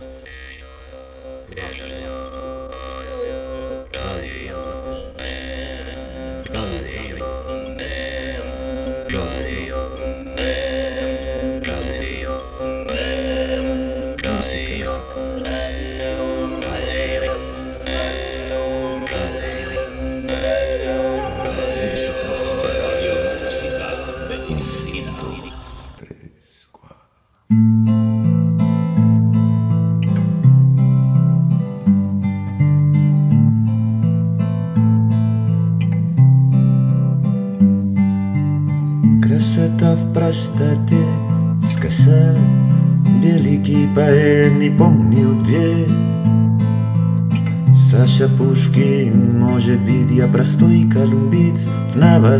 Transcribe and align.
you 0.00 0.49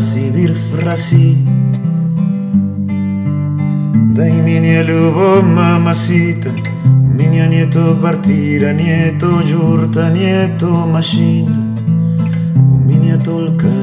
Novosibirsk 0.00 0.72
v 0.72 0.84
Rasi 0.84 1.36
Daj 4.16 4.32
minje 4.42 4.84
ljubo 4.88 5.42
mamacita 5.42 6.50
Minja 7.16 7.48
nije 7.48 7.70
to 7.70 7.96
kvartira, 8.00 8.72
nije 8.72 9.18
to 9.18 9.42
džurta, 9.46 10.10
nije 10.10 10.58
to 10.58 10.86
mašina 10.86 11.74
U 12.56 12.78
minja 12.86 13.18
tolka 13.18 13.76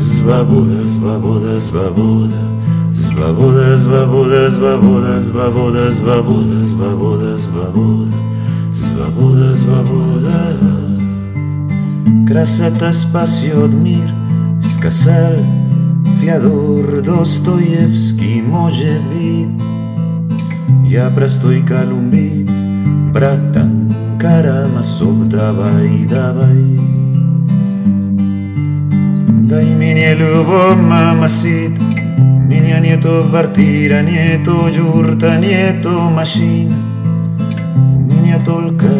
Zbabuda, 0.00 0.86
zbabuda, 0.86 1.58
zbabuda 1.58 2.42
Svoboda, 2.92 3.78
svoboda, 3.78 4.50
svoboda, 4.50 5.20
svoboda, 5.22 5.90
svoboda, 5.94 6.64
svoboda, 6.68 7.38
svoboda, 7.38 8.16
svoboda, 8.74 9.56
svoboda. 9.56 10.92
Красота 12.26 12.92
спасет 12.92 13.72
мир, 13.72 14.15
Casal, 14.87 15.43
Fiador, 16.17 17.03
Dostoevski, 17.03 18.39
Mojedvit, 18.41 19.51
Yaprastoy 20.87 21.59
Kalumbit, 21.67 22.47
Bratan, 23.11 23.91
Karamazov, 24.17 25.27
Davai, 25.27 26.07
Davai. 26.07 26.79
Dai 29.49 29.75
minie 29.75 30.15
любовь, 30.15 30.79
мамасит, 30.79 31.75
Niña 32.47 32.79
nieto 32.79 33.27
bartira, 33.29 34.01
nieto 34.01 34.69
yurta, 34.69 35.37
nieto 35.37 36.09
machina, 36.09 36.77
niña 38.07 38.39
tolca, 38.39 38.95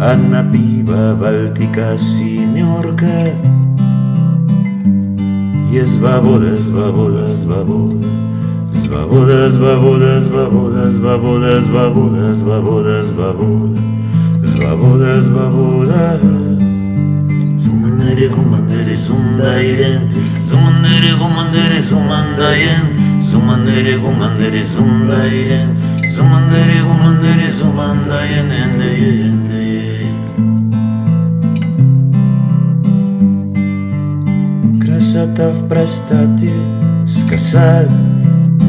Anna 0.00 0.40
piba, 0.50 1.12
baltica, 1.12 1.98
simiorca. 1.98 3.59
jest 5.72 5.92
zwawoda, 5.92 6.56
zwawoda, 6.56 7.26
zwawoda. 7.26 8.06
Zwawoda, 8.72 9.50
zwawoda, 9.50 10.20
zwawoda, 10.20 10.88
zwawoda, 10.90 11.60
zwawoda, 11.60 12.32
zwawoda, 12.32 13.02
zwawoda. 13.02 13.80
Zwawoda, 14.42 15.20
zwawoda. 15.22 16.18
Sumandere, 17.58 18.28
kumandere, 18.28 18.96
sumdairen. 18.96 20.02
Sumandere, 20.48 21.10
kumandere, 21.20 21.82
sumandayen. 21.82 22.86
Sumandere, 23.30 23.98
kumandere, 23.98 24.62
sumdairen. 24.74 25.68
Sumandere, 26.14 26.78
kumandere, 26.88 27.48
sumandayen, 27.58 28.50
endeyen. 28.62 29.49
Σκασάτα 35.10 35.54
βραστάτε, 35.68 36.52
σκασάλ, 37.02 37.86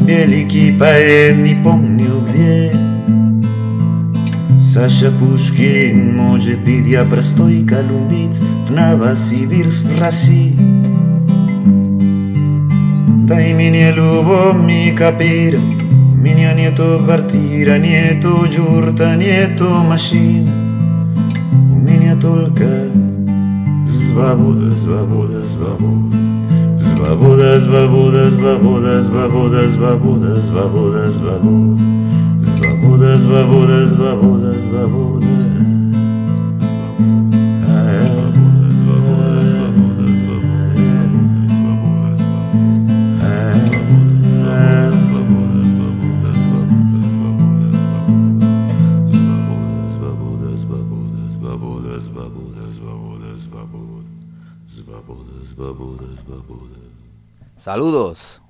μπελική 0.04 0.74
παέν 0.78 1.44
υπόμνιο 1.44 2.22
βιέ. 2.24 2.70
Σάσα 4.56 5.12
πουσκή, 5.12 5.94
μόγε 6.16 6.54
πίδια 6.64 7.04
βραστό 7.04 7.48
η 7.48 7.62
καλουμπίτς, 7.64 8.44
βνάβα 8.64 9.14
σιβίρς 9.14 9.82
βρασί. 9.82 10.54
Τα 13.26 13.40
ημίνια 13.40 13.94
λουβό 13.94 14.54
μη 14.64 14.92
καπίρ, 14.94 15.58
μίνια 16.22 16.52
νιέτο 16.52 17.04
βαρτίρα, 17.04 17.76
νιέτο 17.76 18.46
γιούρτα, 18.50 19.14
νιέτο 19.14 19.84
μασίν. 19.88 20.46
Ο 21.72 21.76
μίνια 21.84 22.16
τόλκα, 22.16 22.90
Svaboda, 24.14 24.76
svaboda, 24.76 25.40
svaboda. 25.52 26.31
Babudes, 27.02 27.66
babudes, 27.66 28.36
babudes, 28.36 29.08
babudes, 29.08 29.76
babudes, 29.76 30.48
babudes, 30.48 31.18
babudes, 31.18 31.74
babudes, 32.62 33.26
babudes, 33.26 33.96
babudes, 33.96 34.66
babudes. 34.72 35.51
Saludos, 57.56 58.42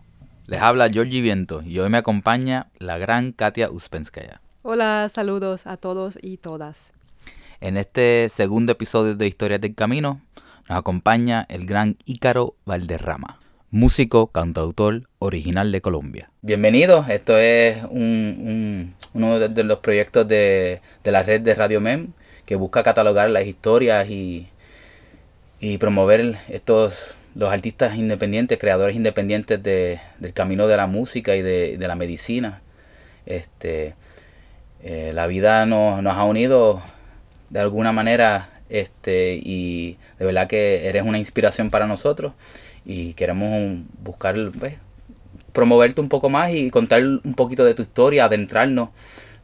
les 0.46 0.60
habla 0.60 0.90
Georgie 0.90 1.20
Viento 1.20 1.62
y 1.62 1.78
hoy 1.78 1.88
me 1.88 1.98
acompaña 1.98 2.68
la 2.78 2.98
gran 2.98 3.32
Katia 3.32 3.70
Uspenskaya. 3.70 4.40
Hola, 4.62 5.08
saludos 5.08 5.66
a 5.66 5.76
todos 5.76 6.18
y 6.20 6.36
todas. 6.36 6.92
En 7.60 7.76
este 7.76 8.28
segundo 8.28 8.72
episodio 8.72 9.14
de 9.14 9.26
Historias 9.26 9.60
del 9.60 9.74
Camino 9.74 10.20
nos 10.68 10.78
acompaña 10.78 11.46
el 11.48 11.66
gran 11.66 11.96
Ícaro 12.04 12.56
Valderrama, 12.66 13.38
músico, 13.70 14.26
cantautor 14.26 15.08
original 15.18 15.72
de 15.72 15.80
Colombia. 15.80 16.30
Bienvenido, 16.42 17.04
esto 17.08 17.38
es 17.38 17.82
uno 17.90 19.38
de 19.38 19.64
los 19.64 19.78
proyectos 19.78 20.28
de, 20.28 20.80
la 21.04 21.22
red 21.22 21.40
de 21.40 21.54
Radio 21.54 21.80
Mem 21.80 22.12
que 22.44 22.56
busca 22.56 22.82
catalogar 22.82 23.30
las 23.30 23.46
historias 23.46 24.10
y, 24.10 24.48
y 25.62 25.78
promover 25.78 26.38
estos 26.48 27.16
los 27.36 27.50
artistas 27.50 27.96
independientes, 27.96 28.58
creadores 28.58 28.96
independientes 28.96 29.62
de, 29.62 30.00
del 30.18 30.32
camino 30.32 30.66
de 30.66 30.76
la 30.76 30.88
música 30.88 31.36
y 31.36 31.42
de, 31.42 31.78
la 31.78 31.94
medicina. 31.94 32.60
Este, 33.26 33.94
eh, 34.82 35.12
la 35.14 35.28
vida 35.28 35.64
nos, 35.64 36.04
ha 36.04 36.24
unido 36.24 36.82
de 37.48 37.60
alguna 37.60 37.92
manera 37.92 38.50
este, 38.70 39.40
y 39.40 39.98
de 40.18 40.24
verdad 40.26 40.48
que 40.48 40.88
eres 40.88 41.04
una 41.04 41.18
inspiración 41.18 41.70
para 41.70 41.86
nosotros 41.86 42.32
y 42.84 43.14
queremos 43.14 43.78
buscar, 44.02 44.34
pues, 44.58 44.74
promoverte 45.52 46.00
un 46.00 46.08
poco 46.08 46.28
más 46.28 46.52
y 46.52 46.70
contar 46.70 47.04
un 47.04 47.34
poquito 47.34 47.64
de 47.64 47.74
tu 47.74 47.82
historia, 47.82 48.24
adentrarnos, 48.24 48.88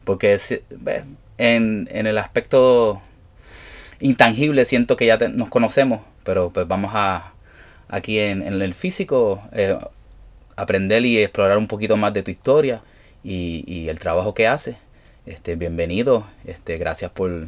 porque 0.03 0.37
en, 1.37 1.87
en, 1.89 2.07
el 2.07 2.17
aspecto 2.17 3.01
intangible 4.01 4.65
siento 4.65 4.97
que 4.97 5.05
ya 5.05 5.17
nos 5.17 5.47
conocemos, 5.47 6.01
pero 6.23 6.49
pues 6.49 6.67
vamos 6.67 6.91
a, 6.93 7.33
aquí 7.87 8.19
en, 8.19 8.41
el 8.43 8.73
físico, 8.73 9.41
eh, 9.51 9.77
aprender 10.55 11.05
y 11.05 11.17
explorar 11.17 11.57
un 11.57 11.67
poquito 11.67 11.97
más 11.97 12.13
de 12.13 12.23
tu 12.23 12.31
historia 12.31 12.81
y, 13.23 13.87
el 13.89 13.99
trabajo 13.99 14.33
que 14.33 14.47
haces. 14.47 14.75
Este, 15.25 15.55
bienvenido, 15.55 16.25
este, 16.45 16.77
gracias 16.77 17.11
por, 17.11 17.47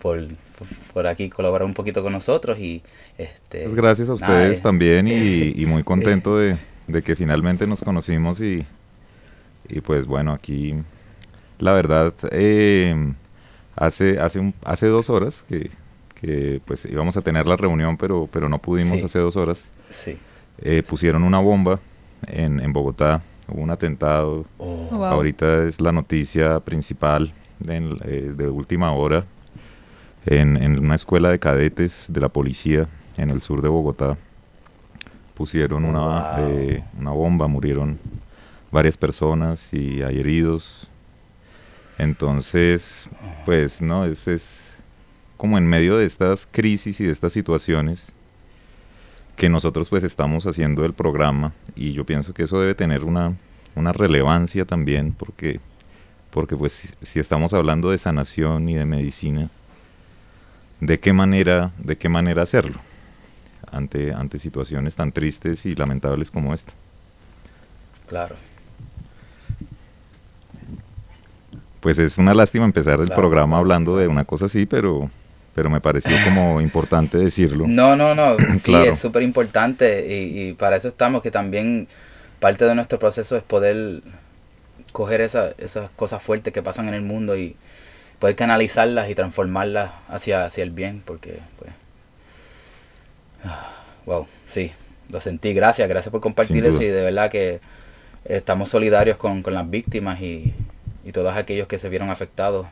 por, 0.00 1.06
aquí 1.06 1.28
colaborar 1.28 1.66
un 1.66 1.74
poquito 1.74 2.02
con 2.02 2.12
nosotros 2.12 2.58
y 2.58 2.82
este, 3.18 3.62
pues 3.62 3.74
gracias 3.74 4.08
a 4.08 4.14
ustedes 4.14 4.58
eh, 4.58 4.62
también 4.62 5.06
y, 5.06 5.64
muy 5.66 5.84
contento 5.84 6.38
de, 6.38 6.56
que 7.04 7.14
finalmente 7.14 7.66
nos 7.66 7.82
conocimos 7.82 8.40
y, 8.40 8.66
y 9.68 9.80
pues 9.80 10.06
bueno 10.06 10.32
aquí 10.32 10.74
la 11.58 11.72
verdad 11.72 12.12
eh, 12.32 13.14
hace 13.76 14.18
hace 14.18 14.52
hace 14.64 14.86
dos 14.88 15.08
horas 15.08 15.44
que, 15.48 15.70
que 16.22 16.60
pues 16.64 16.84
íbamos 16.84 17.16
a 17.16 17.20
tener 17.20 17.46
la 17.48 17.56
reunión, 17.56 17.96
pero, 17.96 18.28
pero 18.32 18.48
no 18.48 18.58
pudimos 18.58 19.02
hace 19.02 19.18
dos 19.18 19.36
horas. 19.36 19.64
Sí. 19.90 20.16
Eh, 20.58 20.82
pusieron 20.88 21.24
una 21.24 21.40
bomba 21.40 21.80
en, 22.28 22.60
en 22.60 22.72
Bogotá, 22.72 23.20
hubo 23.48 23.60
un 23.60 23.70
atentado. 23.70 24.46
Oh. 24.56 25.04
Ahorita 25.04 25.64
es 25.64 25.80
la 25.80 25.90
noticia 25.90 26.60
principal 26.60 27.34
eh, 27.68 28.32
de 28.36 28.48
última 28.48 28.92
hora 28.92 29.24
en, 30.24 30.78
una 30.78 30.94
escuela 30.94 31.30
de 31.30 31.40
cadetes 31.40 32.06
de 32.08 32.20
la 32.20 32.28
policía 32.28 32.86
en 33.16 33.30
el 33.30 33.40
sur 33.40 33.60
de 33.60 33.68
Bogotá. 33.68 34.16
Pusieron 35.34 35.84
una, 35.84 36.36
eh, 36.38 36.84
una 37.00 37.10
bomba, 37.10 37.48
murieron 37.48 37.98
varias 38.70 38.96
personas 38.96 39.72
y 39.72 40.02
hay 40.02 40.20
heridos. 40.20 40.88
Entonces, 41.98 43.08
pues 43.44 43.82
no, 43.82 44.04
es, 44.04 44.28
es 44.28 44.71
como 45.42 45.58
en 45.58 45.66
medio 45.66 45.96
de 45.96 46.04
estas 46.04 46.46
crisis 46.48 47.00
y 47.00 47.04
de 47.04 47.10
estas 47.10 47.32
situaciones 47.32 48.12
que 49.34 49.48
nosotros 49.48 49.88
pues 49.88 50.04
estamos 50.04 50.46
haciendo 50.46 50.84
el 50.84 50.92
programa 50.92 51.52
y 51.74 51.94
yo 51.94 52.06
pienso 52.06 52.32
que 52.32 52.44
eso 52.44 52.60
debe 52.60 52.76
tener 52.76 53.02
una, 53.02 53.34
una 53.74 53.92
relevancia 53.92 54.64
también 54.66 55.12
porque, 55.12 55.58
porque 56.30 56.56
pues 56.56 56.94
si, 57.02 57.18
estamos 57.18 57.54
hablando 57.54 57.90
de 57.90 57.98
sanación 57.98 58.68
y 58.68 58.76
de 58.76 58.84
medicina, 58.84 59.50
¿de 60.78 61.00
qué 61.00 61.12
manera, 61.12 61.72
de 61.76 61.98
qué 61.98 62.08
manera 62.08 62.44
hacerlo 62.44 62.78
ante, 63.68 64.12
ante 64.12 64.38
situaciones 64.38 64.94
tan 64.94 65.10
tristes 65.10 65.66
y 65.66 65.74
lamentables 65.74 66.30
como 66.30 66.54
esta? 66.54 66.72
Claro. 68.06 68.36
Pues 71.80 71.98
es 71.98 72.16
una 72.16 72.32
lástima 72.32 72.64
empezar 72.64 73.00
el 73.00 73.08
programa 73.08 73.58
hablando 73.58 73.96
de 73.96 74.06
una 74.06 74.24
cosa 74.24 74.44
así, 74.44 74.66
pero 74.66 75.10
pero 75.54 75.70
me 75.70 75.80
pareció 75.80 76.12
como 76.24 76.60
importante 76.60 77.18
decirlo. 77.18 77.64
No, 77.66 77.96
no, 77.96 78.14
no, 78.14 78.36
sí, 78.58 78.74
es 78.74 78.98
súper 78.98 79.22
importante 79.22 80.06
y, 80.14 80.54
para 80.54 80.76
eso 80.76 80.88
estamos, 80.88 81.22
que 81.22 81.30
también 81.30 81.88
parte 82.40 82.64
de 82.64 82.74
nuestro 82.74 82.98
proceso 82.98 83.36
es 83.36 83.42
poder 83.42 84.02
coger 84.92 85.20
esas 85.20 85.54
cosas 85.96 86.22
fuertes 86.22 86.52
que 86.52 86.62
pasan 86.62 86.88
en 86.88 86.94
el 86.94 87.02
mundo 87.02 87.36
y 87.36 87.56
poder 88.18 88.36
canalizarlas 88.36 89.10
y 89.10 89.14
transformarlas 89.14 89.92
hacia, 90.08 90.44
hacia 90.44 90.62
el 90.62 90.70
bien, 90.70 91.02
porque, 91.04 91.40
pues, 91.58 91.70
wow, 94.06 94.26
sí, 94.48 94.72
lo 95.10 95.20
sentí, 95.20 95.52
gracias, 95.52 95.88
gracias 95.88 96.10
por 96.10 96.20
compartir 96.20 96.64
eso 96.64 96.82
y 96.82 96.86
de 96.86 97.02
verdad 97.02 97.30
que 97.30 97.60
estamos 98.24 98.68
solidarios 98.68 99.16
con, 99.16 99.42
las 99.44 99.68
víctimas 99.68 100.20
y, 100.20 100.54
y 101.04 101.12
todos 101.12 101.36
aquellos 101.36 101.66
que 101.66 101.78
se 101.78 101.88
vieron 101.88 102.10
afectados. 102.10 102.66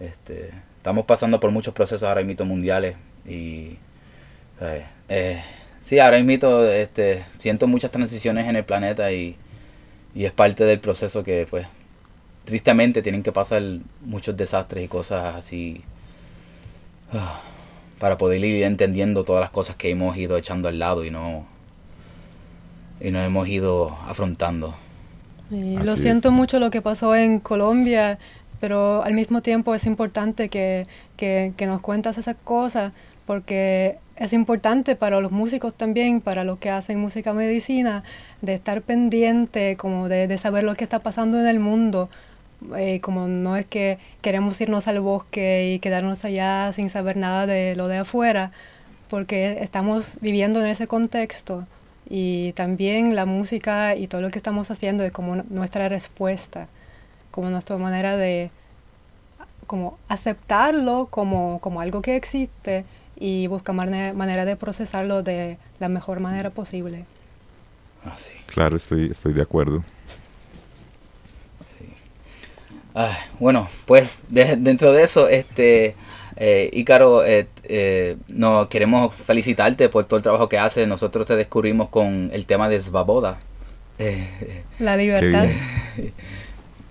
Este, 0.00 0.52
estamos 0.88 1.04
pasando 1.04 1.38
por 1.38 1.50
muchos 1.50 1.74
procesos 1.74 2.02
ahora 2.02 2.22
mismo 2.22 2.46
mundiales 2.46 2.96
y 3.26 3.76
eh, 5.10 5.42
sí, 5.84 5.98
ahora 5.98 6.18
mismo 6.22 6.62
este, 6.62 7.24
siento 7.38 7.66
muchas 7.66 7.90
transiciones 7.90 8.48
en 8.48 8.56
el 8.56 8.64
planeta 8.64 9.12
y, 9.12 9.36
es 10.14 10.32
parte 10.32 10.64
del 10.64 10.80
proceso 10.80 11.22
que 11.22 11.46
pues 11.48 11.66
tristemente 12.46 13.02
tienen 13.02 13.22
que 13.22 13.32
pasar 13.32 13.62
muchos 14.00 14.34
desastres 14.34 14.86
y 14.86 14.88
cosas 14.88 15.36
así 15.36 15.82
ah, 17.12 17.38
para 17.98 18.16
poder 18.16 18.42
ir 18.42 18.64
entendiendo 18.64 19.24
todas 19.24 19.42
las 19.42 19.50
cosas 19.50 19.76
que 19.76 19.90
hemos 19.90 20.16
ido 20.16 20.38
echando 20.38 20.70
al 20.70 20.78
lado 20.78 21.04
y 21.04 21.10
no 21.10 21.44
y 22.98 23.10
no 23.10 23.20
hemos 23.20 23.46
ido 23.46 23.94
afrontando. 24.08 24.74
lo 25.50 25.96
siento 25.98 26.32
mucho 26.32 26.58
lo 26.58 26.70
que 26.70 26.80
pasó 26.80 27.14
en 27.14 27.40
Colombia 27.40 28.18
pero 28.60 29.02
al 29.02 29.14
mismo 29.14 29.42
tiempo 29.42 29.74
es 29.74 29.86
importante 29.86 30.48
que, 30.48 30.86
que, 31.16 31.52
nos 31.66 31.80
cuentas 31.82 32.18
esas 32.18 32.36
cosas 32.36 32.92
porque 33.26 33.98
es 34.16 34.32
importante 34.32 34.96
para 34.96 35.20
los 35.20 35.30
músicos 35.30 35.74
también, 35.74 36.20
para 36.20 36.44
los 36.44 36.58
que 36.58 36.70
hacen 36.70 36.98
música 36.98 37.34
medicina, 37.34 38.02
de 38.40 38.54
estar 38.54 38.82
pendiente, 38.82 39.76
como 39.76 40.08
de, 40.08 40.26
de 40.26 40.38
saber 40.38 40.64
lo 40.64 40.74
que 40.74 40.84
está 40.84 41.00
pasando 41.00 41.38
en 41.38 41.46
el 41.46 41.60
mundo. 41.60 42.08
Eh, 42.76 43.00
como 43.00 43.28
no 43.28 43.56
es 43.56 43.66
que 43.66 43.98
queremos 44.20 44.60
irnos 44.60 44.88
al 44.88 45.00
bosque 45.00 45.74
y 45.74 45.78
quedarnos 45.78 46.24
allá 46.24 46.72
sin 46.72 46.90
saber 46.90 47.16
nada 47.16 47.46
de 47.46 47.76
lo 47.76 47.86
de 47.86 47.98
afuera, 47.98 48.50
porque 49.08 49.58
estamos 49.62 50.18
viviendo 50.20 50.60
en 50.60 50.66
ese 50.68 50.88
contexto 50.88 51.66
y 52.10 52.52
también 52.54 53.14
la 53.14 53.26
música 53.26 53.94
y 53.94 54.08
todo 54.08 54.22
lo 54.22 54.30
que 54.30 54.38
estamos 54.38 54.70
haciendo 54.70 55.04
es 55.04 55.12
como 55.12 55.36
nuestra 55.36 55.88
respuesta 55.88 56.68
como 57.30 57.50
nuestra 57.50 57.76
manera 57.76 58.16
de 58.16 58.50
como 59.66 59.98
aceptarlo 60.08 61.08
como, 61.10 61.60
como 61.60 61.80
algo 61.80 62.02
que 62.02 62.16
existe 62.16 62.84
y 63.16 63.46
buscar 63.48 63.74
manera 63.74 64.44
de 64.44 64.56
procesarlo 64.56 65.22
de 65.22 65.58
la 65.78 65.88
mejor 65.88 66.20
manera 66.20 66.50
posible. 66.50 67.04
Ah, 68.04 68.16
sí. 68.16 68.34
Claro, 68.46 68.76
estoy, 68.76 69.10
estoy 69.10 69.32
de 69.34 69.42
acuerdo. 69.42 69.84
Sí. 71.78 71.84
Ah, 72.94 73.18
bueno, 73.38 73.68
pues 73.86 74.20
dentro 74.28 74.92
de 74.92 75.02
eso, 75.02 75.28
este 75.28 75.94
eh, 76.36 76.70
Ícaro, 76.72 77.24
eh, 77.24 77.48
eh, 77.64 78.16
no, 78.28 78.68
queremos 78.68 79.12
felicitarte 79.14 79.88
por 79.88 80.04
todo 80.04 80.18
el 80.18 80.22
trabajo 80.22 80.48
que 80.48 80.58
haces. 80.58 80.86
Nosotros 80.86 81.26
te 81.26 81.34
descubrimos 81.34 81.88
con 81.88 82.30
el 82.32 82.46
tema 82.46 82.68
de 82.68 82.80
Svaboda. 82.80 83.40
la 84.78 84.96
libertad. 84.96 85.46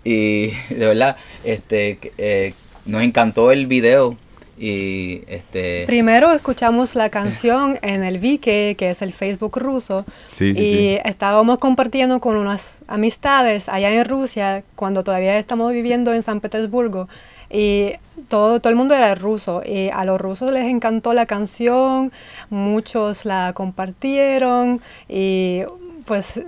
Y 0.07 0.54
de 0.69 0.88
verdad, 0.88 1.18
este, 1.44 2.00
eh, 2.18 2.54
nos 2.86 3.04
encantó 3.04 3.51
el 3.51 3.68
video. 3.68 4.15
Y 4.57 5.21
este 5.27 5.83
primero 5.86 6.31
escuchamos 6.31 6.95
la 6.95 7.09
canción 7.09 7.77
en 7.83 8.04
el 8.04 8.18
Vike, 8.18 8.75
que 8.75 8.89
es 8.89 9.04
el 9.04 9.13
Facebook 9.13 9.59
ruso, 9.59 10.04
y 10.39 10.98
estábamos 11.06 11.59
compartiendo 11.59 12.19
con 12.19 12.38
unas 12.38 12.80
amistades 12.88 13.69
allá 13.69 13.92
en 13.92 14.06
Rusia 14.06 14.63
cuando 14.75 15.04
todavía 15.04 15.38
estamos 15.38 15.74
viviendo 15.74 16.12
en 16.12 16.24
San 16.24 16.39
Petersburgo 16.39 17.07
y 17.51 17.94
todo, 18.30 18.59
todo 18.59 18.71
el 18.71 18.75
mundo 18.75 18.95
era 18.95 19.13
ruso 19.13 19.62
y 19.63 19.89
a 19.89 20.06
los 20.06 20.19
rusos 20.19 20.51
les 20.51 20.65
encantó 20.65 21.13
la 21.13 21.27
canción, 21.27 22.12
muchos 22.50 23.25
la 23.25 23.54
compartieron 23.54 24.81
y 25.07 25.62
pues 26.07 26.42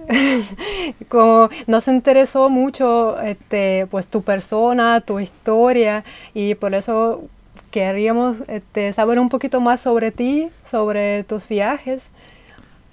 como 1.10 1.50
nos 1.68 1.88
interesó 1.88 2.50
mucho 2.50 3.20
este, 3.22 3.86
pues 3.92 4.08
tu 4.08 4.24
persona, 4.24 5.02
tu 5.02 5.20
historia 5.20 6.04
y 6.34 6.56
por 6.56 6.74
eso 6.74 7.24
queríamos 7.70 8.38
este, 8.48 8.94
saber 8.94 9.20
un 9.20 9.30
poquito 9.30 9.62
más 9.62 9.82
sobre 9.82 10.12
ti, 10.12 10.48
sobre 10.64 11.24
tus 11.24 11.48
viajes. 11.48 12.10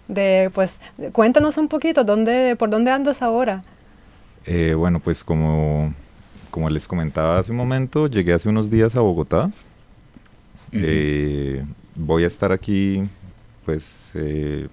De, 0.09 0.51
pues, 0.55 0.79
cuéntanos 1.13 1.57
un 1.59 1.67
poquito, 1.67 2.05
¿dónde, 2.05 2.55
¿por 2.57 2.71
dónde 2.71 2.93
andas 2.93 3.23
ahora? 3.23 3.63
Eh, 4.45 4.75
bueno, 4.77 5.01
pues 5.01 5.25
como, 5.25 5.93
como 6.51 6.71
les 6.71 6.87
comentaba 6.87 7.39
hace 7.39 7.51
un 7.51 7.57
momento, 7.57 8.07
llegué 8.07 8.33
hace 8.33 8.49
unos 8.49 8.71
días 8.71 8.95
a 8.95 9.01
Bogotá. 9.01 9.51
Eh, 10.71 11.65
voy 11.97 12.23
a 12.23 12.27
estar 12.29 12.53
aquí, 12.53 13.03
pues, 13.65 14.11
eh, 14.15 14.69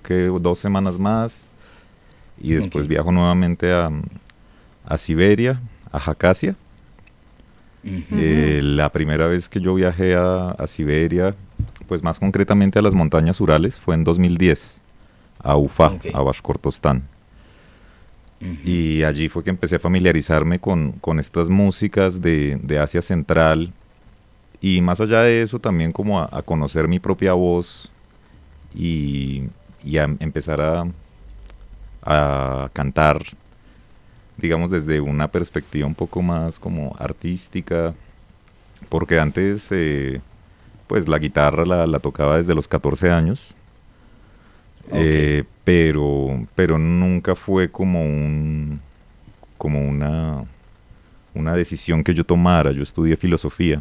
creo 0.00 0.02
que 0.02 0.42
dos 0.42 0.58
semanas 0.58 0.98
más. 0.98 1.40
Y 2.40 2.52
después 2.52 2.86
viajo 2.86 3.12
nuevamente 3.12 3.72
a, 3.72 3.90
Siberia, 4.96 5.60
a 5.92 6.00
Jacasia. 6.00 6.56
Eh, 7.84 8.60
la 8.62 8.90
primera 8.90 9.26
vez 9.26 9.48
que 9.48 9.60
yo 9.60 9.74
viajé 9.74 10.14
a, 10.16 10.56
Siberia, 10.66 11.34
pues 11.86 12.02
más 12.02 12.18
concretamente 12.18 12.78
a 12.78 12.82
las 12.82 12.94
montañas 12.94 13.40
Urales, 13.40 13.78
fue 13.78 13.94
en 13.94 14.04
2010, 14.04 14.78
a 15.40 15.56
Ufa, 15.56 15.92
a 16.12 16.22
Bashkortostán. 16.22 17.04
Y 18.64 19.04
allí 19.04 19.28
fue 19.28 19.44
que 19.44 19.50
empecé 19.50 19.76
a 19.76 19.78
familiarizarme 19.78 20.58
con, 20.58 21.00
estas 21.20 21.48
músicas 21.48 22.20
de, 22.20 22.78
Asia 22.80 23.02
Central. 23.02 23.72
Y 24.60 24.80
más 24.80 25.00
allá 25.00 25.22
de 25.22 25.42
eso 25.42 25.58
también 25.60 25.92
como 25.92 26.20
a 26.20 26.42
conocer 26.42 26.88
mi 26.88 26.98
propia 26.98 27.32
voz 27.34 27.92
y, 28.74 29.44
y 29.84 29.98
a 29.98 30.04
empezar 30.04 30.60
a, 30.60 30.86
a 32.02 32.70
cantar, 32.72 33.22
digamos, 34.36 34.70
desde 34.70 35.00
una 35.00 35.28
perspectiva 35.28 35.86
un 35.86 35.94
poco 35.94 36.22
más 36.22 36.58
como 36.58 36.94
artística, 36.98 37.94
porque 38.88 39.18
antes, 39.18 39.68
eh, 39.70 40.20
pues 40.86 41.08
la 41.08 41.18
guitarra 41.18 41.64
la, 41.64 41.98
tocaba 42.00 42.36
desde 42.36 42.54
los 42.54 42.68
14 42.68 43.10
años, 43.10 43.54
eh, 44.90 45.44
pero, 45.64 46.46
pero 46.54 46.78
nunca 46.78 47.34
fue 47.34 47.70
como 47.70 48.02
un, 48.04 48.80
como 49.56 49.80
una, 49.80 50.44
una 51.34 51.54
decisión 51.54 52.02
que 52.02 52.14
yo 52.14 52.24
tomara, 52.24 52.72
yo 52.72 52.82
estudié 52.82 53.16
filosofía. 53.16 53.80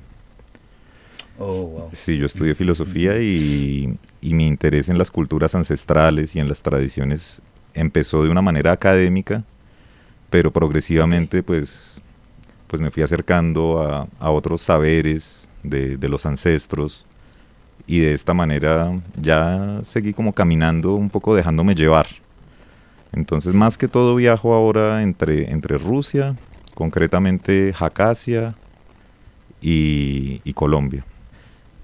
Oh, 1.44 1.90
sí, 1.92 2.20
yo 2.20 2.28
estudié 2.28 2.54
filosofía 2.54 3.20
y, 3.20 3.98
mi 4.22 4.46
interés 4.46 4.90
en 4.90 5.00
las 5.00 5.10
culturas 5.10 5.56
ancestrales 5.56 6.36
y 6.36 6.40
en 6.40 6.48
las 6.48 6.62
tradiciones 6.62 7.42
empezó 7.74 8.24
de 8.24 8.30
una 8.30 8.44
manera 8.44 8.72
académica, 8.72 9.44
pero 10.30 10.52
progresivamente 10.52 11.42
pues, 11.42 12.00
pues 12.68 12.80
me 12.80 12.92
fui 12.92 13.02
acercando 13.02 14.08
a, 14.20 14.30
otros 14.30 14.62
saberes 14.62 15.50
de, 15.64 15.98
los 16.08 16.28
ancestros 16.28 17.08
y 17.88 18.00
de 18.02 18.14
esta 18.14 18.36
manera 18.36 19.02
ya 19.20 19.80
seguí 19.82 20.14
como 20.14 20.34
caminando 20.34 20.94
un 20.94 21.10
poco 21.10 21.34
dejándome 21.34 21.74
llevar. 21.74 22.06
Entonces 23.14 23.56
más 23.56 23.80
que 23.80 23.88
todo 23.88 24.16
viajo 24.16 24.54
ahora 24.54 25.02
entre, 25.02 25.50
entre 25.52 25.80
Rusia, 25.80 26.36
concretamente 26.76 27.74
Jacasia 27.74 28.54
y, 29.60 30.40
y, 30.44 30.54
Colombia. 30.54 31.04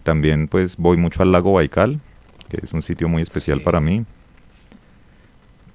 También 0.08 0.48
pues 0.48 0.78
voy 0.78 0.96
mucho 0.96 1.22
al 1.22 1.34
lago 1.34 1.52
Baikal, 1.52 2.00
que 2.48 2.62
es 2.64 2.72
un 2.72 2.82
sitio 2.82 3.10
muy 3.10 3.22
especial 3.22 3.60
para 3.60 3.82
mí. 3.82 4.06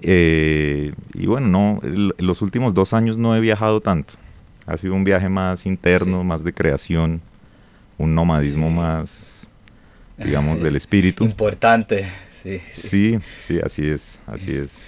Eh, 0.00 0.94
y 1.12 1.26
bueno, 1.26 1.48
no, 1.48 1.80
los 2.16 2.40
últimos 2.40 2.72
dos 2.72 2.94
años 2.94 3.18
no 3.18 3.36
he 3.36 3.40
viajado 3.40 3.82
tanto. 3.82 4.14
Ha 4.64 4.78
sido 4.78 4.94
un 4.94 5.04
viaje 5.04 5.28
más 5.28 5.66
interno, 5.66 6.24
más 6.24 6.44
de 6.44 6.54
creación, 6.54 7.20
un 7.98 8.14
nomadismo 8.14 8.70
más, 8.70 9.46
digamos, 10.16 10.62
del 10.62 10.76
espíritu. 10.76 11.24
Importante, 11.24 12.08
sí. 12.30 12.62
Sí, 12.70 13.18
sí, 13.38 13.60
así 13.62 13.86
es, 13.86 14.18
así 14.26 14.52
es. 14.52 14.78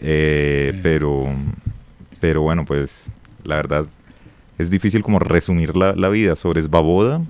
Eh, 0.00 0.80
pero, 0.82 1.28
pero 2.18 2.42
bueno, 2.42 2.64
pues 2.64 3.08
la 3.44 3.54
verdad 3.54 3.86
es 4.58 4.68
difícil 4.68 5.04
como 5.04 5.20
resumir 5.20 5.76
la, 5.76 5.92
la 5.92 6.08
vida 6.08 6.34
sobre 6.34 6.58
Esbaboda. 6.58 7.22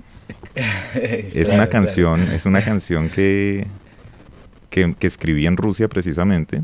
es 0.95 1.49
una 1.49 1.67
canción, 1.67 2.21
es 2.21 2.45
una 2.45 2.63
canción 2.63 3.09
que, 3.09 3.67
que, 4.69 4.95
que 4.97 5.07
escribí 5.07 5.45
en 5.45 5.57
Rusia 5.57 5.87
precisamente. 5.87 6.61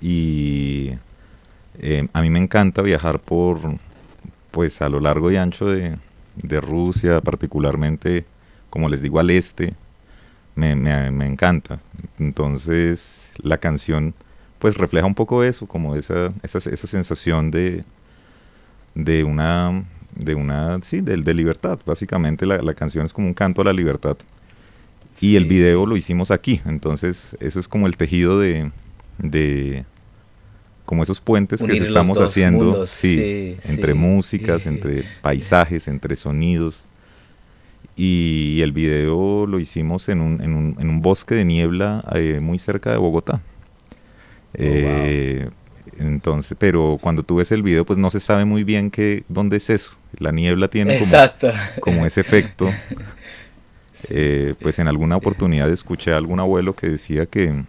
Y 0.00 0.92
eh, 1.80 2.08
a 2.12 2.22
mí 2.22 2.30
me 2.30 2.38
encanta 2.38 2.82
viajar 2.82 3.20
por, 3.20 3.58
pues 4.50 4.82
a 4.82 4.88
lo 4.88 5.00
largo 5.00 5.30
y 5.30 5.36
ancho 5.36 5.66
de, 5.66 5.96
Rusia, 6.60 7.20
particularmente, 7.20 8.24
como 8.70 8.88
les 8.88 9.02
digo, 9.02 9.18
al 9.18 9.30
este, 9.30 9.74
me, 10.54 10.72
encanta. 11.26 11.80
Entonces, 12.18 13.32
la 13.42 13.58
canción, 13.58 14.14
pues 14.60 14.76
refleja 14.76 15.06
un 15.06 15.16
poco 15.16 15.42
eso, 15.42 15.66
como 15.66 15.96
esa, 15.96 16.28
esa, 16.42 16.58
esa 16.58 16.86
sensación 16.86 17.50
de, 17.50 17.84
de 18.94 19.24
una, 19.24 19.84
de 20.14 20.34
una, 20.34 20.80
sí, 20.82 21.00
de, 21.00 21.16
de 21.16 21.34
libertad. 21.34 21.78
Básicamente 21.84 22.46
la, 22.46 22.58
la, 22.58 22.74
canción 22.74 23.04
es 23.04 23.12
como 23.12 23.26
un 23.26 23.34
canto 23.34 23.62
a 23.62 23.64
la 23.64 23.72
libertad. 23.72 24.16
Y 25.20 25.36
el 25.36 25.46
video 25.46 25.84
lo 25.86 25.96
hicimos 25.96 26.30
aquí, 26.30 26.60
entonces 26.64 27.36
eso 27.40 27.58
es 27.58 27.66
como 27.66 27.88
el 27.88 27.96
tejido 27.96 28.38
de, 28.38 28.70
de 29.18 29.84
como 30.88 31.02
esos 31.02 31.20
puentes 31.20 31.62
que 31.62 31.72
estamos 31.76 32.18
haciendo 32.18 32.86
sí, 32.86 33.58
entre 33.64 33.92
músicas, 33.92 34.64
entre 34.66 35.04
paisajes, 35.20 35.86
entre 35.86 36.16
sonidos. 36.16 36.82
Y 37.94 38.60
el 38.62 38.72
video 38.72 39.44
lo 39.46 39.60
hicimos 39.60 40.08
en 40.08 40.22
un, 40.22 40.40
en 40.40 40.54
un, 40.54 40.76
en 40.80 40.88
un 40.88 41.02
bosque 41.02 41.34
de 41.34 41.44
niebla 41.44 42.02
eh, 42.14 42.40
muy 42.40 42.56
cerca 42.56 42.90
de 42.90 42.96
Bogotá. 42.96 43.34
Oh, 43.34 44.54
eh, 44.54 45.50
entonces, 45.98 46.56
pero 46.58 46.96
cuando 47.02 47.22
tú 47.22 47.36
ves 47.36 47.52
el 47.52 47.62
video, 47.62 47.84
pues 47.84 47.98
no 47.98 48.08
se 48.08 48.20
sabe 48.20 48.46
muy 48.46 48.64
bien 48.64 48.90
que, 48.90 49.24
dónde 49.28 49.58
es 49.58 49.68
eso. 49.68 49.97
La 50.16 50.32
niebla 50.32 50.68
tiene 50.68 50.98
como, 51.00 51.52
como 51.80 52.06
ese 52.06 52.20
efecto. 52.20 52.70
Eh, 54.10 54.54
pues 54.60 54.78
en 54.78 54.86
alguna 54.86 55.16
oportunidad 55.16 55.68
escuché 55.70 56.12
a 56.12 56.18
algún 56.18 56.38
abuelo 56.38 56.74
que 56.74 56.88
decía 56.88 57.26
que, 57.26 57.64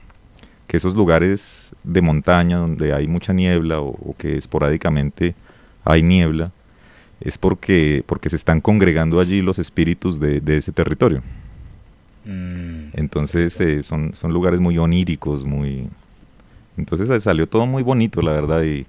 que 0.67 0.77
esos 0.77 0.93
lugares 0.93 1.71
de 1.83 2.01
montaña 2.01 2.57
donde 2.57 2.93
hay 2.93 3.07
mucha 3.07 3.33
niebla 3.33 3.81
o, 3.81 4.15
que 4.17 4.37
esporádicamente 4.37 5.33
hay 5.83 6.03
niebla, 6.03 6.51
es 7.19 7.39
porque, 7.39 8.03
porque 8.05 8.29
se 8.29 8.35
están 8.35 8.61
congregando 8.61 9.19
allí 9.19 9.41
los 9.41 9.57
espíritus 9.57 10.19
de, 10.19 10.41
ese 10.55 10.71
territorio. 10.71 11.23
Mm. 12.25 12.91
Entonces 12.93 13.59
eh, 13.59 13.81
son, 13.81 14.13
son 14.13 14.31
lugares 14.31 14.59
muy 14.59 14.77
oníricos, 14.77 15.43
muy... 15.45 15.89
Entonces 16.77 17.09
eh, 17.09 17.19
salió 17.19 17.47
todo 17.47 17.65
muy 17.65 17.81
bonito, 17.81 18.21
la 18.21 18.33
verdad, 18.33 18.61
y, 18.61 18.85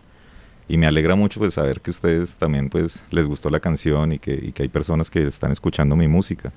y, 0.72 0.78
me 0.78 0.86
alegra 0.86 1.14
mucho 1.14 1.40
pues 1.40 1.54
saber 1.54 1.80
que 1.80 1.90
ustedes 1.90 2.34
también 2.34 2.68
pues 2.68 3.02
les 3.10 3.26
gustó 3.26 3.50
la 3.50 3.60
canción 3.60 4.12
y 4.12 4.18
que, 4.18 4.32
y 4.32 4.52
que 4.52 4.62
hay 4.62 4.68
personas 4.68 5.10
que 5.10 5.26
están 5.26 5.52
escuchando 5.52 5.96
mi 5.96 6.08
música. 6.08 6.52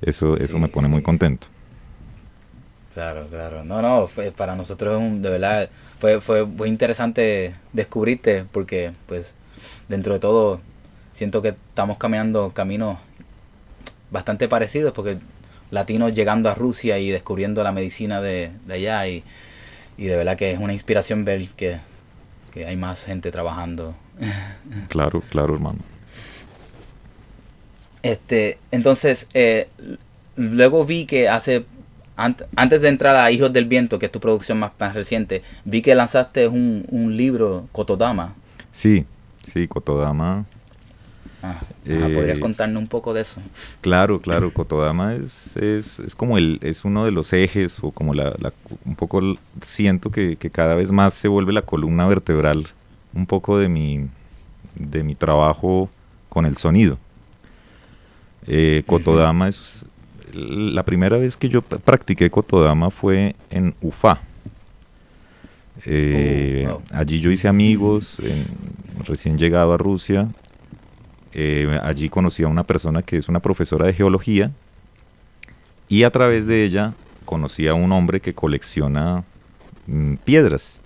Eso, 0.00 0.36
eso 0.36 0.58
me 0.58 0.68
pone 0.68 0.88
muy 0.88 1.02
contento. 1.02 1.46
Claro, 2.94 3.26
claro. 3.28 3.64
No, 3.64 3.82
no, 3.82 4.06
fue, 4.06 4.30
para 4.30 4.54
nosotros 4.54 5.02
de 5.20 5.28
verdad 5.28 5.68
fue, 5.98 6.20
fue 6.20 6.44
muy 6.44 6.68
interesante 6.68 7.54
descubrirte 7.72 8.44
porque 8.52 8.92
pues 9.06 9.34
dentro 9.88 10.14
de 10.14 10.20
todo 10.20 10.60
siento 11.12 11.42
que 11.42 11.48
estamos 11.48 11.98
caminando 11.98 12.52
caminos 12.54 12.98
bastante 14.10 14.48
parecidos 14.48 14.92
porque 14.92 15.18
latinos 15.70 16.14
llegando 16.14 16.48
a 16.48 16.54
Rusia 16.54 16.98
y 16.98 17.10
descubriendo 17.10 17.64
la 17.64 17.72
medicina 17.72 18.20
de, 18.20 18.50
allá 18.70 19.06
y, 19.08 19.24
de 19.96 20.16
verdad 20.16 20.36
que 20.36 20.52
es 20.52 20.58
una 20.58 20.72
inspiración 20.72 21.24
ver 21.24 21.48
que, 21.56 21.78
hay 22.56 22.76
más 22.76 23.04
gente 23.04 23.30
trabajando. 23.30 23.94
Claro, 24.88 25.22
claro, 25.30 25.54
hermano. 25.54 25.78
Este, 28.02 28.58
entonces, 28.70 29.28
eh, 29.34 29.68
luego 30.36 30.84
vi 30.84 31.06
que 31.06 31.28
hace 31.28 31.64
antes 32.16 32.80
de 32.80 32.88
entrar 32.88 33.16
a 33.16 33.30
Hijos 33.30 33.52
del 33.52 33.64
Viento, 33.64 33.98
que 33.98 34.06
es 34.06 34.12
tu 34.12 34.20
producción 34.20 34.58
más, 34.58 34.94
reciente, 34.94 35.42
vi 35.64 35.82
que 35.82 35.94
lanzaste 35.94 36.46
un, 36.46 36.86
un 36.90 37.16
libro, 37.16 37.68
Kotodama. 37.72 38.34
Sí, 38.70 39.04
sí, 39.42 39.66
Kotodama. 39.66 40.44
Ah, 41.46 41.60
¿Podrías 41.84 42.38
eh, 42.38 42.40
contarnos 42.40 42.80
un 42.80 42.88
poco 42.88 43.12
de 43.12 43.20
eso? 43.20 43.38
Claro, 43.82 44.18
claro, 44.18 44.50
Kotodama 44.50 45.14
es, 45.14 45.54
es, 45.58 46.00
es, 46.00 46.14
como 46.14 46.38
el, 46.38 46.58
es 46.62 46.86
uno 46.86 47.04
de 47.04 47.10
los 47.10 47.34
ejes, 47.34 47.78
o 47.82 47.90
como 47.90 48.14
la, 48.14 48.34
un 48.86 48.96
poco 48.96 49.20
siento 49.60 50.10
que, 50.10 50.36
que, 50.36 50.48
cada 50.48 50.74
vez 50.74 50.90
más 50.90 51.12
se 51.12 51.28
vuelve 51.28 51.52
la 51.52 51.60
columna 51.60 52.06
vertebral, 52.06 52.66
un 53.12 53.26
poco 53.26 53.58
de 53.58 53.68
mi, 53.68 54.06
de 54.74 55.02
mi 55.02 55.14
trabajo 55.14 55.90
con 56.30 56.46
el 56.46 56.56
sonido. 56.56 56.96
Eh, 58.46 58.82
Kotodama 58.86 59.46
es, 59.48 59.84
la 60.32 60.82
primera 60.82 61.18
vez 61.18 61.36
que 61.36 61.50
yo 61.50 61.60
practiqué 61.60 62.30
Kotodama 62.30 62.90
fue 62.90 63.36
en 63.50 63.74
Ufa. 63.82 64.18
Eh, 65.84 66.66
oh, 66.70 66.80
allí 66.92 67.20
yo 67.20 67.30
hice 67.30 67.48
amigos, 67.48 68.16
recién 69.04 69.36
llegado 69.36 69.74
a 69.74 69.76
Rusia. 69.76 70.30
Eh, 71.34 71.78
allí 71.82 72.08
conocí 72.08 72.44
a 72.44 72.48
una 72.48 72.64
persona 72.64 73.02
que 73.02 73.18
es 73.18 73.28
una 73.28 73.40
profesora 73.40 73.86
de 73.86 73.92
geología 73.92 74.52
y 75.88 76.04
a 76.04 76.10
través 76.10 76.46
de 76.46 76.64
ella 76.64 76.94
conocí 77.24 77.66
a 77.66 77.74
un 77.74 77.90
hombre 77.92 78.20
que 78.20 78.34
colecciona 78.34 79.24
mm, 79.86 80.14
piedras. 80.24 80.80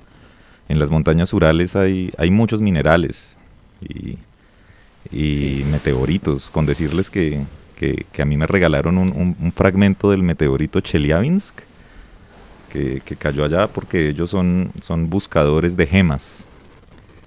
En 0.69 0.79
las 0.79 0.91
montañas 0.91 1.33
Urales 1.33 1.77
hay, 1.77 2.13
hay 2.19 2.31
muchos 2.31 2.61
minerales 2.61 3.39
y, 3.81 4.19
meteoritos, 5.71 6.51
con 6.51 6.67
decirles 6.67 7.09
que 7.09 7.43
que, 7.79 8.23
a 8.23 8.25
mí 8.25 8.37
me 8.37 8.47
regalaron 8.47 8.99
un, 8.99 9.53
fragmento 9.53 10.11
del 10.11 10.23
meteorito 10.23 10.81
Chelyabinsk, 10.81 11.61
que, 12.71 13.01
cayó 13.19 13.45
allá 13.45 13.69
porque 13.69 14.09
ellos 14.09 14.31
son, 14.31 14.73
son 14.81 15.09
buscadores 15.09 15.77
de 15.77 15.87
gemas. 15.87 16.47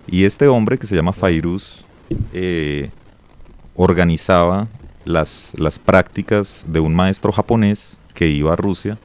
Y 0.08 0.26
este 0.26 0.48
hombre 0.48 0.78
que 0.78 0.88
se 0.88 0.96
llama 0.96 1.14
Fairuz 1.14 1.86
eh, 2.34 2.90
organizaba 3.76 4.68
las, 5.06 5.54
las 5.58 5.80
prácticas 5.80 6.66
de 6.68 6.80
un 6.80 6.96
maestro 6.96 7.32
japonés 7.32 7.98
que 8.14 8.28
iba 8.28 8.54
a 8.54 8.56
Rusia 8.56 8.98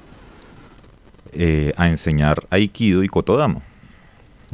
eh, 1.33 1.73
a 1.77 1.89
enseñar 1.89 2.47
Aikido 2.51 3.03
y 3.03 3.09
Kotodama. 3.09 3.63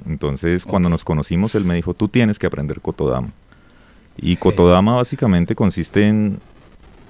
Entonces, 0.06 0.64
cuando 0.64 0.88
nos 0.88 1.04
conocimos, 1.04 1.54
él 1.54 1.64
me 1.64 1.74
dijo, 1.74 1.94
tú 1.94 2.08
tienes 2.08 2.38
que 2.38 2.46
aprender 2.46 2.80
Kotodama. 2.80 3.28
Y 4.16 4.36
Kotodama 4.36 4.94
básicamente 4.96 5.54
consiste 5.54 6.06
en 6.06 6.40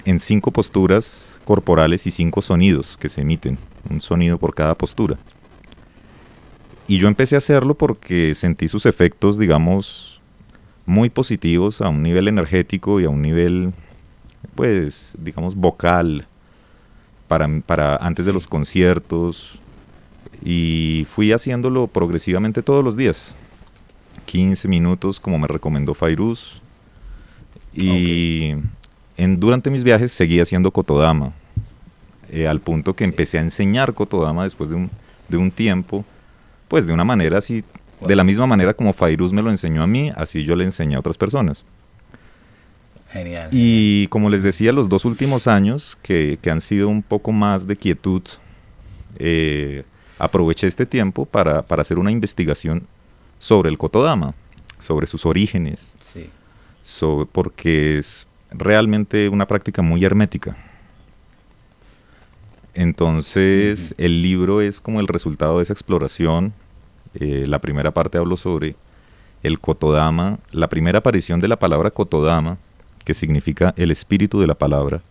en 0.05 0.21
cinco 0.21 0.51
posturas 0.51 1.39
corporales 1.45 2.07
y 2.07 2.11
cinco 2.11 2.43
sonidos 2.43 2.97
que 2.97 3.09
se 3.09 3.21
emiten, 3.21 3.59
un 3.89 4.01
sonido 4.01 4.39
por 4.39 4.55
cada 4.55 4.75
postura. 4.75 5.19
Y 6.89 6.99
yo 6.99 7.09
empecé 7.09 7.37
a 7.37 7.39
hacerlo 7.39 7.75
porque 7.75 8.35
sentí 8.35 8.69
sus 8.69 8.87
efectos, 8.87 9.39
digamos, 9.39 10.12
muy 10.87 11.11
positivos 11.11 11.81
a 11.81 11.89
un 11.89 12.03
nivel 12.03 12.29
energético 12.29 13.01
y 13.01 13.05
a 13.05 13.11
un 13.11 13.23
nivel, 13.23 13.73
pues, 14.55 15.15
digamos, 15.19 15.55
vocal, 15.55 16.27
para, 17.29 17.49
para 17.61 17.97
antes 17.97 18.27
de 18.27 18.33
los 18.33 18.47
conciertos. 18.47 19.59
Y 20.45 21.07
fui 21.09 21.33
haciéndolo 21.33 21.87
progresivamente 21.87 22.63
todos 22.63 22.85
los 22.85 22.97
días. 22.97 23.35
15 24.27 24.69
minutos, 24.69 25.21
como 25.21 25.39
me 25.39 25.47
recomendó 25.47 25.95
Fairuz. 25.95 26.61
Y 27.75 28.55
durante 29.17 29.71
mis 29.71 29.85
viajes 29.85 30.13
seguía 30.13 30.43
haciendo 30.43 30.71
Kotodama, 30.71 31.33
eh, 32.31 32.47
al 32.47 32.61
punto 32.61 32.95
que 32.95 33.05
empecé 33.05 33.39
a 33.39 33.43
enseñar 33.43 33.95
Kotodama 33.95 34.45
después 34.45 34.71
de 34.71 34.77
un, 34.77 34.91
de 35.29 35.37
un 35.37 35.51
tiempo, 35.51 36.05
pues 36.69 36.87
de 36.87 36.93
una 36.93 37.05
manera 37.05 37.39
así, 37.39 37.65
de 38.07 38.17
la 38.17 38.25
misma 38.25 38.47
manera 38.47 38.75
como 38.75 38.93
Fairuz 38.93 39.33
me 39.33 39.43
lo 39.43 39.51
enseñó 39.51 39.83
a 39.83 39.87
mí, 39.87 40.11
así 40.17 40.45
yo 40.45 40.57
le 40.57 40.65
enseñé 40.65 40.97
a 40.97 40.99
otras 40.99 41.17
personas. 41.19 41.65
Genial. 43.11 43.49
Y 43.53 44.07
como 44.09 44.31
les 44.31 44.43
decía, 44.43 44.73
los 44.73 44.89
dos 44.89 45.05
últimos 45.05 45.47
años, 45.47 45.99
que, 46.03 46.39
que 46.41 46.51
han 46.51 46.61
sido 46.61 46.89
un 46.89 47.03
poco 47.03 47.31
más 47.33 47.67
de 47.67 47.77
quietud, 47.77 48.23
eh, 49.19 49.85
aproveché 50.19 50.67
este 50.67 50.87
tiempo 50.87 51.27
para, 51.27 51.63
para, 51.63 51.83
hacer 51.83 51.99
una 51.99 52.11
investigación 52.11 52.87
sobre 53.39 53.69
el 53.69 53.77
Kotodama, 53.77 54.35
sobre 54.79 55.07
sus 55.07 55.27
orígenes, 55.27 55.93
Sí. 56.01 56.31
porque 57.33 57.99
es 57.99 58.27
realmente 58.51 59.29
una 59.29 59.47
práctica 59.47 59.83
muy 59.83 60.05
hermética. 60.05 60.57
Entonces, 62.75 63.95
el 63.99 64.23
libro 64.23 64.61
es 64.61 64.81
como 64.81 65.01
el 65.01 65.09
resultado 65.09 65.59
de 65.59 65.65
esa 65.65 65.73
exploración. 65.75 66.55
Eh, 67.15 67.47
la 67.47 67.61
primera 67.61 67.91
parte 67.91 68.19
hablo 68.19 68.37
sobre 68.37 68.77
el 69.43 69.59
Kotodama, 69.59 70.39
la 70.51 70.69
primera 70.69 71.01
aparición 71.01 71.41
de 71.41 71.49
la 71.49 71.59
palabra 71.59 71.91
Kotodama, 71.91 72.59
que 73.05 73.15
significa 73.15 73.75
el 73.77 73.91
espíritu 73.91 74.41
de 74.41 74.47
la 74.47 74.55
palabra, 74.55 75.03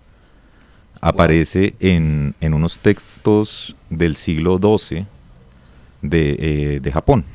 aparece 1.01 1.73
en, 1.79 2.35
en 2.39 2.53
unos 2.53 2.79
textos 2.79 3.75
del 3.89 4.15
siglo 4.15 4.57
XII 4.57 5.05
de, 6.01 6.35
eh, 6.39 6.79
de 6.79 6.91
Japón, 6.91 7.25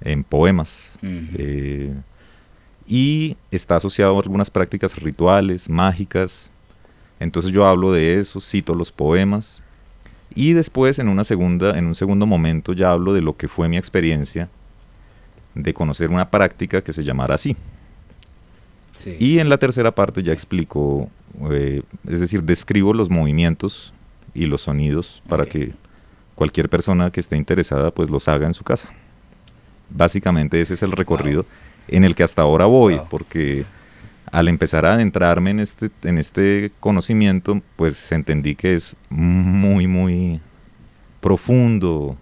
en 0.00 0.24
poemas. 0.24 0.98
Eh, 1.02 1.94
y 2.86 3.36
está 3.50 3.76
asociado 3.76 4.16
a 4.16 4.22
algunas 4.22 4.50
prácticas 4.50 4.96
rituales, 4.96 5.68
mágicas. 5.68 6.50
Entonces 7.20 7.52
yo 7.52 7.66
hablo 7.66 7.92
de 7.92 8.18
eso, 8.18 8.40
cito 8.40 8.74
los 8.74 8.90
poemas. 8.90 9.62
Y 10.40 10.52
después, 10.52 11.00
en, 11.00 11.08
una 11.08 11.24
segunda, 11.24 11.76
en 11.76 11.86
un 11.86 11.96
segundo 11.96 12.24
momento, 12.24 12.72
ya 12.72 12.92
hablo 12.92 13.12
de 13.12 13.20
lo 13.20 13.36
que 13.36 13.48
fue 13.48 13.68
mi 13.68 13.76
experiencia 13.76 14.48
de 15.56 15.74
conocer 15.74 16.10
una 16.10 16.30
práctica 16.30 16.80
que 16.80 16.92
se 16.92 17.02
llamara 17.02 17.34
así. 17.34 17.56
Sí. 18.92 19.16
Y 19.18 19.40
en 19.40 19.48
la 19.48 19.58
tercera 19.58 19.90
parte 19.96 20.22
ya 20.22 20.32
explico, 20.32 21.10
eh, 21.50 21.82
es 22.08 22.20
decir, 22.20 22.44
describo 22.44 22.94
los 22.94 23.10
movimientos 23.10 23.92
y 24.32 24.46
los 24.46 24.62
sonidos 24.62 25.24
para 25.28 25.44
que 25.44 25.72
cualquier 26.36 26.68
persona 26.68 27.10
que 27.10 27.18
esté 27.18 27.36
interesada 27.36 27.90
pues 27.90 28.08
los 28.08 28.28
haga 28.28 28.46
en 28.46 28.54
su 28.54 28.62
casa. 28.62 28.90
Básicamente 29.90 30.60
ese 30.60 30.74
es 30.74 30.84
el 30.84 30.92
recorrido 30.92 31.46
en 31.88 32.04
el 32.04 32.14
que 32.14 32.22
hasta 32.22 32.42
ahora 32.42 32.66
voy, 32.66 32.94
Wow. 32.94 33.08
porque 33.10 33.64
al 34.32 34.48
empezar 34.48 34.84
a 34.86 34.94
adentrarme 34.94 35.50
en 35.50 35.60
este, 35.60 35.90
en 36.04 36.18
este 36.18 36.72
conocimiento, 36.80 37.60
pues 37.76 38.10
entendí 38.12 38.54
que 38.54 38.74
es 38.74 38.96
muy, 39.10 39.86
muy 39.86 40.40
profundo, 41.20 42.16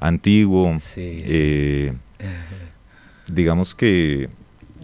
antiguo. 0.00 0.78
Sí, 0.80 1.18
sí. 1.18 1.22
eh, 1.26 1.92
digamos 3.28 3.74
que 3.74 4.28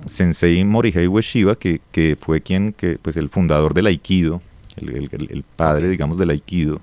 Sensei 0.06 0.64
Morihei 0.64 1.06
Ueshiba, 1.08 1.56
que, 1.56 1.80
que 1.92 2.16
fue 2.20 2.40
quien, 2.40 2.72
que, 2.72 2.98
pues 3.00 3.16
el 3.16 3.28
fundador 3.28 3.74
del 3.74 3.86
Aikido, 3.86 4.40
el, 4.76 5.08
el- 5.12 5.44
padre, 5.56 5.88
digamos, 5.88 6.18
del 6.18 6.30
Aikido, 6.30 6.80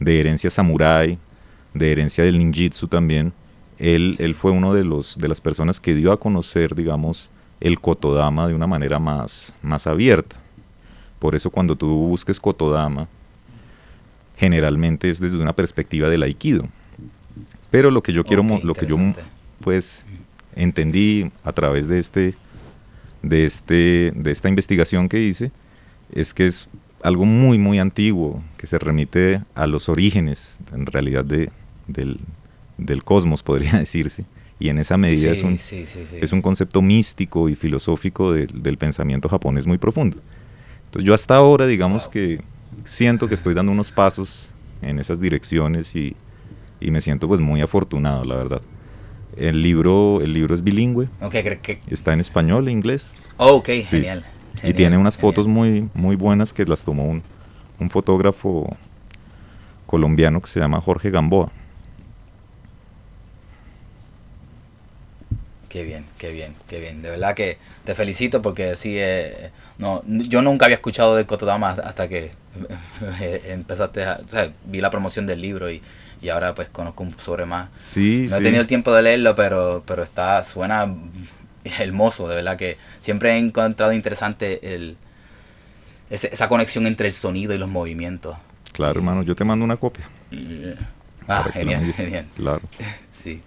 de 0.00 0.20
herencia 0.20 0.48
samurái, 0.50 1.18
de 1.74 1.92
herencia 1.92 2.24
del 2.24 2.38
ninjitsu 2.38 2.88
también, 2.88 3.32
él, 3.78 4.14
Sí. 4.16 4.24
él 4.24 4.34
fue 4.34 4.50
uno 4.50 4.72
de, 4.74 4.84
los, 4.84 5.18
de 5.18 5.28
las 5.28 5.40
personas 5.40 5.78
que 5.78 5.94
dio 5.94 6.10
a 6.10 6.18
conocer, 6.18 6.74
digamos, 6.74 7.30
el 7.60 7.80
Kotodama 7.80 8.46
de 8.48 8.54
una 8.54 8.66
manera 8.66 8.98
más, 8.98 9.52
más 9.62 9.86
abierta. 9.86 10.36
Por 11.18 11.34
eso 11.34 11.50
cuando 11.50 11.76
tú 11.76 11.88
busques 11.88 12.38
Kotodama, 12.38 13.08
generalmente 14.36 15.10
es 15.10 15.20
desde 15.20 15.38
una 15.38 15.52
perspectiva 15.52 16.08
del 16.08 16.22
Aikido. 16.22 16.68
Pero 17.70 17.90
lo 17.90 18.02
que 18.02 18.12
yo 18.12 18.24
quiero, 18.24 18.44
lo 18.62 18.74
que 18.74 18.86
yo 18.86 18.96
pues 19.60 20.06
entendí 20.54 21.30
a 21.44 21.52
través 21.52 21.88
de 21.88 21.98
este 21.98 22.34
de 23.22 23.44
este 23.44 24.12
de 24.14 24.30
esta 24.30 24.48
investigación 24.48 25.08
que 25.08 25.20
hice 25.20 25.50
es 26.12 26.32
que 26.32 26.46
es 26.46 26.68
algo 27.02 27.24
muy 27.24 27.58
muy 27.58 27.78
antiguo 27.78 28.42
que 28.56 28.66
se 28.66 28.78
remite 28.78 29.42
a 29.54 29.66
los 29.66 29.88
orígenes 29.88 30.58
en 30.72 30.86
realidad 30.86 31.24
de, 31.24 31.50
del, 31.88 32.20
del 32.76 33.04
cosmos 33.04 33.42
podría 33.42 33.72
decirse 33.78 34.24
y 34.60 34.68
en 34.70 34.78
esa 34.78 34.96
medida 34.98 35.30
es 35.32 35.38
Sí, 35.38 35.44
un 35.44 35.58
sí, 35.58 35.86
sí, 35.86 36.00
es 36.20 36.32
un 36.32 36.42
concepto 36.42 36.82
místico 36.82 37.48
y 37.48 37.54
filosófico 37.54 38.32
de- 38.32 38.46
del 38.46 38.76
pensamiento 38.76 39.28
japonés 39.28 39.66
muy 39.66 39.78
profundo 39.78 40.16
entonces 40.86 41.06
yo 41.06 41.14
hasta 41.14 41.36
ahora 41.36 41.66
digamos 41.66 42.04
Wow. 42.04 42.10
que 42.12 42.40
siento 42.84 43.28
que 43.28 43.34
estoy 43.34 43.54
dando 43.54 43.72
unos 43.72 43.92
pasos 43.92 44.50
en 44.82 44.98
esas 44.98 45.20
direcciones 45.20 45.94
y, 45.94 46.16
y 46.80 46.90
me 46.90 47.00
siento 47.00 47.28
pues 47.28 47.40
muy 47.40 47.60
afortunado 47.60 48.24
la 48.24 48.36
verdad 48.36 48.62
el 49.36 49.62
libro 49.62 50.20
el 50.22 50.32
libro 50.32 50.54
es 50.54 50.62
bilingüe 50.64 51.08
Ok, 51.20 51.34
cre- 51.34 51.60
que- 51.60 51.80
está 51.88 52.12
en 52.12 52.20
español 52.20 52.66
e 52.68 52.72
inglés 52.72 53.32
oh, 53.36 53.54
ok, 53.56 53.66
Sí. 53.68 53.84
genial. 53.84 54.24
y 54.54 54.58
genial, 54.60 54.74
tiene 54.76 54.98
unas 54.98 55.14
genial. 55.16 55.32
fotos 55.32 55.46
muy 55.46 55.88
muy 55.94 56.16
buenas 56.16 56.52
que 56.52 56.64
las 56.64 56.84
tomó 56.84 57.04
un, 57.04 57.22
un 57.78 57.90
fotógrafo 57.90 58.76
colombiano 59.86 60.40
que 60.40 60.48
se 60.48 60.60
llama 60.60 60.80
Jorge 60.80 61.10
Gamboa 61.10 61.50
Qué 65.68 65.82
bien, 65.82 66.04
qué 66.16 66.32
bien, 66.32 66.54
qué 66.66 66.80
bien. 66.80 67.02
De 67.02 67.10
verdad 67.10 67.34
que 67.34 67.58
te 67.84 67.94
felicito 67.94 68.40
porque 68.40 68.74
sí, 68.76 68.94
eh, 68.96 69.50
no, 69.76 70.02
yo 70.06 70.40
nunca 70.40 70.64
había 70.64 70.76
escuchado 70.76 71.14
del 71.14 71.26
Kotodama 71.26 71.70
hasta 71.70 72.08
que 72.08 72.30
empezaste 73.48 74.04
a, 74.04 74.18
o 74.24 74.28
sea, 74.28 74.50
vi 74.64 74.80
la 74.80 74.90
promoción 74.90 75.26
del 75.26 75.40
libro 75.42 75.70
y, 75.70 75.82
y 76.22 76.28
ahora 76.30 76.54
pues 76.54 76.68
conozco 76.70 77.02
un 77.02 77.18
sobre 77.18 77.44
más. 77.44 77.68
sí 77.76 78.26
No 78.30 78.36
he 78.36 78.40
tenido 78.40 78.60
el 78.62 78.66
tiempo 78.66 78.92
de 78.94 79.02
leerlo, 79.02 79.34
pero, 79.36 79.82
pero 79.86 80.02
está, 80.02 80.42
suena 80.42 80.88
hermoso, 81.78 82.28
de 82.28 82.36
verdad 82.36 82.56
que 82.56 82.78
siempre 83.00 83.32
he 83.32 83.36
encontrado 83.36 83.92
interesante 83.92 84.74
el, 84.74 84.96
ese- 86.10 86.32
esa 86.32 86.48
conexión 86.48 86.86
entre 86.86 87.08
el 87.08 87.12
sonido 87.14 87.52
y 87.54 87.58
los 87.58 87.68
movimientos. 87.68 88.36
claro 88.72 88.98
hermano 89.00 89.22
yo 89.22 89.34
te 89.36 89.44
mando 89.44 89.64
una 89.64 89.76
copia 89.76 90.08
Ah, 91.26 91.44
genial, 91.52 91.92
genial. 91.92 92.24
claro 92.36 92.62
Sí. 93.12 93.42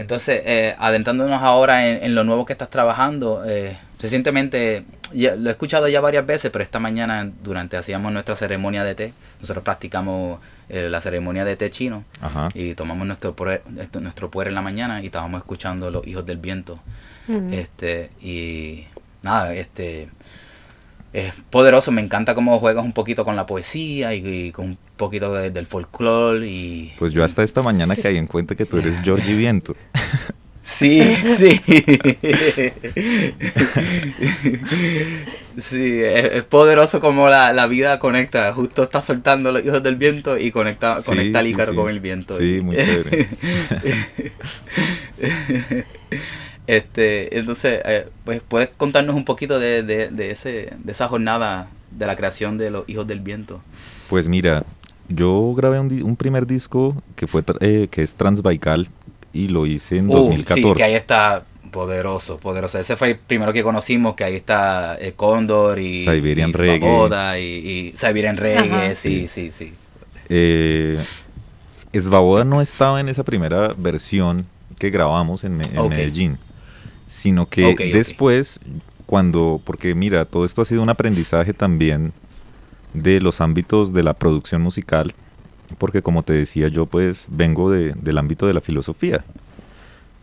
Entonces, 0.00 0.42
eh, 0.44 0.74
adentrándonos 0.78 1.42
ahora 1.42 1.86
en, 1.86 2.02
en 2.02 2.14
lo 2.14 2.24
nuevo 2.24 2.44
que 2.46 2.52
estás 2.54 2.70
trabajando, 2.70 3.42
eh, 3.46 3.76
recientemente, 4.00 4.84
ya- 5.12 5.36
lo 5.36 5.48
he 5.50 5.52
escuchado 5.52 5.88
ya 5.88 6.00
varias 6.00 6.24
veces, 6.26 6.50
pero 6.50 6.62
esta 6.64 6.78
mañana, 6.78 7.30
durante 7.44 7.76
hacíamos 7.76 8.10
nuestra 8.12 8.34
ceremonia 8.34 8.82
de 8.82 8.94
té, 8.94 9.12
nosotros 9.40 9.62
practicamos 9.62 10.40
eh, 10.70 10.88
la 10.88 11.00
ceremonia 11.00 11.44
de 11.44 11.56
té 11.56 11.70
chino 11.70 12.04
ajá. 12.20 12.48
y 12.54 12.74
tomamos 12.74 13.06
nuestro 13.06 13.34
puer, 13.34 13.62
nuestro 14.00 14.30
puer 14.30 14.48
en 14.48 14.54
la 14.54 14.62
mañana 14.62 15.02
y 15.02 15.06
estábamos 15.06 15.38
escuchando 15.40 15.90
Los 15.90 16.06
Hijos 16.06 16.24
del 16.26 16.38
Viento. 16.38 16.80
Este, 17.52 18.10
y 18.22 18.86
nada, 19.22 19.54
este 19.54 20.08
es 21.12 21.32
poderoso, 21.50 21.90
me 21.92 22.00
encanta 22.02 22.34
cómo 22.34 22.58
juegas 22.58 22.84
un 22.84 22.92
poquito 22.92 23.24
con 23.24 23.34
la 23.36 23.46
poesía 23.46 24.14
y, 24.14 24.26
y 24.26 24.52
con 24.52 24.66
un 24.66 24.78
poquito 24.96 25.32
de- 25.34 25.50
del 25.50 25.66
folclore 25.66 26.46
y 26.48 26.92
pues 26.98 27.12
yo 27.12 27.24
hasta 27.24 27.42
esta 27.42 27.62
mañana 27.62 27.96
caí 27.96 28.16
en 28.16 28.26
cuenta 28.26 28.54
que 28.54 28.64
tú 28.66 28.78
eres 28.78 29.00
Georgie 29.04 29.34
Viento 29.34 29.74
Sí, 30.62 31.00
sí. 31.36 31.60
Sí, 35.58 36.00
es, 36.02 36.44
poderoso 36.44 37.00
como 37.00 37.28
la, 37.28 37.52
la 37.52 37.66
vida 37.66 37.98
conecta. 37.98 38.52
Justo 38.52 38.84
está 38.84 39.00
soltando 39.00 39.50
los 39.52 39.64
hijos 39.64 39.82
del 39.82 39.96
viento 39.96 40.38
y 40.38 40.52
conecta, 40.52 40.98
Sí, 40.98 41.06
conecta 41.06 41.40
al 41.40 41.46
Ícaro 41.48 41.72
sí. 41.72 41.76
con 41.76 41.90
el 41.90 41.98
viento. 42.00 42.34
Sí, 42.38 42.60
muy 42.62 42.76
chévere. 42.76 43.28
este, 46.76 47.38
entonces, 47.38 47.80
eh, 47.84 48.08
pues 48.24 48.42
puedes 48.46 48.68
contarnos 48.76 49.16
un 49.16 49.24
poquito 49.24 49.58
de, 49.58 49.82
de, 49.82 50.08
de 50.08 50.30
ese, 50.30 50.72
de 50.78 50.92
esa 50.92 51.08
jornada 51.08 51.68
de 51.90 52.06
la 52.06 52.16
creación 52.16 52.58
de 52.58 52.70
los 52.70 52.88
hijos 52.88 53.06
del 53.06 53.20
viento. 53.20 53.60
Pues 54.08 54.28
mira, 54.28 54.64
yo 55.08 55.52
grabé 55.56 55.80
un, 55.80 56.16
primer 56.16 56.46
disco 56.46 57.02
que 57.16 57.26
fue 57.26 57.44
tra- 57.44 57.58
eh, 57.60 57.88
que 57.90 58.02
es 58.02 58.14
Transbaikal 58.14 58.88
y 59.32 59.48
lo 59.48 59.66
hice 59.66 59.96
en 59.98 60.08
Uh, 60.10 60.14
2014. 60.14 60.62
Sí, 60.68 60.74
que 60.76 60.84
ahí 60.84 60.94
está 60.94 61.44
poderoso, 61.72 62.38
poderoso. 62.38 62.78
Ese 62.78 62.96
fue 62.96 63.10
el 63.12 63.18
primero 63.18 63.52
que 63.52 63.62
conocimos, 63.62 64.14
que 64.14 64.24
ahí 64.24 64.36
está 64.36 64.94
el 64.96 65.14
Cóndor 65.14 65.78
y 65.78 66.04
Siberian 66.04 66.50
y 66.50 66.52
Reggae. 66.52 66.78
Svoboda 66.80 67.38
y, 67.38 67.44
y 67.44 67.92
Siberian 67.96 68.36
Reggae, 68.36 68.86
Ajá. 68.86 68.92
sí, 68.94 69.26
sí, 69.28 69.50
sí. 69.52 69.72
Eh, 70.28 70.98
Svoboda 71.98 72.44
no 72.44 72.60
estaba 72.60 73.00
en 73.00 73.08
esa 73.08 73.24
primera 73.24 73.74
versión 73.76 74.46
que 74.78 74.90
grabamos 74.90 75.44
en, 75.44 75.56
Me- 75.56 75.64
en 75.64 75.78
Ok. 75.78 75.90
Medellín, 75.90 76.38
sino 77.10 77.46
que 77.48 77.64
después, 77.92 78.60
cuando, 79.04 79.60
porque 79.64 79.94
mira, 79.96 80.24
todo 80.24 80.44
esto 80.44 80.62
ha 80.62 80.64
sido 80.64 80.82
un 80.82 80.88
aprendizaje 80.90 81.52
también 81.52 82.12
de 82.94 83.18
los 83.20 83.40
ámbitos 83.40 83.92
de 83.92 84.02
la 84.04 84.14
producción 84.14 84.62
musical, 84.62 85.12
porque 85.78 86.02
como 86.02 86.22
te 86.22 86.32
decía 86.32 86.68
yo, 86.68 86.86
pues 86.86 87.26
vengo 87.30 87.70
de- 87.70 87.92
del 87.94 88.16
ámbito 88.18 88.46
de 88.46 88.54
la 88.54 88.60
filosofía. 88.60 89.24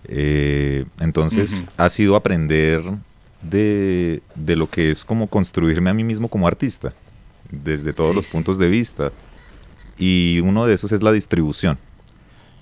Eh, 0.06 0.86
entonces 1.00 1.66
ha 1.76 1.90
sido 1.90 2.16
aprender 2.16 2.82
de, 3.42 4.22
de 4.36 4.56
lo 4.56 4.70
que 4.70 4.90
es 4.90 5.04
como 5.04 5.28
construirme 5.28 5.90
a 5.90 5.94
mí 5.94 6.04
mismo 6.06 6.30
como 6.30 6.48
artista, 6.48 6.94
desde 7.52 7.92
todos 7.94 8.12
Sí, 8.12 8.16
los 8.16 8.26
sí. 8.26 8.32
puntos 8.32 8.58
de 8.58 8.70
vista. 8.70 9.12
Y 9.98 10.40
uno 10.42 10.66
de 10.66 10.74
esos 10.76 10.92
es 10.92 11.04
la 11.04 11.12
distribución. 11.12 11.78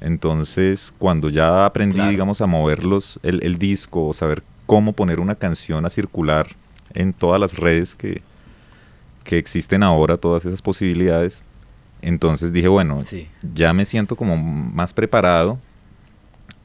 Entonces, 0.01 0.93
cuando 0.97 1.29
ya 1.29 1.65
aprendí, 1.65 1.95
Claro. 1.95 2.12
digamos, 2.12 2.41
a 2.41 2.45
mover 2.47 2.84
los- 2.84 3.19
el, 3.23 3.41
el 3.43 3.58
disco, 3.58 4.08
o 4.08 4.13
saber 4.13 4.43
cómo 4.65 4.93
poner 4.93 5.19
una 5.19 5.36
canción 5.36 5.86
a 5.86 5.89
circular 5.89 6.47
en 6.93 7.13
todas 7.13 7.39
las 7.39 7.55
redes 7.58 7.95
que, 7.95 8.21
que 9.23 9.38
existen 9.38 9.84
ahora, 9.84 10.17
todas 10.17 10.45
esas 10.45 10.62
posibilidades, 10.62 11.41
entonces 12.01 12.51
dije, 12.53 12.67
bueno, 12.67 13.03
Sí. 13.05 13.27
ya 13.53 13.73
me 13.73 13.86
siento 13.86 14.15
como 14.15 14.38
más 14.38 14.93
preparado 14.93 15.58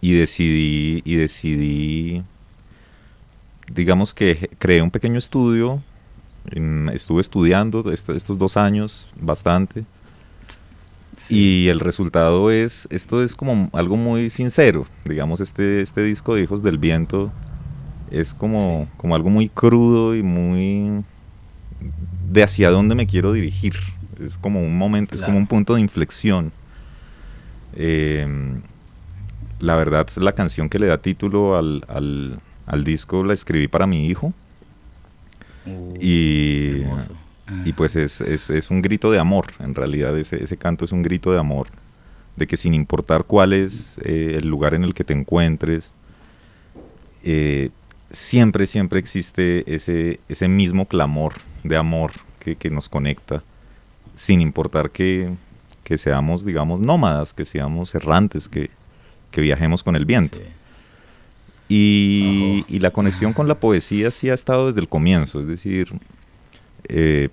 y 0.01 0.13
decidí, 0.13 1.03
y 1.05 1.17
decidí 1.17 2.23
digamos 3.73 4.13
que 4.13 4.51
creé 4.59 4.83
un 4.83 4.91
pequeño 4.91 5.19
estudio, 5.19 5.83
estuve 6.93 7.21
estudiando 7.21 7.91
estos 7.93 8.39
dos 8.39 8.57
años 8.57 9.09
bastante. 9.21 9.85
Y 11.31 11.69
el 11.69 11.81
resultado 11.81 12.51
es, 12.51 12.89
esto 12.91 13.23
es 13.23 13.35
como 13.35 13.71
algo 13.73 13.97
muy 13.97 14.31
sincero, 14.31 14.87
digamos, 15.05 15.41
este, 15.41 15.81
este 15.81 16.03
disco 16.03 16.35
de 16.35 16.43
Hijos 16.43 16.63
del 16.63 16.79
Viento 16.79 17.33
es 18.11 18.35
como, 18.35 18.89
como 18.97 19.15
algo 19.15 19.31
muy 19.31 19.49
crudo 19.49 20.17
y 20.17 20.23
muy 20.23 21.05
de 22.29 22.43
hacia 22.43 22.71
dónde 22.71 22.95
me 22.95 23.07
quiero 23.07 23.33
dirigir. 23.33 23.75
Es 24.23 24.37
como 24.37 24.61
un 24.61 24.77
momento, 24.77 25.15
es 25.15 25.23
como 25.23 25.39
un 25.39 25.47
punto 25.47 25.75
de 25.75 25.81
inflexión. 25.81 26.53
Em, 27.75 28.63
la 29.61 29.77
verdad, 29.77 30.09
la 30.17 30.33
canción 30.33 30.69
que 30.69 30.79
le 30.79 30.87
da 30.87 30.99
título 30.99 31.57
al, 31.57 31.85
al, 32.67 32.85
disco 32.85 33.25
la 33.25 33.33
escribí 33.33 33.69
para 33.69 33.87
mi 33.87 34.09
hijo. 34.09 34.33
Uh, 35.67 35.95
y, 36.01 36.83
y, 37.65 37.73
pues 37.73 37.97
es, 37.97 38.21
es, 38.21 38.51
es, 38.51 38.71
un 38.71 38.83
grito 38.83 39.11
de 39.11 39.19
amor, 39.19 39.47
en 39.59 39.75
realidad 39.75 40.17
ese, 40.19 40.43
ese, 40.43 40.57
canto 40.57 40.85
es 40.85 40.93
un 40.93 41.03
grito 41.03 41.33
de 41.33 41.39
amor, 41.39 41.69
de 42.37 42.47
que 42.47 42.57
sin 42.57 42.75
importar 42.75 43.25
cuál 43.25 43.53
es 43.53 43.99
eh, 44.05 44.37
el 44.37 44.49
lugar 44.49 44.75
en 44.75 44.85
el 44.85 44.95
que 44.95 45.05
te 45.05 45.13
encuentres, 45.13 45.91
eh, 47.23 47.71
siempre, 48.11 48.67
siempre 48.67 49.01
existe 49.01 49.65
ese, 49.73 50.21
ese 50.29 50.49
mismo 50.49 50.87
clamor 50.87 51.35
de 51.65 51.77
amor 51.77 52.13
que, 52.39 52.57
que 52.57 52.71
nos 52.71 52.89
conecta, 52.89 53.43
sin 54.15 54.41
importar 54.41 54.91
que, 54.91 55.31
que, 55.85 55.99
seamos, 55.99 56.45
digamos, 56.45 56.81
nómadas, 56.81 57.33
que 57.33 57.45
seamos 57.45 57.95
errantes, 57.95 58.49
que, 58.49 58.71
que 59.31 59.41
viajemos 59.41 59.83
con 59.83 59.97
el 59.97 60.05
viento. 60.05 60.39
Y, 61.69 62.65
y, 62.69 62.81
la 62.81 62.91
conexión 62.91 63.33
con 63.33 63.47
la 63.47 63.61
poesía 63.61 64.11
sí 64.11 64.29
ha 64.29 64.35
estado 64.35 64.67
desde 64.67 64.81
el 64.81 64.89
comienzo, 64.89 65.39
es 65.39 65.47
decir, 65.47 65.93
eh, 66.89 67.29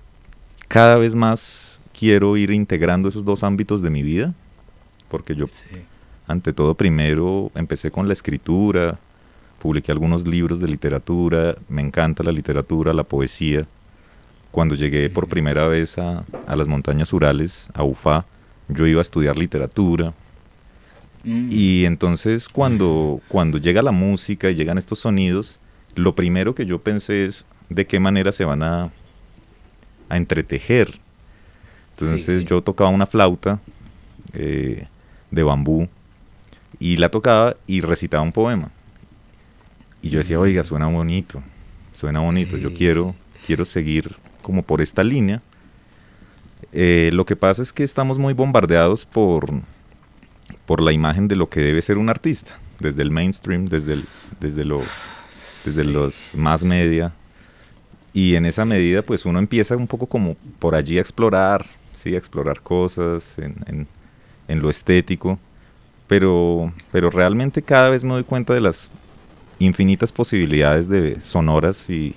cada 0.67 0.95
vez 0.97 1.15
más 1.15 1.79
quiero 1.97 2.37
ir 2.37 2.51
integrando 2.51 3.09
esos 3.09 3.25
dos 3.25 3.43
ámbitos 3.43 3.81
de 3.81 3.89
mi 3.89 4.03
vida, 4.03 4.33
porque 5.09 5.35
yo, 5.35 5.45
ante 6.27 6.53
todo, 6.53 6.75
primero 6.75 7.51
empecé 7.55 7.91
con 7.91 8.07
la 8.07 8.13
escritura, 8.13 8.99
publiqué 9.59 9.91
algunos 9.91 10.27
libros 10.27 10.59
de 10.59 10.67
literatura, 10.67 11.55
me 11.69 11.81
encanta 11.81 12.23
la 12.23 12.31
literatura, 12.31 12.93
la 12.93 13.03
poesía. 13.03 13.65
Cuando 14.51 14.75
llegué 14.75 15.09
por 15.09 15.27
primera 15.27 15.67
vez 15.67 15.97
a, 15.97 16.25
las 16.47 16.67
montañas 16.67 17.13
Urales, 17.13 17.69
a 17.73 17.83
UFA, 17.83 18.25
yo 18.67 18.85
iba 18.85 18.99
a 18.99 19.01
estudiar 19.01 19.37
literatura. 19.37 20.13
Mm. 21.23 21.49
Y 21.51 21.85
entonces 21.85 22.47
cuando, 22.47 23.21
cuando 23.27 23.57
llega 23.57 23.81
la 23.81 23.91
música 23.91 24.49
y 24.49 24.55
llegan 24.55 24.77
estos 24.77 24.99
sonidos, 24.99 25.59
lo 25.95 26.15
primero 26.15 26.53
que 26.53 26.65
yo 26.65 26.79
pensé 26.79 27.25
es 27.25 27.45
de 27.69 27.87
qué 27.87 27.99
manera 27.99 28.31
se 28.31 28.45
van 28.45 28.63
a, 28.63 28.91
a 30.09 30.17
entretejer. 30.17 30.99
Entonces 31.91 32.45
yo 32.45 32.61
tocaba 32.61 32.89
una 32.89 33.05
flauta 33.05 33.59
eh, 34.33 34.87
de 35.31 35.43
bambú 35.43 35.87
y 36.79 36.97
la 36.97 37.09
tocaba 37.09 37.55
y 37.65 37.81
recitaba 37.81 38.23
un 38.23 38.31
poema. 38.31 38.71
Y 40.01 40.09
yo 40.09 40.19
decía, 40.19 40.39
oiga, 40.39 40.63
suena 40.63 40.87
bonito, 40.87 41.41
suena 41.93 42.19
bonito, 42.19 42.55
yo 42.57 42.73
quiero, 42.73 43.15
quiero 43.45 43.65
seguir 43.65 44.15
como 44.41 44.61
por 44.61 44.81
esta 44.81 45.03
línea. 45.03 45.41
Eh, 46.71 47.09
lo 47.13 47.25
que 47.25 47.35
pasa 47.35 47.61
es 47.61 47.73
que 47.73 47.83
estamos 47.83 48.17
muy 48.17 48.33
bombardeados 48.33 49.05
por, 49.05 49.49
por 50.65 50.81
la 50.81 50.91
imagen 50.91 51.27
de 51.27 51.35
lo 51.35 51.49
que 51.49 51.61
debe 51.61 51.81
ser 51.81 51.97
un 51.97 52.09
artista, 52.09 52.57
desde 52.79 53.01
el 53.01 53.11
mainstream, 53.11 53.65
desde, 53.65 53.93
el, 53.93 54.05
desde, 54.39 54.65
lo, 54.65 54.81
desde 55.65 55.83
los 55.83 56.29
más 56.35 56.63
media. 56.63 57.13
Y 58.13 58.35
en 58.35 58.45
esa 58.45 58.65
medida, 58.65 59.01
pues 59.01 59.25
uno 59.25 59.39
empieza 59.39 59.75
un 59.75 59.87
poco 59.87 60.07
como 60.07 60.35
por 60.59 60.75
allí 60.75 60.97
a 60.97 61.01
explorar, 61.01 61.65
¿sí? 61.93 62.15
a 62.15 62.17
explorar 62.17 62.61
cosas 62.61 63.37
en, 63.37 63.55
en, 63.67 63.87
en 64.47 64.61
lo 64.61 64.69
estético. 64.69 65.39
Pero, 66.07 66.71
pero 66.91 67.09
realmente 67.09 67.61
cada 67.61 67.89
vez 67.89 68.03
me 68.03 68.13
doy 68.13 68.23
cuenta 68.23 68.53
de 68.53 68.61
las 68.61 68.89
infinitas 69.59 70.11
posibilidades 70.11 70.87
de 70.87 71.19
sonoras 71.21 71.89
y, 71.89 72.15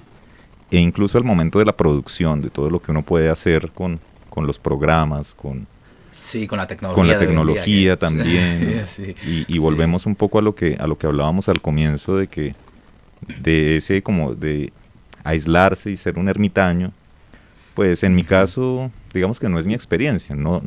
e 0.70 0.78
incluso 0.78 1.18
al 1.18 1.24
momento 1.24 1.58
de 1.58 1.64
la 1.64 1.76
producción, 1.76 2.40
de 2.40 2.50
todo 2.50 2.70
lo 2.70 2.80
que 2.80 2.92
uno 2.92 3.02
puede 3.02 3.28
hacer 3.28 3.70
con, 3.72 4.00
con 4.28 4.46
los 4.46 4.58
programas, 4.58 5.34
con, 5.34 5.66
sí, 6.16 6.46
con 6.46 6.58
la 6.58 6.66
tecnología, 6.66 6.94
con 6.94 7.08
la 7.08 7.18
tecnología 7.18 7.98
también. 7.98 8.84
y, 9.48 9.58
volvemos 9.58 10.06
un 10.06 10.14
poco 10.14 10.38
a 10.38 10.42
lo 10.42 10.54
que 10.54 10.76
a 10.78 10.86
lo 10.86 10.96
que 10.96 11.06
hablábamos 11.06 11.48
al 11.48 11.60
comienzo 11.60 12.16
de 12.16 12.28
que 12.28 12.54
de 13.42 13.76
ese 13.76 14.02
como 14.02 14.34
de 14.34 14.72
aislarse 15.24 15.90
y 15.90 15.96
ser 15.96 16.18
un 16.18 16.28
ermitaño, 16.28 16.92
pues 17.74 18.02
en 18.02 18.14
mi 18.14 18.24
caso, 18.24 18.90
digamos 19.14 19.38
que 19.38 19.48
no 19.48 19.58
es 19.58 19.66
mi 19.66 19.74
experiencia, 19.74 20.34
no, 20.34 20.62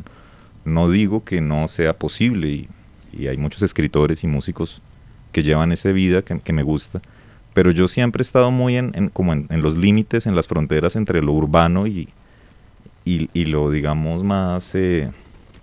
no 0.64 0.90
digo 0.90 1.24
que 1.24 1.40
no 1.40 1.68
sea 1.68 1.96
posible 1.98 2.48
y, 2.48 2.68
y 3.12 3.28
hay 3.28 3.36
muchos 3.36 3.62
escritores 3.62 4.24
y 4.24 4.26
músicos 4.26 4.80
que 5.32 5.42
llevan 5.42 5.72
esa 5.72 5.90
vida 5.92 6.22
que, 6.22 6.52
me 6.52 6.62
gusta. 6.62 7.02
Pero 7.52 7.70
yo 7.70 7.88
siempre 7.88 8.20
he 8.20 8.22
estado 8.22 8.50
muy 8.50 8.76
en, 8.76 9.10
como 9.10 9.32
en, 9.32 9.48
los 9.62 9.76
límites, 9.76 10.26
en 10.26 10.36
las 10.36 10.46
fronteras 10.46 10.96
entre 10.96 11.22
lo 11.22 11.32
urbano 11.32 11.86
y, 11.86 12.08
y, 13.04 13.44
lo, 13.46 13.70
digamos, 13.70 14.22
más 14.22 14.74
eh, 14.74 15.10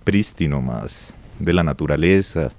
prístino, 0.04 0.60
más 0.60 1.14
de 1.38 1.52
la 1.52 1.62
naturaleza. 1.62 2.52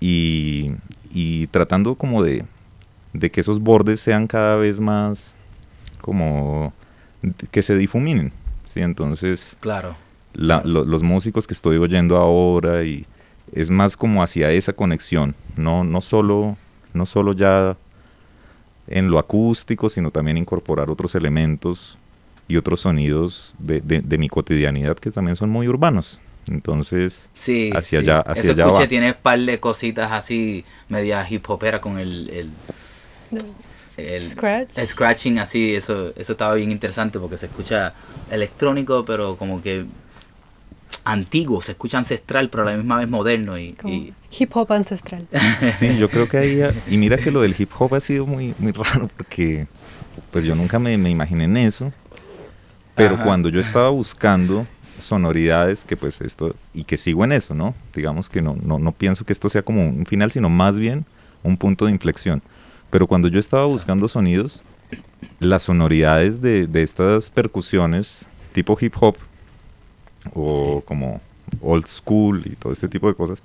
Y, 0.00 0.72
y 1.12 1.46
tratando 1.48 1.94
como 1.94 2.22
de, 2.22 2.44
de 3.12 3.30
que 3.30 3.40
esos 3.40 3.60
bordes 3.60 4.00
sean 4.00 4.26
cada 4.26 4.56
vez 4.56 4.80
más 4.80 5.34
como 6.00 6.72
que 7.50 7.62
se 7.62 7.76
difuminen. 7.76 8.32
¿sí? 8.64 8.80
Entonces, 8.80 9.56
claro. 9.60 9.96
los 10.34 11.02
músicos 11.02 11.46
que 11.46 11.54
estoy 11.54 11.76
oyendo 11.76 12.16
ahora 12.16 12.84
y 12.84 13.06
es 13.52 13.70
más 13.70 13.96
como 13.96 14.22
hacia 14.22 14.50
esa 14.50 14.72
conexión, 14.72 15.34
no, 15.56 15.84
no, 15.84 16.00
solo, 16.00 16.56
no 16.94 17.06
solo 17.06 17.32
ya 17.32 17.76
en 18.86 19.10
lo 19.10 19.18
acústico, 19.18 19.88
sino 19.88 20.10
también 20.10 20.38
incorporar 20.38 20.90
otros 20.90 21.14
elementos 21.14 21.98
y 22.48 22.56
otros 22.56 22.80
sonidos 22.80 23.54
de, 23.58 23.80
de, 23.80 24.18
mi 24.18 24.28
cotidianidad 24.28 24.96
que 24.96 25.10
también 25.10 25.36
son 25.36 25.50
muy 25.50 25.68
urbanos. 25.68 26.20
Entonces, 26.48 27.28
sí, 27.34 27.70
hacia 27.74 28.00
allá, 28.00 28.20
hacia 28.20 28.50
allá 28.50 28.66
va. 28.66 28.88
tiene 28.88 29.08
un 29.08 29.16
par 29.22 29.38
de 29.38 29.60
cositas 29.60 30.10
así, 30.10 30.64
media 30.88 31.24
hip 31.28 31.48
hopera 31.48 31.80
con 31.80 31.98
el, 31.98 32.28
el, 32.30 32.50
scratching 34.84 35.38
así, 35.38 35.74
eso, 35.74 36.12
eso 36.16 36.32
estaba 36.32 36.54
bien 36.54 36.70
interesante 36.70 37.18
porque 37.18 37.38
se 37.38 37.46
escucha 37.46 37.94
electrónico, 38.30 39.04
pero 39.04 39.36
como 39.36 39.62
que 39.62 39.84
antiguo, 41.04 41.60
se 41.60 41.72
escucha 41.72 41.98
ancestral, 41.98 42.48
pero 42.48 42.62
a 42.62 42.66
la 42.70 42.76
misma 42.76 42.98
vez 42.98 43.08
moderno. 43.08 43.58
Y, 43.58 44.14
Hip 44.38 44.56
hop 44.56 44.72
ancestral. 44.72 45.26
sí, 45.78 45.98
yo 45.98 46.08
creo 46.08 46.28
que 46.28 46.38
ahí, 46.38 46.62
y 46.88 46.96
mira 46.96 47.18
que 47.18 47.30
lo 47.30 47.42
del 47.42 47.54
hip 47.58 47.70
hop 47.78 47.94
ha 47.94 48.00
sido 48.00 48.26
muy, 48.26 48.54
muy 48.58 48.72
raro 48.72 49.08
porque 49.14 49.66
pues 50.30 50.44
yo 50.44 50.54
nunca 50.54 50.78
me, 50.78 50.94
imaginé 50.94 51.44
en 51.44 51.56
eso, 51.58 51.92
pero 52.94 53.22
cuando 53.22 53.50
yo 53.50 53.60
estaba 53.60 53.90
buscando 53.90 54.66
sonoridades 54.98 55.84
que 55.84 55.96
pues 55.96 56.20
esto, 56.20 56.54
y 56.72 56.84
que 56.84 56.96
sigo 56.96 57.24
en 57.24 57.32
eso, 57.32 57.54
¿no? 57.54 57.74
Digamos 57.94 58.30
que 58.30 58.40
no, 58.40 58.56
no, 58.62 58.78
no 58.78 58.92
pienso 58.92 59.26
que 59.26 59.32
esto 59.32 59.50
sea 59.50 59.62
como 59.62 59.86
un 59.86 60.06
final, 60.06 60.30
sino 60.30 60.48
más 60.48 60.78
bien 60.78 61.04
un 61.42 61.56
punto 61.56 61.86
de 61.86 61.90
inflexión. 61.92 62.42
Pero 62.92 63.06
cuando 63.06 63.28
yo 63.28 63.40
estaba 63.40 63.64
buscando 63.64 64.06
sonidos, 64.06 64.62
las 65.40 65.62
sonoridades 65.62 66.42
de, 66.42 66.66
de 66.66 66.82
estas 66.82 67.30
percusiones 67.30 68.26
tipo 68.52 68.76
hip 68.78 68.94
hop 69.00 69.16
o 70.34 70.82
como 70.84 71.18
old 71.62 71.86
school 71.86 72.42
y 72.44 72.50
todo 72.50 72.70
este 72.70 72.88
tipo 72.88 73.08
de 73.08 73.14
cosas, 73.14 73.42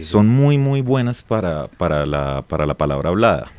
son 0.00 0.28
muy, 0.28 0.56
muy 0.56 0.82
buenas 0.82 1.20
para, 1.20 1.66
para, 1.66 2.06
la, 2.06 2.42
para 2.42 2.64
la 2.64 2.74
palabra 2.74 3.08
hablada. 3.08 3.50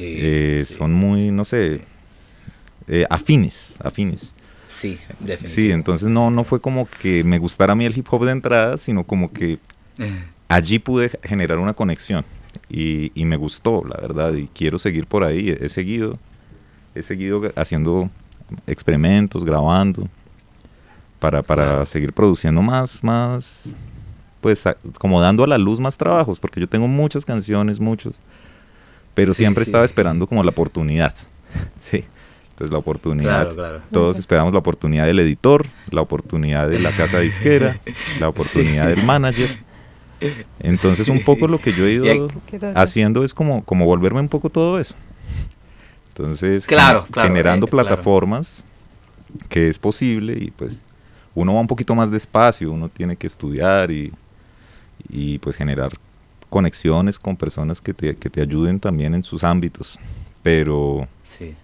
Eh, 0.00 0.66
son 0.66 0.92
muy, 0.92 1.30
no 1.30 1.46
sé, 1.46 1.80
eh, 2.86 3.06
afines, 3.08 3.76
afines. 3.82 4.34
Sí, 4.68 4.98
definitivamente. 5.20 5.48
Sí, 5.48 5.70
entonces 5.70 6.08
no, 6.08 6.30
no 6.30 6.44
fue 6.44 6.60
como 6.60 6.86
que 6.86 7.24
me 7.24 7.38
gustara 7.38 7.72
a 7.72 7.76
mí 7.76 7.86
el 7.86 7.96
hip 7.96 8.08
hop 8.10 8.26
de 8.26 8.32
entrada, 8.32 8.76
sino 8.76 9.04
como 9.04 9.32
que 9.32 9.58
allí 10.48 10.78
pude 10.78 11.10
generar 11.22 11.58
una 11.58 11.72
conexión 11.72 12.26
y, 12.68 13.12
y, 13.14 13.24
me 13.24 13.36
gustó, 13.36 13.82
la 13.84 13.96
verdad, 14.00 14.34
y 14.34 14.48
quiero 14.48 14.78
seguir 14.78 15.06
por 15.06 15.24
ahí. 15.24 15.56
He 15.60 15.68
seguido, 15.68 16.14
he 16.94 17.02
seguido 17.02 17.42
haciendo 17.56 18.10
experimentos, 18.66 19.44
grabando 19.44 20.08
para, 21.18 21.42
para 21.42 21.86
seguir 21.86 22.12
produciendo 22.12 22.60
más, 22.62 23.02
más, 23.02 23.74
pues 24.40 24.64
como 24.98 25.20
dando 25.20 25.44
a 25.44 25.46
la 25.46 25.56
luz 25.56 25.80
más 25.80 25.96
trabajos, 25.96 26.38
porque 26.38 26.60
yo 26.60 26.66
tengo 26.68 26.86
muchas 26.86 27.24
canciones, 27.24 27.80
muchos, 27.80 28.20
pero 29.14 29.32
siempre 29.32 29.62
estaba 29.62 29.84
esperando 29.84 30.26
como 30.26 30.42
la 30.42 30.50
oportunidad, 30.50 31.14
sí. 31.78 32.04
Entonces 32.50 32.70
la 32.70 32.78
oportunidad, 32.78 33.82
todos 33.90 34.16
esperamos 34.16 34.52
la 34.52 34.60
oportunidad 34.60 35.06
del 35.06 35.18
editor, 35.18 35.66
la 35.90 36.02
oportunidad 36.02 36.68
de 36.68 36.78
la 36.78 36.92
casa 36.92 37.18
disquera, 37.18 37.80
la 38.20 38.28
oportunidad 38.28 38.86
del 38.86 39.02
manager, 39.02 39.48
Entonces 40.60 41.08
un 41.08 41.22
poco 41.22 41.48
lo 41.48 41.58
que 41.60 41.72
yo 41.72 41.86
he 41.86 41.92
ido 42.14 42.28
haciendo 42.74 43.24
es 43.24 43.34
como, 43.34 43.64
como 43.64 43.86
volverme 43.86 44.20
un 44.20 44.28
poco 44.28 44.50
todo 44.50 44.78
eso. 44.78 44.94
Entonces, 46.08 46.66
claro, 46.66 47.04
generando 47.12 47.66
eh, 47.66 47.70
plataformas 47.70 48.64
que 49.48 49.68
es 49.68 49.78
posible 49.78 50.36
y 50.38 50.50
pues 50.52 50.80
uno 51.34 51.54
va 51.54 51.60
un 51.60 51.66
poquito 51.66 51.94
más 51.94 52.10
despacio, 52.10 52.70
uno 52.70 52.88
tiene 52.88 53.16
que 53.16 53.26
estudiar 53.26 53.90
y, 53.90 54.12
y 55.08 55.38
pues 55.38 55.56
generar 55.56 55.92
conexiones 56.48 57.18
con 57.18 57.36
personas 57.36 57.80
que 57.80 57.92
te, 57.92 58.14
que 58.14 58.30
te 58.30 58.40
ayuden 58.40 58.78
también 58.78 59.14
en 59.14 59.24
sus 59.24 59.42
ámbitos. 59.42 59.98
Pero, 60.44 61.08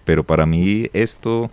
pero 0.04 0.24
para 0.24 0.46
mí 0.46 0.90
esto 0.92 1.50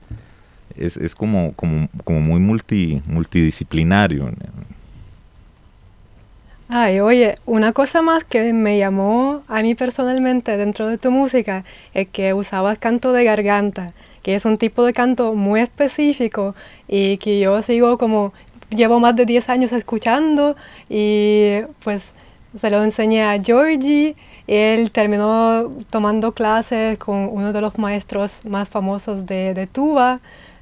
es, 0.76 0.98
es 0.98 1.14
como, 1.14 1.54
como, 1.54 1.88
como, 2.04 2.20
muy 2.20 2.40
multi, 2.40 3.02
multidisciplinario. 3.06 4.32
Ay, 6.70 7.00
oye, 7.00 7.36
una 7.46 7.72
cosa 7.72 8.02
más 8.02 8.26
que 8.26 8.52
me 8.52 8.78
llamó 8.78 9.42
a 9.48 9.62
mí 9.62 9.74
personalmente 9.74 10.58
dentro 10.58 10.88
de 10.88 10.98
tu 10.98 11.12
música 11.12 11.64
es 11.94 12.10
que 12.10 12.34
usabas 12.34 12.78
canto 12.78 13.14
de 13.14 13.24
garganta, 13.24 13.94
que 14.22 14.36
es 14.36 14.44
un 14.44 14.58
tipo 14.58 14.84
de 14.84 14.92
canto 14.92 15.34
muy 15.34 15.62
específico 15.62 16.56
y 16.90 17.18
que 17.20 17.40
yo 17.40 17.62
sigo 17.62 17.98
como, 17.98 18.34
llevo 18.70 19.00
más 19.00 19.16
de 19.16 19.26
10 19.26 19.48
años 19.48 19.72
escuchando 19.72 20.58
y 20.90 21.60
pues 21.86 22.12
se 22.58 22.70
lo 22.70 22.84
enseñé 22.84 23.24
a 23.24 23.42
Georgie. 23.42 24.16
Él 24.48 24.92
terminó 24.92 25.72
tomando 25.90 26.34
clases 26.34 26.98
con 26.98 27.30
uno 27.32 27.54
de 27.54 27.62
los 27.62 27.78
maestros 27.78 28.44
más 28.46 28.68
famosos 28.68 29.26
de, 29.26 29.54
de 29.54 29.68
tuba, 29.68 30.20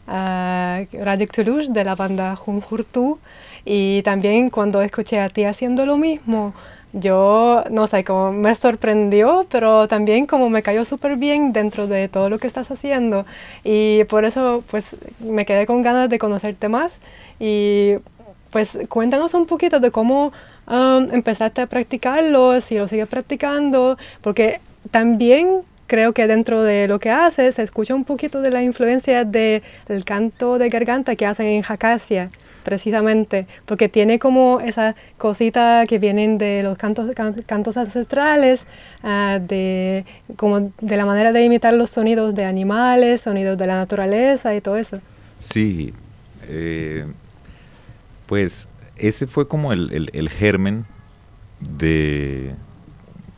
uh, 0.08 0.86
Radik 1.04 1.32
Toulouse, 1.32 1.72
de 1.72 1.84
la 1.84 1.96
banda 1.96 2.36
Junjurtu. 2.36 3.20
Y 3.65 4.02
también 4.04 4.50
cuando 4.50 4.82
escuché 4.82 5.20
a 5.20 5.30
ti 5.30 5.44
haciendo 5.44 5.86
lo 5.86 5.98
mismo, 5.98 6.54
yo 6.94 7.63
no 7.72 7.88
sé, 7.88 8.04
como 8.06 8.32
me 8.32 8.56
sorprendió, 8.56 9.46
pero 9.50 9.88
también 9.88 10.26
como 10.28 10.50
me 10.50 10.62
cayó 10.62 10.86
súper 10.86 11.18
bien 11.18 11.52
dentro 11.52 11.88
de 11.88 12.08
todo 12.08 12.30
lo 12.30 12.39
que 12.39 12.48
estás 12.48 12.72
haciendo. 12.72 13.26
Y 13.63 14.06
por 14.06 14.24
eso 14.24 14.63
pues 14.70 14.96
me 15.20 15.46
quedé 15.46 15.65
con 15.65 15.82
ganas 15.82 16.10
de 16.10 16.20
conocerte 16.20 16.70
más. 16.70 17.00
Y 17.39 17.96
pues 18.52 18.78
cuéntanos 18.88 19.34
un 19.34 19.46
poquito 19.46 19.82
de 19.82 19.91
cómo 19.91 20.32
um, 20.68 21.08
empezaste 21.12 21.62
a 21.62 21.68
practicarlo, 21.68 22.62
si 22.62 22.78
lo 22.78 22.88
sigues 22.88 23.08
practicando, 23.08 23.98
porque 24.22 24.62
también 24.91 25.63
creo 25.88 26.13
que 26.13 26.28
dentro 26.28 26.63
de 26.63 26.88
lo 26.88 27.00
que 27.00 27.10
haces 27.10 27.56
se 27.56 27.63
escucha 27.63 27.95
un 27.95 28.06
poquito 28.06 28.41
de 28.41 28.52
la 28.52 28.63
influencia 28.63 29.24
del 29.24 29.62
canto 30.06 30.58
de 30.58 30.69
garganta 30.69 31.15
que 31.15 31.26
hacen 31.26 31.48
en 31.48 31.62
Jacasia 31.62 32.30
precisamente, 32.63 33.45
porque 33.65 33.88
tiene 33.88 34.17
como 34.17 34.60
esa 34.60 34.95
cosita 35.17 35.86
que 35.88 36.00
vienen 36.00 36.39
de 36.39 36.63
los 36.63 36.78
cantos, 36.78 37.12
cantos 37.45 37.78
ancestrales, 37.78 38.65
ah, 39.04 39.39
de, 39.39 40.04
como 40.36 40.74
de 40.82 40.98
la 40.98 41.06
manera 41.06 41.32
de 41.32 41.43
imitar 41.43 41.76
los 41.76 41.91
sonidos 41.91 42.34
de 42.34 42.43
animales, 42.43 43.21
sonidos 43.21 43.58
de 43.58 43.67
la 43.67 43.76
naturaleza 43.76 44.56
y 44.56 44.62
todo 44.62 44.78
eso. 44.78 45.00
Sí, 45.38 45.93
eh, 46.50 47.06
pues 48.26 48.67
ese 48.98 49.28
fue 49.28 49.48
como 49.48 49.71
el, 49.71 50.30
germen 50.30 50.86
de 51.60 52.54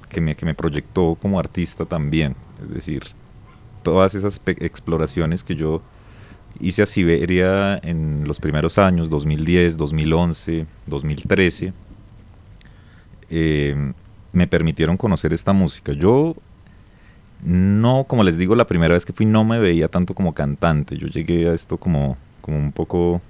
que 0.09 0.21
me, 0.21 0.35
que 0.35 0.45
me 0.45 0.53
proyectó 0.53 1.17
como 1.21 1.39
artista 1.39 1.85
también, 1.85 2.35
es 2.63 2.73
decir, 2.73 3.03
todas 3.83 4.15
esas 4.15 4.41
exploraciones 4.45 5.43
que 5.43 5.55
yo 5.55 5.81
hice 6.59 6.81
a 6.81 6.85
Siberia 6.85 7.77
en 7.77 8.27
los 8.27 8.39
primeros 8.39 8.77
años, 8.77 9.09
2010, 9.09 9.77
2011, 9.77 10.65
2013, 10.87 11.73
me 14.31 14.47
permitieron 14.47 14.97
conocer 14.97 15.33
esta 15.33 15.53
música. 15.53 15.93
Yo 15.93 16.35
no, 17.43 18.05
como 18.07 18.23
les 18.23 18.37
digo, 18.37 18.55
la 18.55 18.67
primera 18.67 18.93
vez 18.93 19.05
que 19.05 19.13
fui 19.13 19.25
no 19.25 19.43
me 19.43 19.59
veía 19.59 19.87
tanto 19.87 20.13
como 20.13 20.33
cantante. 20.33 20.97
Yo 20.97 21.07
llegué 21.07 21.49
a 21.49 21.53
esto 21.53 21.77
como, 21.77 22.17
como 22.41 22.57
un 22.57 22.71
poco, 22.71 23.21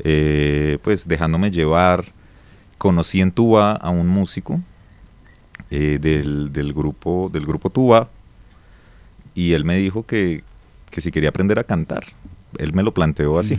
eh, 0.00 0.78
pues 0.82 1.08
dejándome 1.08 1.50
llevar. 1.50 2.04
Conocí 2.78 3.20
en 3.20 3.32
Tuba 3.32 3.72
a 3.72 3.90
un 3.90 4.08
músico 4.08 4.60
eh, 5.70 5.98
del, 6.00 6.52
del, 6.52 6.72
grupo, 6.72 7.28
del 7.32 7.46
grupo 7.46 7.70
Tuba 7.70 8.08
y 9.34 9.52
él 9.52 9.64
me 9.64 9.76
dijo 9.76 10.04
que, 10.04 10.44
que 10.90 11.00
si 11.00 11.10
quería 11.10 11.30
aprender 11.30 11.58
a 11.58 11.64
cantar. 11.64 12.04
Él 12.58 12.72
me 12.72 12.82
lo 12.82 12.94
planteó 12.94 13.38
así, 13.38 13.58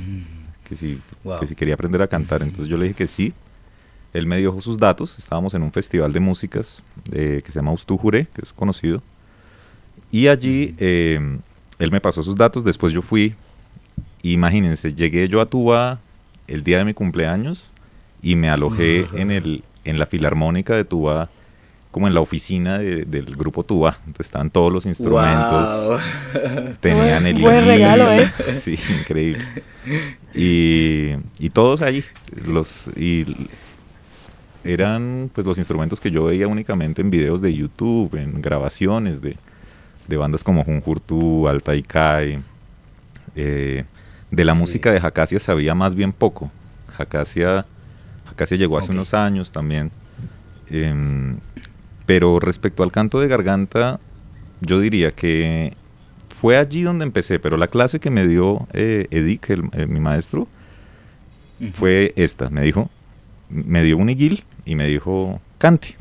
que, 0.63 0.75
si, 0.75 1.01
que 1.39 1.45
si 1.45 1.55
quería 1.55 1.73
aprender 1.73 2.01
a 2.01 2.07
cantar. 2.07 2.41
Entonces 2.41 2.67
yo 2.67 2.77
le 2.77 2.85
dije 2.85 2.95
que 2.95 3.07
sí. 3.07 3.33
Él 4.13 4.25
me 4.25 4.37
dio 4.37 4.57
sus 4.61 4.77
datos. 4.77 5.17
Estábamos 5.17 5.53
en 5.53 5.61
un 5.61 5.73
festival 5.73 6.13
de 6.13 6.21
músicas 6.21 6.81
que 7.11 7.43
se 7.45 7.51
llama 7.51 7.73
Ustujure, 7.73 8.25
que 8.33 8.41
es 8.41 8.53
conocido. 8.53 9.03
Y 10.11 10.27
allí 10.27 10.75
eh, 10.77 11.39
él 11.77 11.91
me 11.91 11.99
pasó 11.99 12.23
sus 12.23 12.37
datos. 12.37 12.63
Después 12.63 12.93
yo 12.93 13.01
fui. 13.01 13.35
Imagínense, 14.23 14.93
llegué 14.93 15.27
yo 15.27 15.41
a 15.41 15.45
Tuba 15.47 15.99
el 16.47 16.63
día 16.63 16.77
de 16.77 16.85
mi 16.85 16.93
cumpleaños 16.93 17.73
y 18.21 18.35
me 18.35 18.49
alojé 18.49 19.05
en, 19.13 19.29
el, 19.29 19.63
en 19.83 19.99
la 19.99 20.05
filarmónica 20.05 20.75
de 20.75 20.85
Tuba 20.85 21.29
como 21.95 22.09
en 22.09 22.13
la 22.13 22.19
oficina 22.19 22.77
del 22.77 23.37
grupo 23.37 23.63
Tuba. 23.63 23.95
Entonces 23.99 24.25
estaban 24.25 24.49
todos 24.49 24.69
los 24.69 24.85
instrumentos. 24.85 26.01
Tenían 26.81 27.25
el 27.25 27.39
Buen 27.39 27.65
regalo, 27.65 28.11
¿eh? 28.11 28.29
Sí, 28.59 28.77
increíble. 28.99 29.45
Y, 30.33 31.49
todos 31.51 31.81
ahí. 31.81 32.03
Los, 32.45 32.91
y 32.97 33.47
eran 34.65 35.31
pues 35.33 35.47
los 35.47 35.57
instrumentos 35.57 36.01
que 36.01 36.11
yo 36.11 36.25
veía 36.25 36.49
únicamente 36.49 37.01
en 37.01 37.09
videos 37.09 37.41
de 37.41 37.53
YouTube, 37.53 38.13
en 38.15 38.41
grabaciones 38.41 39.21
de, 39.21 39.37
bandas 40.17 40.43
como 40.43 40.65
Junjurtu, 40.65 41.47
Alta 41.47 41.71
Kai. 41.81 42.41
Eh, 43.37 43.85
de 44.31 44.43
la 44.43 44.53
música 44.53 44.91
de 44.91 44.99
Jacasia 44.99 45.39
sabía 45.39 45.73
más 45.73 45.95
bien 45.95 46.11
poco. 46.11 46.51
Jacasia, 46.97 47.65
Jacasia 48.25 48.57
llegó 48.57 48.77
hace 48.77 48.91
unos 48.91 49.13
años 49.13 49.53
también. 49.53 49.91
Em, 50.69 51.37
pero 52.05 52.39
respecto 52.39 52.83
al 52.83 52.91
canto 52.91 53.19
de 53.19 53.27
garganta, 53.27 53.99
yo 54.61 54.79
diría 54.79 55.11
que 55.11 55.75
fue 56.29 56.57
allí 56.57 56.83
donde 56.83 57.05
empecé, 57.05 57.39
pero 57.39 57.57
la 57.57 57.67
clase 57.67 57.99
que 57.99 58.09
me 58.09 58.27
dio 58.27 58.67
eh, 58.73 59.07
Edic, 59.11 59.49
mi 59.87 59.99
maestro, 59.99 60.47
fue 61.71 62.13
esta. 62.15 62.49
Me 62.49 62.61
dijo, 62.61 62.89
me 63.49 63.83
dio 63.83 63.97
un 63.97 64.09
iguil 64.09 64.43
y 64.65 64.75
me 64.75 64.87
dijo, 64.87 65.39
cante. 65.57 65.95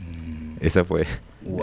Mm. 0.00 0.56
Esa 0.60 0.84
fue, 0.84 1.06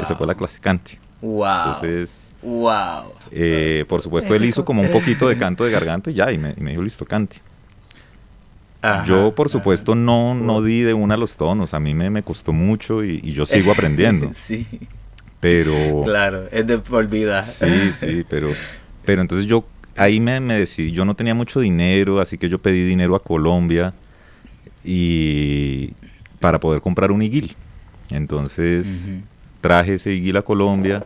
esa 0.02 0.16
fue 0.16 0.28
la 0.28 0.36
clase, 0.36 0.60
cante. 0.60 1.00
Wow. 1.22 1.46
Entonces, 1.58 2.32
wow. 2.42 3.14
Eh, 3.32 3.86
por 3.88 4.02
supuesto, 4.02 4.34
él 4.36 4.46
hizo 4.46 4.64
como 4.64 4.82
un 4.82 4.92
poquito 4.92 5.28
de 5.28 5.38
canto 5.38 5.66
de 5.66 5.72
garganta 5.72 6.10
y 6.10 6.14
ya, 6.14 6.32
y 6.32 6.38
me, 6.38 6.54
y 6.58 6.62
me 6.62 6.72
dijo, 6.72 6.84
listo, 6.84 7.06
cante. 7.06 7.38
Yo, 9.06 9.34
por 9.34 9.50
supuesto, 9.50 9.96
no, 9.96 10.34
no 10.34 10.62
di 10.62 10.82
de 10.82 10.93
una 10.93 11.15
a 11.15 11.17
los 11.17 11.36
tonos. 11.36 11.74
A 11.74 11.80
mí 11.80 11.93
me, 11.93 12.10
me 12.10 12.24
costó 12.24 12.52
mucho 12.52 13.04
y, 13.04 13.22
yo 13.32 13.46
sigo 13.46 13.72
aprendiendo. 13.72 14.32
sí. 14.34 14.67
Pero... 15.39 16.02
Claro, 16.04 16.43
es 16.52 16.65
de 16.67 16.78
por 16.78 17.08
vida. 17.08 17.43
Sí, 17.43 17.93
sí, 17.93 18.26
pero, 18.30 18.52
pero 19.06 19.22
entonces 19.22 19.46
yo 19.46 19.65
ahí 19.96 20.19
me, 20.19 20.39
me, 20.39 20.56
decidí, 20.56 20.91
yo 20.91 21.06
no 21.06 21.15
tenía 21.15 21.34
mucho 21.34 21.60
dinero, 21.60 22.19
así 22.19 22.38
que 22.38 22.50
yo 22.50 22.60
pedí 22.60 22.86
dinero 22.86 23.15
a 23.15 23.22
Colombia 23.22 23.93
y 24.84 25.93
para 26.39 26.60
poder 26.60 26.82
comprar 26.82 27.12
un 27.12 27.22
iguil. 27.22 27.56
Entonces 28.10 29.12
traje 29.62 29.96
ese 29.96 30.13
iguil 30.13 30.38
a 30.38 30.41
Colombia 30.41 31.04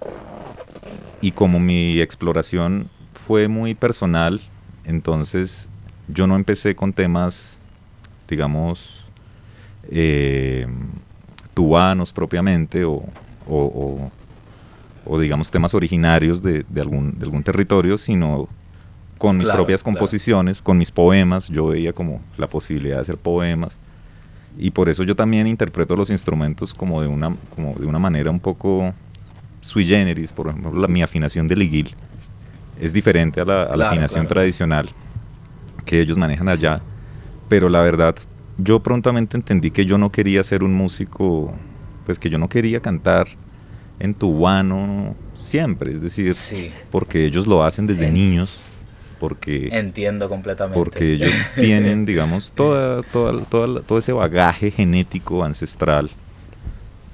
y 1.22 1.32
como 1.32 1.60
mi 1.60 2.02
exploración 2.02 2.90
fue 3.14 3.48
muy 3.48 3.76
personal, 3.76 4.42
entonces 4.84 5.70
yo 6.08 6.28
no 6.28 6.36
empecé 6.36 6.76
con 6.76 6.94
temas 6.94 7.57
digamos, 8.28 9.06
eh, 9.90 10.68
tubanos 11.54 12.14
propiamente 12.14 12.84
o, 12.86 13.04
o, 13.48 15.20
digamos 15.20 15.50
temas 15.50 15.74
originarios 15.74 16.44
de, 16.44 16.66
algún, 16.80 17.18
de 17.18 17.26
algún 17.26 17.42
territorio, 17.44 17.98
sino 17.98 18.48
con 19.18 19.38
mis 19.38 19.48
propias 19.48 19.82
composiciones, 19.82 20.62
con 20.62 20.78
mis 20.78 20.92
poemas. 20.92 21.48
Yo 21.48 21.68
veía 21.68 21.94
como 21.94 22.22
la 22.38 22.48
posibilidad 22.48 22.98
de 22.98 23.02
hacer 23.02 23.18
poemas. 23.18 23.78
Y 24.58 24.72
por 24.72 24.90
eso 24.90 25.04
yo 25.04 25.16
también 25.16 25.48
interpreto 25.48 25.96
los 25.96 26.10
instrumentos 26.10 26.74
como 26.74 27.02
de 27.02 27.08
una, 27.08 27.36
como 27.56 27.76
de 27.76 27.86
una 27.86 28.00
manera 28.00 28.30
un 28.30 28.40
poco 28.40 28.94
sui 29.62 29.86
generis. 29.86 30.34
Por 30.34 30.48
ejemplo, 30.48 30.74
la, 30.74 30.88
mi 30.88 31.02
afinación 31.02 31.48
de 31.48 31.56
liguil 31.56 31.96
es 32.80 32.92
diferente 32.92 33.42
a 33.42 33.46
la, 33.46 33.64
afinación 33.64 34.28
tradicional 34.28 34.90
que 35.86 36.02
ellos 36.02 36.18
manejan 36.18 36.50
allá 36.50 36.82
pero 37.50 37.70
la 37.70 37.82
verdad 37.82 38.16
yo 38.58 38.82
prontamente 38.82 39.38
entendí 39.38 39.72
que 39.72 39.86
yo 39.86 39.98
no 39.98 40.12
quería 40.12 40.44
ser 40.44 40.64
un 40.64 40.74
músico, 40.74 41.54
pues 42.06 42.20
que 42.20 42.30
yo 42.30 42.38
no 42.38 42.50
quería 42.50 42.80
cantar 42.80 43.28
en 44.00 44.14
tubano 44.14 45.16
siempre, 45.36 45.92
es 45.92 46.02
decir, 46.02 46.36
porque 46.92 47.26
ellos 47.26 47.48
lo 47.48 47.64
hacen 47.64 47.88
desde 47.88 48.12
niños 48.12 48.60
porque 49.20 49.70
entiendo 49.72 50.30
completamente. 50.30 50.80
porque 50.80 51.14
ellos 51.14 51.34
tienen 51.56 52.06
digamos 52.06 52.52
toda, 52.54 53.02
toda, 53.02 53.44
toda, 53.46 53.82
todo 53.82 53.98
ese 53.98 54.14
bagaje 54.14 54.72
genético 54.72 55.44
ancestral. 55.44 56.12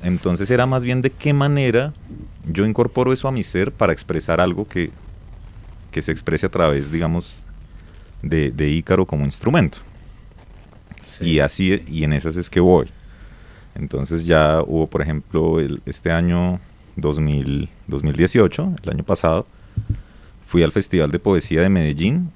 Entonces 0.02 0.52
era 0.52 0.66
más 0.66 0.84
bien 0.84 1.02
de 1.02 1.12
qué 1.12 1.32
manera 1.32 1.94
yo 2.52 2.66
incorporo 2.66 3.14
eso 3.14 3.30
a 3.30 3.32
mi 3.32 3.42
ser 3.42 3.72
para 3.72 3.94
expresar 3.94 4.42
algo 4.42 4.68
que, 4.68 4.92
que 5.92 6.02
se 6.02 6.12
exprese 6.12 6.46
a 6.46 6.50
través 6.50 6.92
digamos 6.92 7.34
de, 8.22 8.52
de 8.52 8.70
Ícaro 8.70 9.06
como 9.06 9.24
instrumento 9.24 9.80
y 11.22 11.40
así 11.40 11.84
y 11.88 12.04
en 12.04 12.14
esas 12.14 12.38
es 12.38 12.50
que 12.50 12.60
voy. 12.60 12.88
Entonces 13.76 14.26
ya 14.26 14.62
hubo 14.62 14.88
por 14.88 15.02
ejemplo 15.02 15.60
el, 15.60 15.82
este 15.86 16.12
año 16.12 16.60
2000, 16.96 17.70
2018 17.88 18.76
el 18.84 18.90
año 18.90 19.04
pasado 19.04 19.46
fui 20.46 20.62
al 20.62 20.72
Festival 20.72 21.10
de 21.10 21.18
Poesía 21.18 21.62
de 21.62 21.70
Medellín 21.70 22.32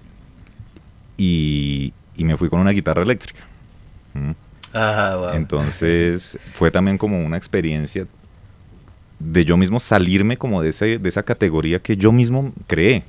y, 1.17 1.93
me 2.17 2.35
fui 2.35 2.49
con 2.49 2.59
una 2.59 2.71
guitarra 2.71 3.03
eléctrica. 3.03 3.41
Entonces 5.33 6.37
fue 6.55 6.71
también 6.71 6.97
como 6.97 7.23
una 7.23 7.37
experiencia 7.37 8.07
de 9.19 9.45
yo 9.45 9.55
mismo 9.55 9.79
salirme 9.79 10.37
como 10.37 10.61
de, 10.61 10.69
ese, 10.69 10.97
de 10.97 11.09
esa 11.09 11.23
categoría 11.23 11.79
que 11.79 11.95
yo 11.95 12.11
mismo 12.11 12.53
creé 12.65 13.03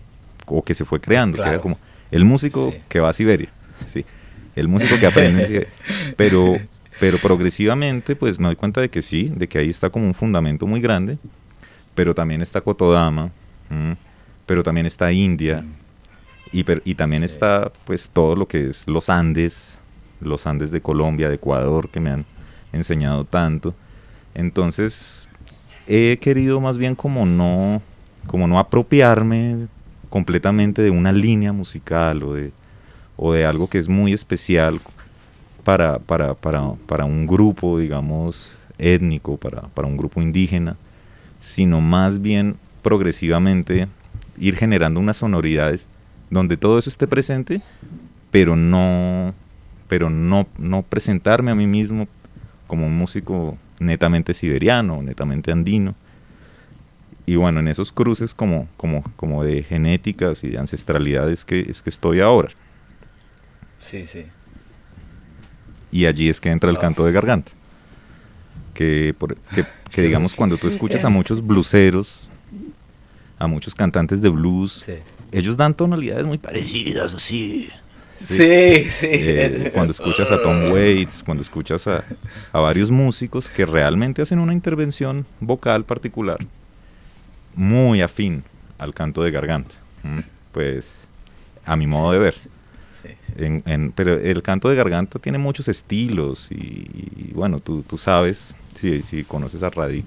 o 0.46 0.62
que 0.62 0.74
se 0.74 0.84
fue 0.84 1.00
creando, 1.00 1.42
que 1.42 1.48
era 1.48 1.60
como 1.60 1.78
el 2.10 2.24
músico 2.24 2.74
que 2.88 3.00
va 3.00 3.10
a 3.10 3.12
Siberia, 3.12 3.48
¿sí? 3.86 4.04
El 4.58 4.68
músico 4.68 4.98
que 4.98 5.06
aprende 5.06 5.68
Pero, 6.16 6.56
pero 7.00 7.18
progresivamente 7.18 8.16
pues 8.16 8.38
me 8.38 8.46
doy 8.46 8.56
cuenta 8.56 8.80
de 8.80 8.88
que 8.88 9.02
sí, 9.02 9.32
de 9.34 9.48
que 9.48 9.58
ahí 9.58 9.68
está 9.68 9.90
como 9.90 10.06
un 10.06 10.14
fundamento 10.14 10.66
muy 10.66 10.80
grande, 10.80 11.18
pero 11.94 12.14
también 12.14 12.42
está 12.42 12.60
Kotodama, 12.60 13.30
pero 14.46 14.62
también 14.62 14.86
está 14.86 15.12
India 15.12 15.64
y, 16.52 16.64
y 16.84 16.94
también 16.94 17.22
está 17.22 17.70
pues 17.84 18.08
todo 18.12 18.34
lo 18.34 18.48
que 18.48 18.66
es 18.66 18.86
los 18.88 19.10
Andes, 19.10 19.80
los 20.20 20.46
Andes 20.46 20.70
de 20.70 20.80
Colombia, 20.80 21.28
de 21.28 21.36
Ecuador, 21.36 21.88
que 21.88 22.00
me 22.00 22.10
han 22.10 22.24
enseñado 22.72 23.24
tanto. 23.24 23.74
Entonces 24.34 25.28
he 25.86 26.18
querido 26.20 26.60
más 26.60 26.78
bien 26.78 26.94
como 26.94 27.26
no, 27.26 27.80
como 28.26 28.46
no 28.46 28.58
apropiarme 28.58 29.68
completamente 30.08 30.82
de 30.82 30.90
una 30.90 31.12
línea 31.12 31.52
musical 31.52 32.22
o 32.22 32.34
de, 32.34 32.52
o 33.18 33.32
de 33.32 33.44
algo 33.44 33.68
que 33.68 33.78
es 33.78 33.88
muy 33.88 34.14
especial 34.14 34.80
para, 35.64 35.98
para, 35.98 36.34
para, 36.34 36.72
para 36.86 37.04
un 37.04 37.26
grupo, 37.26 37.78
digamos, 37.78 38.58
étnico, 38.78 39.36
para, 39.36 39.62
para 39.62 39.88
un 39.88 39.96
grupo 39.96 40.22
indígena, 40.22 40.76
sino 41.40 41.80
más 41.80 42.22
bien 42.22 42.56
progresivamente 42.80 43.88
ir 44.38 44.56
generando 44.56 45.00
unas 45.00 45.18
sonoridades 45.18 45.86
donde 46.30 46.56
todo 46.56 46.78
eso 46.78 46.88
esté 46.88 47.06
presente, 47.06 47.60
pero 48.30 48.54
no, 48.54 49.34
pero 49.88 50.10
no, 50.10 50.46
no 50.56 50.82
presentarme 50.82 51.50
a 51.50 51.54
mí 51.56 51.66
mismo 51.66 52.06
como 52.68 52.86
un 52.86 52.96
músico 52.96 53.58
netamente 53.80 54.32
siberiano, 54.32 55.02
netamente 55.02 55.50
andino. 55.50 55.94
Y 57.26 57.36
bueno, 57.36 57.60
en 57.60 57.68
esos 57.68 57.92
cruces 57.92 58.32
como, 58.32 58.68
como, 58.76 59.02
como 59.16 59.42
de 59.42 59.64
genéticas 59.64 60.44
y 60.44 60.50
de 60.50 60.58
ancestralidades 60.58 61.44
que 61.44 61.66
es 61.68 61.82
que 61.82 61.90
estoy 61.90 62.20
ahora. 62.20 62.50
Sí, 63.80 64.06
sí. 64.06 64.26
Y 65.90 66.06
allí 66.06 66.28
es 66.28 66.40
que 66.40 66.50
entra 66.50 66.70
el 66.70 66.76
ah. 66.76 66.80
canto 66.80 67.04
de 67.04 67.12
garganta. 67.12 67.52
Que, 68.74 69.14
que 69.90 70.02
digamos 70.02 70.34
cuando 70.34 70.56
tú 70.56 70.68
escuchas 70.68 71.04
a 71.04 71.08
muchos 71.08 71.44
bluseros 71.44 72.28
a 73.38 73.46
muchos 73.46 73.74
cantantes 73.74 74.20
de 74.20 74.28
blues. 74.28 74.84
Ellos 75.30 75.56
dan 75.56 75.74
tonalidades 75.74 76.26
muy 76.26 76.38
parecidas, 76.38 77.14
así. 77.14 77.68
Sí, 78.20 78.84
sí. 78.90 79.06
Eh, 79.08 79.70
cuando 79.72 79.92
escuchas 79.92 80.30
a 80.32 80.42
Tom 80.42 80.72
Waits, 80.72 81.22
cuando 81.22 81.42
escuchas 81.42 81.86
a, 81.86 82.04
varios 82.52 82.90
músicos 82.90 83.48
que 83.48 83.64
realmente 83.64 84.22
hacen 84.22 84.40
una 84.40 84.52
intervención 84.52 85.24
vocal 85.38 85.84
particular, 85.84 86.38
muy 87.54 88.02
afín 88.02 88.42
al 88.78 88.92
canto 88.92 89.22
de 89.22 89.30
garganta. 89.30 89.74
Pues, 90.52 91.06
a 91.64 91.76
mi 91.76 91.86
modo 91.86 92.12
de 92.12 92.18
ver. 92.18 92.34
Pero 93.94 94.14
el 94.14 94.42
canto 94.42 94.68
de 94.68 94.76
garganta 94.76 95.18
tiene 95.18 95.38
muchos 95.38 95.68
estilos 95.68 96.50
y, 96.50 97.32
bueno, 97.34 97.60
tú, 97.60 97.82
tú 97.82 97.96
sabes, 97.96 98.54
si, 98.74 99.02
si 99.02 99.24
conoces 99.24 99.62
a 99.62 99.70
Radic, 99.70 100.04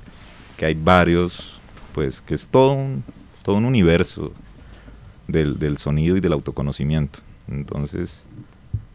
que 0.57 0.65
hay 0.65 0.73
varios, 0.75 1.59
pues 1.93 2.21
que 2.21 2.35
es 2.35 2.47
todo 2.47 2.73
un, 2.73 3.03
todo 3.43 3.55
un 3.55 3.65
universo 3.65 4.33
del, 5.27 5.77
sonido 5.77 6.17
y 6.17 6.19
del 6.19 6.33
autoconocimiento. 6.33 7.19
Entonces, 7.49 8.25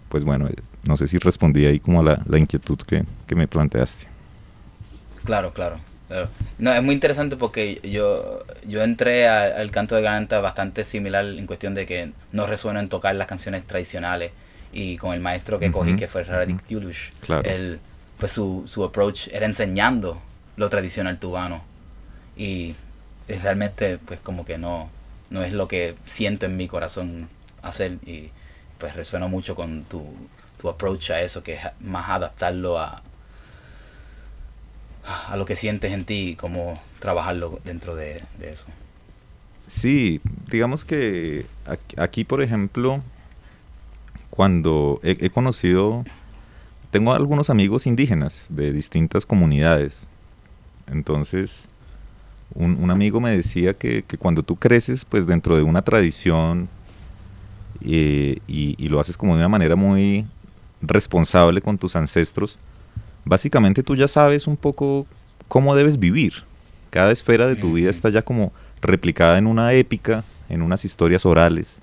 pues 0.09 0.25
bueno, 0.25 0.49
no 0.87 0.97
sé 0.97 1.07
si 1.07 1.19
respondí 1.19 1.67
ahí 1.67 1.81
como 1.81 2.01
a 2.01 2.23
la, 2.25 2.39
inquietud 2.39 2.79
que, 2.79 3.05
me 3.35 3.49
planteaste. 3.49 4.07
Claro, 5.25 5.53
claro, 5.53 5.79
No, 6.59 6.73
es 6.73 6.83
muy 6.83 6.95
interesante 6.95 7.37
porque 7.37 7.81
yo, 7.83 8.45
yo 8.67 8.83
entré 8.83 9.29
al 9.29 9.71
canto 9.71 9.97
de 9.97 10.03
garganta 10.03 10.41
bastante 10.41 10.85
similar 10.85 11.25
en 11.25 11.47
cuestión 11.47 11.75
de 11.75 11.87
que 11.87 12.13
no 12.33 12.47
resuena 12.47 12.81
en 12.81 12.89
tocar 12.89 13.15
las 13.17 13.27
canciones 13.27 13.67
tradicionales 13.67 14.33
y 14.73 14.97
con 14.99 15.15
el 15.15 15.21
maestro 15.21 15.59
que 15.59 15.73
cogí, 15.73 15.97
que 15.97 16.07
fue 16.07 16.25
Radik 16.25 16.63
Tulush, 16.63 17.11
pues 18.19 18.33
su, 18.33 18.65
su 18.67 18.85
approach 18.85 19.29
era 19.29 19.47
enseñando 19.47 20.21
lo 20.57 20.69
tradicional 20.71 21.19
tubano. 21.19 21.63
Y 22.37 22.75
realmente 23.29 23.99
pues 23.99 24.21
como 24.21 24.45
que 24.45 24.59
no, 24.59 24.89
no 25.31 25.43
es 25.43 25.53
lo 25.53 25.67
que 25.69 25.95
siento 26.07 26.47
en 26.47 26.57
mi 26.57 26.69
corazón 26.69 27.29
hacer 27.63 27.93
y 28.07 28.31
pues 28.79 28.95
resueno 28.95 29.29
mucho 29.29 29.55
con 29.55 29.85
tu, 29.85 30.05
tu 30.61 30.69
approach 30.69 31.11
a 31.11 31.23
eso, 31.23 31.43
que 31.43 31.55
es 31.55 31.61
más 31.81 32.09
adaptarlo 32.11 32.79
a, 32.79 33.03
a 35.07 35.37
lo 35.37 35.45
que 35.45 35.57
sientes 35.57 35.93
en 35.93 36.05
ti 36.05 36.31
y 36.31 36.37
cómo 36.37 36.75
trabajarlo 36.99 37.61
dentro 37.65 37.95
de, 37.95 38.23
eso. 38.41 38.67
Sí, 39.67 40.21
digamos 40.51 40.85
que 40.85 41.47
aquí, 41.97 42.25
por 42.25 42.43
ejemplo, 42.43 43.01
cuando 44.31 45.01
he, 45.03 45.31
conocido, 45.31 46.05
tengo 46.91 47.13
algunos 47.13 47.51
amigos 47.51 47.87
indígenas 47.87 48.47
de 48.49 48.73
distintas 48.73 49.27
comunidades, 49.27 50.07
entonces 50.89 51.65
un, 52.55 52.91
amigo 52.91 53.21
me 53.21 53.31
decía 53.31 53.75
que, 53.75 54.05
cuando 54.19 54.43
tú 54.43 54.57
creces 54.57 55.05
pues 55.05 55.27
dentro 55.27 55.57
de 55.57 55.63
una 55.63 55.83
tradición 55.83 56.69
eh, 57.81 58.39
y, 58.47 58.89
lo 58.89 59.01
haces 59.01 59.17
como 59.17 59.35
de 59.35 59.41
una 59.41 59.49
manera 59.49 59.75
muy 59.75 60.27
responsable 60.81 61.61
con 61.61 61.79
tus 61.79 61.97
ancestros, 61.97 62.57
básicamente 63.27 63.83
tú 63.83 63.95
ya 63.95 64.09
sabes 64.09 64.47
un 64.47 64.57
poco 64.57 65.07
cómo 65.49 65.75
debes 65.75 65.99
vivir. 65.99 66.45
Cada 66.89 67.13
esfera 67.13 67.47
de 67.47 67.57
tu 67.57 67.75
vida 67.75 67.91
está 67.91 68.09
ya 68.09 68.23
como 68.23 68.53
replicada 68.81 69.37
en 69.37 69.47
una 69.47 69.75
épica, 69.75 70.25
en 70.49 70.63
unas 70.63 70.87
historias 70.87 71.27
orales. 71.27 71.77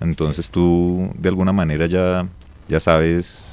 Entonces 0.00 0.48
tú 0.48 1.10
de 1.18 1.28
alguna 1.28 1.52
manera 1.52 1.86
ya, 1.86 2.26
ya 2.68 2.80
sabes 2.80 3.44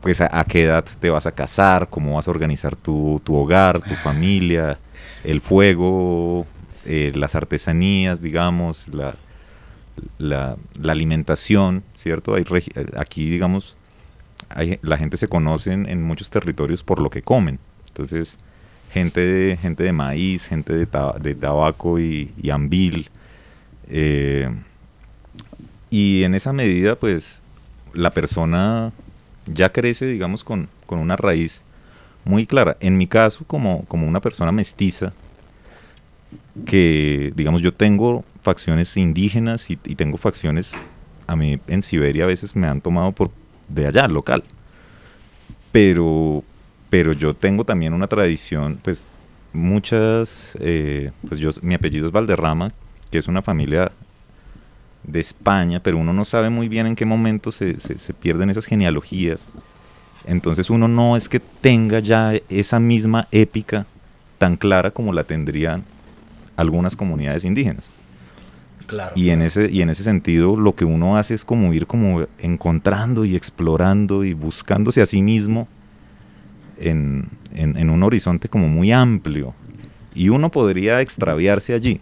pues 0.00 0.20
a, 0.20 0.44
qué 0.44 0.62
edad 0.62 0.84
te 1.00 1.10
vas 1.10 1.26
a 1.26 1.32
casar, 1.32 1.88
cómo 1.88 2.14
vas 2.14 2.28
a 2.28 2.30
organizar 2.30 2.76
tu, 2.76 3.20
hogar, 3.26 3.80
tu 3.80 3.94
familia, 3.96 4.78
el 5.24 5.40
fuego, 5.40 6.46
eh, 6.86 7.12
las 7.16 7.34
artesanías, 7.34 8.22
digamos, 8.22 8.86
la, 8.88 9.16
la, 10.18 10.56
alimentación, 10.88 11.82
¿cierto? 11.94 12.34
Hay 12.34 12.44
aquí, 12.96 13.28
digamos, 13.28 13.76
la 14.82 14.98
gente 14.98 15.16
se 15.16 15.28
conoce 15.28 15.72
en, 15.72 16.02
muchos 16.02 16.30
territorios 16.30 16.82
por 16.82 17.00
lo 17.00 17.10
que 17.10 17.22
comen. 17.22 17.58
Entonces, 17.88 18.38
gente 18.92 19.20
de, 19.20 19.56
gente 19.56 19.82
de 19.82 19.92
maíz, 19.92 20.46
gente 20.46 20.72
de, 20.72 20.86
de 21.20 21.34
tabaco 21.34 21.98
y, 21.98 22.32
y 22.40 22.50
ambil. 22.50 23.10
Eh, 23.88 24.48
y 25.90 26.22
en 26.24 26.34
esa 26.34 26.52
medida, 26.52 26.96
pues, 26.96 27.40
la 27.94 28.10
persona 28.10 28.92
ya 29.46 29.70
crece, 29.70 30.06
digamos, 30.06 30.44
con, 30.44 30.68
una 30.88 31.16
raíz 31.16 31.62
muy 32.24 32.46
clara. 32.46 32.76
En 32.80 32.96
mi 32.96 33.06
caso, 33.06 33.44
como, 33.46 33.84
como 33.86 34.06
una 34.06 34.20
persona 34.20 34.52
mestiza, 34.52 35.12
que, 36.66 37.32
digamos, 37.34 37.62
yo 37.62 37.72
tengo 37.72 38.24
facciones 38.42 38.96
indígenas 38.96 39.70
y, 39.70 39.76
tengo 39.76 40.18
facciones, 40.18 40.72
a 41.26 41.36
mí 41.36 41.60
en 41.66 41.82
Siberia 41.82 42.24
a 42.24 42.26
veces 42.26 42.56
me 42.56 42.66
han 42.66 42.80
tomado 42.80 43.12
por 43.12 43.30
de 43.68 43.86
allá, 43.86 44.06
local. 44.08 44.44
Pero, 45.72 46.42
pero 46.90 47.12
yo 47.12 47.34
tengo 47.34 47.64
también 47.64 47.92
una 47.92 48.06
tradición, 48.06 48.78
pues 48.82 49.06
muchas, 49.52 50.56
eh, 50.60 51.10
pues 51.26 51.40
yo, 51.40 51.50
mi 51.62 51.74
apellido 51.74 52.06
es 52.06 52.12
Valderrama, 52.12 52.72
que 53.10 53.18
es 53.18 53.28
una 53.28 53.42
familia 53.42 53.92
de 55.02 55.20
España, 55.20 55.80
pero 55.80 55.98
uno 55.98 56.12
no 56.12 56.24
sabe 56.24 56.50
muy 56.50 56.68
bien 56.68 56.86
en 56.86 56.96
qué 56.96 57.04
momento 57.04 57.50
se, 57.50 57.76
pierden 58.20 58.50
esas 58.50 58.66
genealogías. 58.66 59.46
Entonces 60.26 60.68
uno 60.68 60.88
no 60.88 61.16
es 61.16 61.28
que 61.28 61.40
tenga 61.40 62.00
ya 62.00 62.34
esa 62.48 62.78
misma 62.78 63.26
épica 63.30 63.86
tan 64.36 64.56
clara 64.56 64.90
como 64.90 65.12
la 65.12 65.24
tendrían 65.24 65.84
algunas 66.56 66.96
comunidades 66.96 67.44
indígenas. 67.44 67.88
Claro, 68.88 69.12
y, 69.14 69.28
En 69.28 69.42
ese, 69.42 69.68
y 69.70 69.82
en 69.82 69.90
ese 69.90 70.02
sentido 70.02 70.56
lo 70.56 70.74
que 70.74 70.86
uno 70.86 71.18
hace 71.18 71.34
es 71.34 71.44
como 71.44 71.74
ir 71.74 71.86
como 71.86 72.26
encontrando 72.38 73.26
y 73.26 73.36
explorando 73.36 74.24
y 74.24 74.32
buscándose 74.32 75.02
a 75.02 75.06
sí 75.06 75.20
mismo 75.20 75.68
en, 76.78 77.28
en, 77.54 77.90
un 77.90 78.02
horizonte 78.02 78.48
como 78.48 78.66
muy 78.68 78.90
amplio. 78.90 79.54
Y 80.14 80.30
uno 80.30 80.50
podría 80.50 81.02
extraviarse 81.02 81.74
allí. 81.74 82.00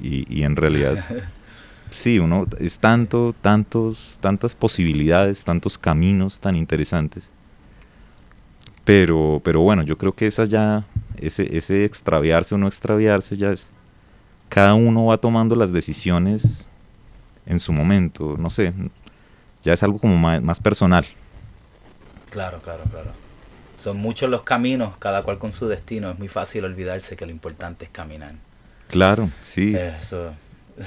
Y, 0.00 0.26
y 0.28 0.42
en 0.42 0.56
realidad, 0.56 1.04
sí, 1.90 2.18
uno 2.18 2.46
es 2.58 2.78
tanto, 2.78 3.32
tantos, 3.40 4.18
tantas 4.20 4.56
posibilidades, 4.56 5.44
tantos 5.44 5.78
caminos 5.78 6.40
tan 6.40 6.56
interesantes. 6.56 7.30
Pero, 8.84 9.40
pero 9.44 9.60
bueno, 9.60 9.84
yo 9.84 9.96
creo 9.96 10.12
que 10.12 10.26
esa 10.26 10.44
ya, 10.44 10.84
ese, 11.18 11.56
ese 11.56 11.84
extraviarse 11.84 12.56
o 12.56 12.58
no 12.58 12.66
extraviarse 12.66 13.36
ya 13.36 13.52
es, 13.52 13.70
cada 14.48 14.74
uno 14.74 15.06
va 15.06 15.18
tomando 15.18 15.56
las 15.56 15.72
decisiones 15.72 16.66
en 17.46 17.58
su 17.60 17.72
momento, 17.72 18.36
no 18.38 18.50
sé, 18.50 18.72
ya 19.64 19.72
es 19.72 19.82
algo 19.82 19.98
como 19.98 20.16
más, 20.16 20.60
personal. 20.60 21.06
Claro, 22.30 22.60
claro, 22.62 22.84
claro. 22.90 23.10
Son 23.78 23.96
muchos 23.96 24.30
los 24.30 24.42
caminos, 24.42 24.96
cada 24.98 25.22
cual 25.22 25.38
con 25.38 25.52
su 25.52 25.68
destino. 25.68 26.10
Es 26.10 26.18
muy 26.18 26.28
fácil 26.28 26.64
olvidarse 26.64 27.16
que 27.16 27.26
lo 27.26 27.32
importante 27.32 27.84
es 27.84 27.90
caminar. 27.90 28.34
Claro, 28.88 29.30
sí. 29.40 29.74
Eso, 29.74 30.32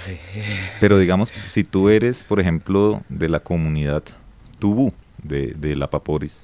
sí. 0.05 0.17
Pero 0.79 0.97
digamos, 0.97 1.29
si 1.29 1.63
tú 1.63 1.89
eres, 1.89 2.23
por 2.23 2.39
ejemplo, 2.39 3.03
de 3.09 3.29
la 3.29 3.39
comunidad 3.39 4.03
Tubú, 4.59 4.93
de, 5.23 5.53
de 5.57 5.75
la 5.75 5.89
Paporis, 5.89 6.37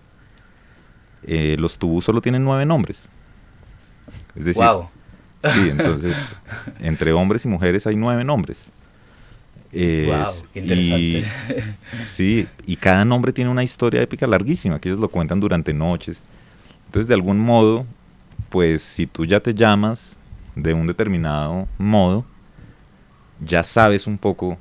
eh, 1.23 1.55
los 1.57 1.77
Tubú 1.77 2.01
solo 2.01 2.21
tienen 2.21 2.43
nueve 2.43 2.65
nombres. 2.65 3.09
Es 4.35 4.45
decir, 4.45 4.63
wow. 4.63 4.89
Sí, 5.53 5.69
entonces, 5.69 6.17
entre 6.79 7.13
hombres 7.13 7.45
y 7.45 7.47
mujeres 7.47 7.85
hay 7.87 7.95
nueve 7.95 8.23
nombres. 8.23 8.71
wow, 9.71 10.25
y, 10.53 11.23
sí, 12.01 12.47
y 12.65 12.75
cada 12.77 13.05
nombre 13.05 13.33
tiene 13.33 13.51
una 13.51 13.63
historia 13.63 14.01
épica 14.01 14.25
larguísima, 14.27 14.79
que 14.79 14.89
ellos 14.89 14.99
lo 14.99 15.09
cuentan 15.09 15.39
durante 15.39 15.73
noches. 15.73 16.23
Entonces, 16.87 17.07
de 17.07 17.13
algún 17.13 17.39
modo, 17.39 17.85
pues 18.49 18.83
si 18.83 19.05
tú 19.07 19.25
ya 19.25 19.39
te 19.39 19.53
llamas 19.53 20.17
de 20.55 20.73
un 20.73 20.87
determinado 20.87 21.67
modo, 21.77 22.25
ya 23.45 23.63
sabes 23.63 24.07
un 24.07 24.17
poco 24.17 24.57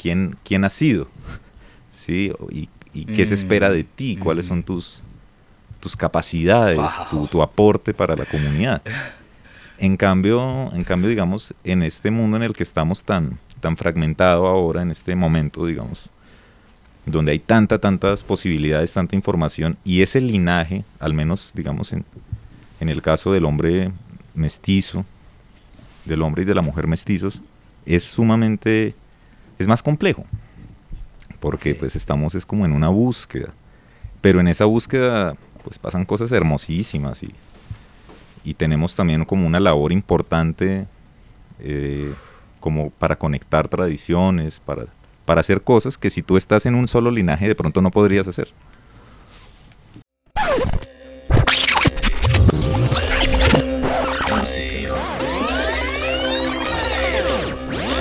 quién, 0.00 0.36
quién 0.44 0.64
has 0.64 0.72
sido, 0.72 1.08
¿sí? 1.92 2.32
Y, 2.50 2.68
qué 3.04 3.24
se 3.24 3.34
espera 3.34 3.70
de 3.70 3.84
ti, 3.84 4.16
cuáles 4.16 4.46
son 4.46 4.58
mm. 4.58 4.62
tus, 4.64 5.00
tus 5.78 5.94
capacidades, 5.94 6.80
tu, 7.08 7.28
tu 7.28 7.40
aporte 7.40 7.94
para 7.94 8.16
la 8.16 8.24
comunidad. 8.24 8.82
En 9.82 9.96
cambio, 9.96 10.70
en 10.74 10.84
cambio, 10.84 11.08
digamos, 11.08 11.54
en 11.64 11.82
este 11.82 12.10
mundo 12.10 12.36
en 12.36 12.42
el 12.42 12.52
que 12.52 12.62
estamos 12.62 13.02
tan, 13.02 13.38
tan 13.60 13.78
fragmentado 13.78 14.46
ahora, 14.46 14.82
en 14.82 14.90
este 14.90 15.14
momento, 15.14 15.64
digamos, 15.64 16.10
donde 17.06 17.32
hay 17.32 17.38
tanta, 17.38 17.78
tantas 17.78 18.22
posibilidades, 18.22 18.92
tanta 18.92 19.16
información, 19.16 19.78
y 19.82 20.02
ese 20.02 20.20
linaje, 20.20 20.84
al 20.98 21.14
menos, 21.14 21.52
digamos, 21.54 21.94
en, 21.94 22.04
en 22.78 22.90
el 22.90 23.00
caso 23.00 23.32
del 23.32 23.46
hombre 23.46 23.90
mestizo, 24.34 25.06
del 26.04 26.20
hombre 26.20 26.42
y 26.42 26.44
de 26.44 26.54
la 26.54 26.60
mujer 26.60 26.86
mestizos, 26.86 27.40
es 27.86 28.04
sumamente, 28.04 28.94
es 29.58 29.66
más 29.66 29.82
complejo, 29.82 30.26
porque 31.40 31.74
pues 31.74 31.96
estamos, 31.96 32.34
es 32.34 32.44
como 32.44 32.66
en 32.66 32.72
una 32.72 32.90
búsqueda, 32.90 33.54
pero 34.20 34.40
en 34.40 34.48
esa 34.48 34.66
búsqueda, 34.66 35.36
pues 35.64 35.78
pasan 35.78 36.04
cosas 36.04 36.32
hermosísimas 36.32 37.22
y 37.22 37.32
y 38.44 38.54
tenemos 38.54 38.94
también 38.94 39.24
como 39.24 39.46
una 39.46 39.60
labor 39.60 39.92
importante 39.92 40.86
eh, 41.58 42.12
como 42.58 42.90
para 42.90 43.16
conectar 43.16 43.68
tradiciones, 43.68 44.60
para, 44.60 44.86
para 45.24 45.40
hacer 45.40 45.62
cosas 45.62 45.98
que 45.98 46.10
si 46.10 46.22
tú 46.22 46.36
estás 46.36 46.66
en 46.66 46.74
un 46.74 46.88
solo 46.88 47.10
linaje 47.10 47.48
de 47.48 47.54
pronto 47.54 47.80
no 47.82 47.90
podrías 47.90 48.28
hacer. 48.28 48.52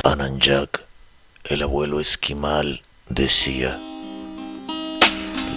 Ananjak, 0.03 0.81
el 1.45 1.63
abuelo 1.63 1.99
esquimal, 1.99 2.81
decía, 3.09 3.79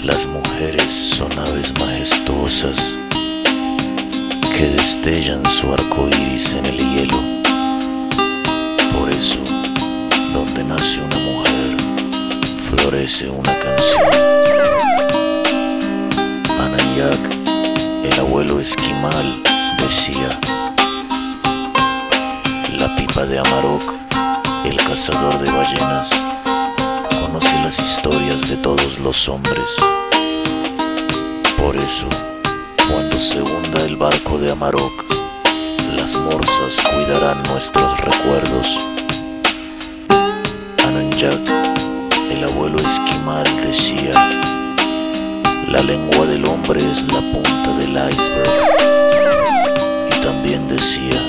las 0.05 0.27
mujeres 0.27 0.93
son 0.93 1.33
aves 1.39 1.73
majestuosas 1.79 3.02
que 4.53 4.69
destellan 4.69 5.45
su 5.47 5.73
arco 5.73 6.09
iris 6.09 6.53
en 6.53 6.67
el 6.67 6.79
hielo. 6.79 7.19
Por 8.93 9.11
eso, 9.11 9.39
donde 10.33 10.65
nace 10.65 11.01
una 11.01 11.19
mujer, 11.19 11.77
florece 12.57 13.29
una 13.29 13.59
canción. 13.59 14.09
Anayak, 16.61 17.31
el 18.05 18.21
abuelo 18.21 18.61
esquimal, 18.61 19.43
decía: 19.79 20.39
La 22.79 22.95
pipa 22.97 23.25
de 23.25 23.39
Amarok, 23.39 23.95
el 24.65 24.77
cazador 24.77 25.39
de 25.41 25.51
ballenas, 25.51 26.11
conoce 27.21 27.59
las 27.61 27.79
historias 27.79 28.49
de 28.49 28.57
todos 28.57 28.99
los 28.99 29.29
hombres. 29.29 29.77
Por 31.57 31.77
eso, 31.77 32.09
cuando 32.93 33.19
se 33.19 33.41
hunda 33.41 33.85
el 33.87 33.97
barco 33.97 34.37
de 34.39 34.53
Amarok, 34.53 35.05
las 35.97 36.15
morsas 36.15 36.83
cuidarán 36.83 37.43
nuestros 37.45 37.99
recuerdos. 38.01 38.79
Ananjak, 40.87 41.41
el 42.31 42.45
abuelo 42.45 42.79
esquimal, 42.79 43.47
decía, 43.63 44.13
la 45.69 45.83
lengua 45.83 46.27
del 46.27 46.45
hombre 46.45 46.83
es 46.91 47.05
la 47.05 47.21
punta 47.33 47.77
del 47.79 48.13
iceberg. 48.13 48.67
Y 50.15 50.21
también 50.21 50.69
decía, 50.69 51.21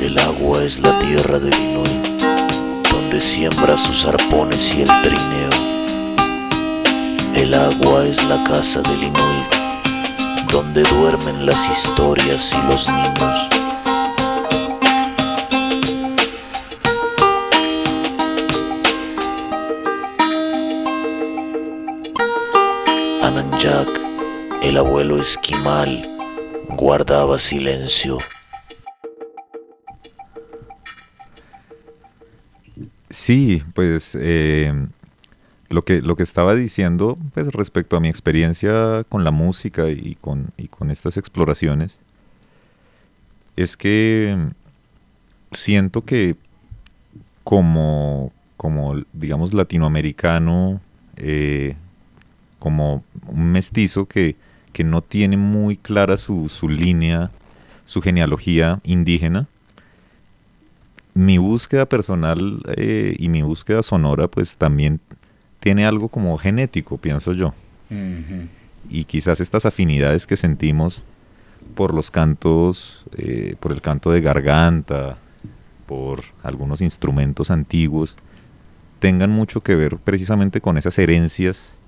el 0.00 0.18
agua 0.18 0.64
es 0.64 0.80
la 0.80 0.98
tierra 0.98 1.38
del 1.38 1.54
Inuit, 1.54 2.22
donde 2.90 3.20
siembra 3.20 3.76
sus 3.76 4.06
arpones 4.06 4.74
y 4.74 4.82
el 4.82 5.02
trineo. 5.02 5.50
El 7.34 7.52
agua 7.52 8.06
es 8.06 8.24
la 8.24 8.42
casa 8.44 8.80
del 8.80 9.02
Inuit 9.04 9.61
donde 10.52 10.82
duermen 10.82 11.46
las 11.46 11.66
historias 11.70 12.52
y 12.52 12.70
los 12.70 12.86
niños. 12.86 13.48
Ananjak, 23.22 23.88
el 24.62 24.76
abuelo 24.76 25.18
esquimal, 25.18 26.06
guardaba 26.76 27.38
silencio. 27.38 28.18
Sí, 33.08 33.62
pues 33.74 34.14
eh, 34.20 34.70
lo 35.72 35.84
que, 35.84 36.02
lo 36.02 36.16
que 36.16 36.22
estaba 36.22 36.54
diciendo 36.54 37.18
pues, 37.34 37.48
respecto 37.48 37.96
a 37.96 38.00
mi 38.00 38.08
experiencia 38.08 39.04
con 39.08 39.24
la 39.24 39.30
música 39.30 39.88
y 39.88 40.16
con, 40.20 40.52
y 40.56 40.68
con 40.68 40.90
estas 40.90 41.16
exploraciones 41.16 41.98
es 43.56 43.76
que 43.76 44.36
siento 45.50 46.04
que 46.04 46.36
como, 47.44 48.32
como 48.56 49.02
digamos, 49.12 49.52
latinoamericano, 49.52 50.80
eh, 51.16 51.76
como 52.58 53.04
un 53.26 53.52
mestizo 53.52 54.06
que, 54.06 54.36
que, 54.72 54.84
no 54.84 55.02
tiene 55.02 55.36
muy 55.36 55.76
clara 55.76 56.16
su, 56.16 56.48
su 56.48 56.68
línea, 56.68 57.30
su 57.84 58.00
genealogía 58.00 58.80
indígena, 58.84 59.48
mi 61.14 61.38
búsqueda 61.38 61.86
personal 61.86 62.62
eh, 62.76 63.14
y 63.18 63.28
mi 63.28 63.42
búsqueda 63.42 63.82
sonora 63.82 64.28
pues 64.28 64.56
también 64.56 65.00
tiene 65.62 65.86
algo 65.86 66.08
como 66.08 66.36
genético, 66.38 66.98
pienso 66.98 67.32
yo. 67.32 67.54
Y 68.88 69.04
quizás 69.04 69.40
estas 69.40 69.64
afinidades 69.64 70.26
que 70.26 70.36
sentimos 70.36 71.02
por 71.76 71.94
los 71.94 72.10
cantos, 72.10 73.04
eh, 73.16 73.54
por 73.60 73.70
el 73.70 73.80
canto 73.80 74.10
de 74.10 74.20
garganta, 74.20 75.18
por 75.86 76.24
algunos 76.42 76.80
instrumentos 76.80 77.52
antiguos, 77.52 78.16
tengan 78.98 79.30
mucho 79.30 79.60
que 79.60 79.76
ver 79.76 79.98
precisamente 79.98 80.60
con 80.60 80.78
esas 80.78 80.98
herencias 80.98 81.78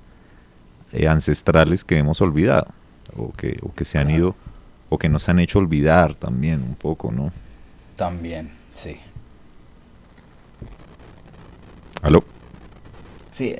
eh, 0.93 1.09
ancestrales 1.09 1.83
que 1.83 1.99
hemos 1.99 2.21
olvidado, 2.21 2.69
o 3.17 3.33
que, 3.33 3.59
o 3.63 3.73
que 3.73 3.85
se 3.85 3.99
han 3.99 4.09
ido, 4.09 4.37
o 4.89 4.99
que 4.99 5.09
nos 5.09 5.29
han 5.29 5.41
hecho 5.41 5.59
olvidar 5.59 6.15
también 6.15 6.63
un 6.63 6.77
poco, 6.77 7.11
¿no? 7.11 7.33
También, 7.97 8.53
sí. 8.73 8.99
¿Aló? 12.03 12.23
Sí, 13.35 13.53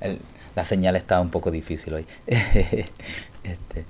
eh, 0.00 0.18
la 0.56 0.64
señal 0.64 0.96
está 0.96 1.20
un 1.20 1.30
poco 1.30 1.52
difícil 1.52 1.94
hoy. 1.94 2.06
este. 2.26 3.84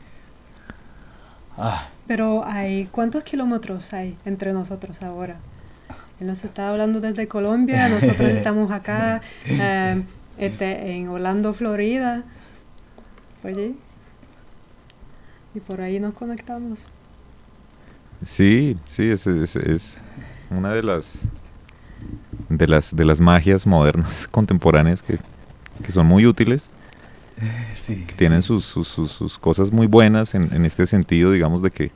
ah. 1.57 1.89
Pero 2.07 2.45
hay, 2.45 2.91
¿cuántos 2.93 3.25
kilómetros 3.25 3.95
hay 3.95 4.19
entre 4.27 4.53
nosotros 4.53 5.01
ahora? 5.01 5.37
Él 6.21 6.27
nos 6.27 6.45
está 6.45 6.69
hablando 6.69 7.01
desde 7.01 7.27
Colombia, 7.27 7.89
nosotros 7.89 8.29
estamos 8.29 8.71
acá 8.71 9.23
eh, 9.47 10.03
este, 10.37 10.93
en 10.93 11.09
Orlando, 11.09 11.55
Florida. 11.55 12.23
Oye, 13.43 13.73
y 15.55 15.61
por 15.61 15.81
ahí 15.81 16.01
nos 16.01 16.13
conectamos. 16.13 16.81
Sí, 18.23 18.77
sí, 18.87 19.11
es, 19.11 19.27
es, 19.27 19.57
es 19.57 19.97
una 20.51 20.75
de 20.75 20.83
las 20.83 21.27
de 22.51 22.67
las 22.67 22.95
de 22.95 23.05
las 23.05 23.21
magias 23.21 23.67
modernas 23.67 24.29
contemporáneas 24.31 25.03
que, 25.03 25.19
que 25.83 25.93
son 25.93 26.07
muy 26.07 26.27
útiles 26.27 26.71
Sí, 27.75 28.05
que 28.07 28.15
tienen 28.15 28.43
sus, 28.43 28.65
sus, 28.65 28.87
sus, 28.87 29.13
sus 29.13 29.39
cosas 29.39 29.73
muy 29.73 29.87
buenas 29.87 30.35
en, 30.35 30.53
en 30.53 30.67
este 30.67 30.87
sentido, 30.87 31.33
digamos, 31.33 31.63
de 31.63 31.71
que 31.71 31.91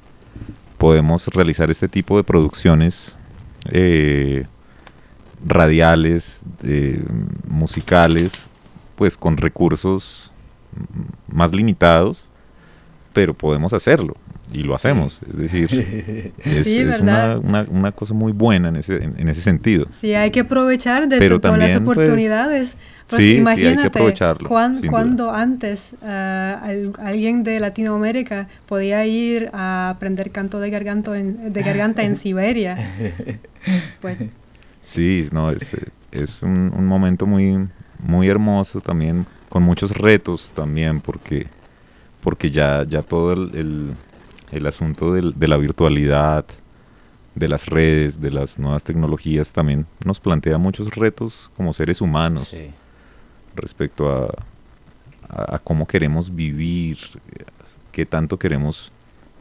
podemos 0.78 1.26
realizar 1.28 1.70
este 1.70 1.89
tipo 1.89 2.16
de 2.16 2.24
producciones 2.24 3.14
eh, 3.70 4.47
radiales, 5.47 6.43
eh, 6.62 7.05
musicales, 7.47 8.49
pues 8.97 9.16
con 9.16 9.37
recursos 9.37 10.30
más 11.28 11.53
limitados, 11.53 12.24
pero 13.12 13.35
podemos 13.35 13.72
hacerlo 13.74 14.16
y 14.53 14.62
lo 14.62 14.74
hacemos. 14.74 15.20
Es 15.28 15.36
decir, 15.36 15.68
es, 16.45 16.64
Sí, 16.64 16.78
es 16.80 16.86
¿verdad? 16.86 17.38
una, 17.38 17.62
una, 17.62 17.70
una 17.70 17.92
cosa 17.92 18.14
muy 18.14 18.32
buena 18.32 18.68
en 18.68 18.76
ese, 18.76 19.03
en, 19.03 19.14
en 19.18 19.28
ese 19.28 19.40
sentido. 19.40 19.86
Sí, 19.92 20.14
hay 20.14 20.30
que 20.30 20.40
aprovechar 20.40 21.09
de 21.09 21.18
Pero 21.18 21.40
todas 21.40 21.59
las 21.59 21.68
también, 21.70 21.84
pues, 21.84 21.99
oportunidades. 21.99 22.76
Pues, 23.07 23.20
sí, 23.22 23.26
sí, 23.26 23.28
hay 23.32 23.34
que 23.34 23.40
imagínate 23.40 23.86
aprovecharlo, 23.88 24.49
cuán- 24.49 24.74
sin 24.76 24.82
duda. 24.82 24.90
cuando 24.92 25.30
antes 25.30 25.92
eh, 26.03 26.57
al- 26.62 26.92
alguien 27.05 27.45
de 27.45 27.61
Latinoamérica 27.61 28.49
podía 28.66 29.05
ir 29.05 29.51
a 29.53 29.90
aprender 29.90 30.30
canto 30.30 30.59
de 30.59 30.70
garganta 30.70 31.18
en, 31.18 31.53
de 31.53 31.62
garganta 31.62 32.03
en 32.03 32.16
Siberia. 32.24 32.76
Pues 34.01 34.18
Sí, 34.82 35.28
no, 35.32 35.51
es, 35.51 35.76
es 36.12 36.42
un, 36.42 36.72
un 36.76 36.86
momento 36.86 37.26
muy, 37.26 37.68
muy 37.99 38.28
hermoso 38.28 38.80
también, 38.80 39.26
con 39.49 39.62
muchos 39.62 39.90
retos 39.92 40.53
también, 40.55 41.01
porque, 41.01 41.47
porque 42.22 42.51
ya, 42.51 42.84
ya 42.88 43.03
todo 43.03 43.32
el, 43.34 43.51
el- 43.55 43.95
el 44.55 44.66
asunto 44.66 45.12
del- 45.12 45.34
de 45.38 45.48
la 45.48 45.57
virtualidad, 45.57 46.44
de 47.34 47.48
las 47.48 47.66
redes, 47.66 48.20
de 48.20 48.30
las 48.30 48.59
nuevas 48.59 48.84
tecnologías, 48.84 49.52
también 49.52 49.86
nos 50.05 50.20
plantea 50.20 50.57
muchos 50.59 50.94
retos 50.94 51.50
como 51.57 51.72
seres 51.72 52.00
humanos 52.00 52.48
sí. 52.48 52.70
respecto 53.57 54.11
a, 54.11 54.26
a- 55.28 55.57
a 55.57 55.59
cómo 55.59 55.86
queremos 55.86 56.34
vivir, 56.34 56.98
qué 57.90 58.07
tanto 58.07 58.38
queremos 58.38 58.92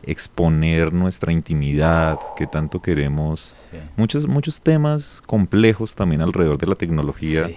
exponer 0.06 0.92
nuestra 0.92 1.32
intimidad, 1.32 2.20
qué 2.36 2.46
tanto 2.48 2.82
queremos 2.82 3.68
sí. 3.72 3.78
muchos, 3.96 4.28
muchos 4.28 4.60
temas 4.60 5.22
complejos 5.26 5.96
también 5.96 6.22
alrededor 6.22 6.58
de 6.58 6.68
la 6.68 6.76
tecnología 6.76 7.48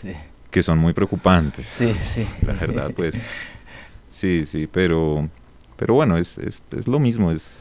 sí, 0.00 0.12
que 0.50 0.62
son 0.62 0.78
muy 0.78 0.92
preocupantes. 0.94 1.66
sí, 1.66 1.92
sí. 1.92 2.26
La 2.46 2.52
verdad, 2.54 2.90
pues. 2.94 3.14
Sí, 4.10 4.44
sí, 4.44 4.68
pero, 4.70 5.26
pero 5.82 5.94
bueno, 5.94 6.16
es, 6.16 6.38
es, 6.38 6.62
es 6.70 6.86
lo 6.86 7.00
mismo, 7.00 7.32
es, 7.32 7.56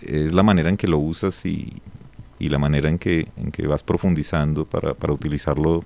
es 0.00 0.32
la 0.32 0.44
manera 0.44 0.70
en 0.70 0.76
que 0.76 0.86
lo 0.86 0.96
usas 0.96 1.44
y, 1.44 1.82
y 2.38 2.50
la 2.50 2.58
manera 2.58 2.88
en 2.88 3.00
que, 3.00 3.26
en 3.36 3.50
que 3.50 3.66
vas 3.66 3.82
profundizando 3.82 4.64
para, 4.64 4.94
para 4.94 5.12
utilizarlo 5.12 5.82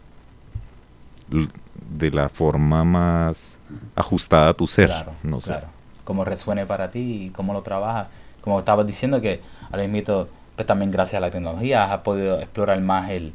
de 1.96 2.10
la 2.10 2.28
forma 2.28 2.84
más 2.84 3.56
ajustada 3.96 4.50
a 4.50 4.52
tu 4.52 4.66
ser. 4.66 4.88
Claro, 4.88 5.12
no 5.22 5.40
sé. 5.40 5.52
claro. 5.52 5.68
Cómo 6.04 6.26
resuene 6.26 6.66
para 6.66 6.90
ti 6.90 7.24
y 7.24 7.30
cómo 7.30 7.54
lo 7.54 7.62
trabajas. 7.62 8.10
Como 8.42 8.58
estabas 8.58 8.86
diciendo 8.86 9.22
que 9.22 9.40
ahora 9.70 9.88
mismo, 9.88 10.26
pues 10.56 10.66
también 10.66 10.90
gracias 10.90 11.16
a 11.16 11.20
la 11.20 11.30
tecnología 11.30 11.90
has 11.90 12.00
podido 12.00 12.38
explorar 12.38 12.78
más 12.82 13.08
el 13.08 13.32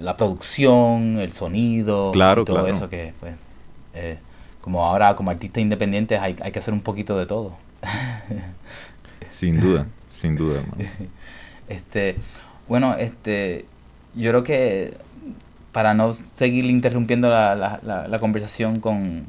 la 0.00 0.16
producción, 0.16 1.18
el 1.18 1.32
sonido, 1.32 2.12
Claro, 2.12 2.42
y 2.42 2.44
todo 2.44 2.58
claro. 2.58 2.72
eso 2.72 2.88
que 2.88 3.12
pues 3.18 3.34
eh, 3.94 4.18
como 4.60 4.84
ahora 4.84 5.14
como 5.14 5.30
artistas 5.30 5.62
independientes 5.62 6.20
hay, 6.20 6.36
hay 6.40 6.52
que 6.52 6.58
hacer 6.58 6.74
un 6.74 6.80
poquito 6.80 7.18
de 7.18 7.26
todo. 7.26 7.56
Sin 9.28 9.60
duda, 9.60 9.86
sin 10.08 10.36
duda, 10.36 10.60
hermano. 10.60 10.84
Este, 11.68 12.16
bueno, 12.66 12.94
este, 12.94 13.66
yo 14.14 14.30
creo 14.30 14.42
que 14.42 14.94
para 15.70 15.92
no 15.92 16.12
seguir 16.12 16.64
interrumpiendo 16.64 17.28
la, 17.28 17.54
la, 17.54 17.78
la, 17.82 18.08
la 18.08 18.18
conversación 18.18 18.80
con, 18.80 19.26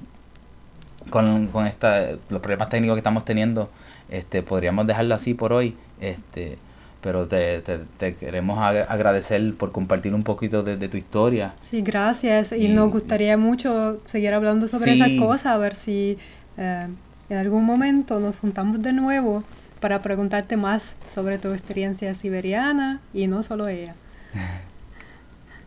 con, 1.09 1.47
con 1.47 1.67
esta, 1.67 2.11
los 2.29 2.41
problemas 2.41 2.69
técnicos 2.69 2.95
que 2.95 2.99
estamos 2.99 3.25
teniendo, 3.25 3.69
este, 4.07 4.41
podríamos 4.41 4.87
dejarlo 4.87 5.15
así 5.15 5.33
por 5.33 5.51
hoy, 5.51 5.75
este, 5.99 6.57
pero 7.01 7.27
te, 7.27 7.61
te, 7.61 7.79
te 7.97 8.15
queremos 8.15 8.57
ag- 8.59 8.85
agradecer 8.89 9.53
por 9.55 9.71
compartir 9.71 10.13
un 10.13 10.23
poquito 10.23 10.63
de, 10.63 10.75
de 10.77 10.89
tu 10.89 10.97
historia. 10.97 11.53
sí, 11.63 11.81
gracias. 11.81 12.51
Y, 12.51 12.65
Y- 12.65 12.73
nos 12.73 12.91
gustaría 12.91 13.37
mucho 13.37 13.99
seguir 14.05 14.33
hablando 14.33 14.67
sobre 14.67 14.95
Sí. 14.95 15.01
esas 15.01 15.11
cosas, 15.19 15.45
a 15.47 15.57
ver 15.57 15.75
si 15.75 16.17
eh, 16.57 16.87
en 17.29 17.37
algún 17.37 17.63
momento 17.65 18.19
nos 18.19 18.39
juntamos 18.39 18.81
de 18.81 18.91
nuevo 18.93 19.43
para 19.79 20.01
preguntarte 20.01 20.57
más 20.57 20.97
sobre 21.13 21.37
tu 21.37 21.53
experiencia 21.53 22.13
siberiana 22.15 22.99
y 23.13 23.27
no 23.27 23.43
solo 23.43 23.67
ella. 23.69 23.95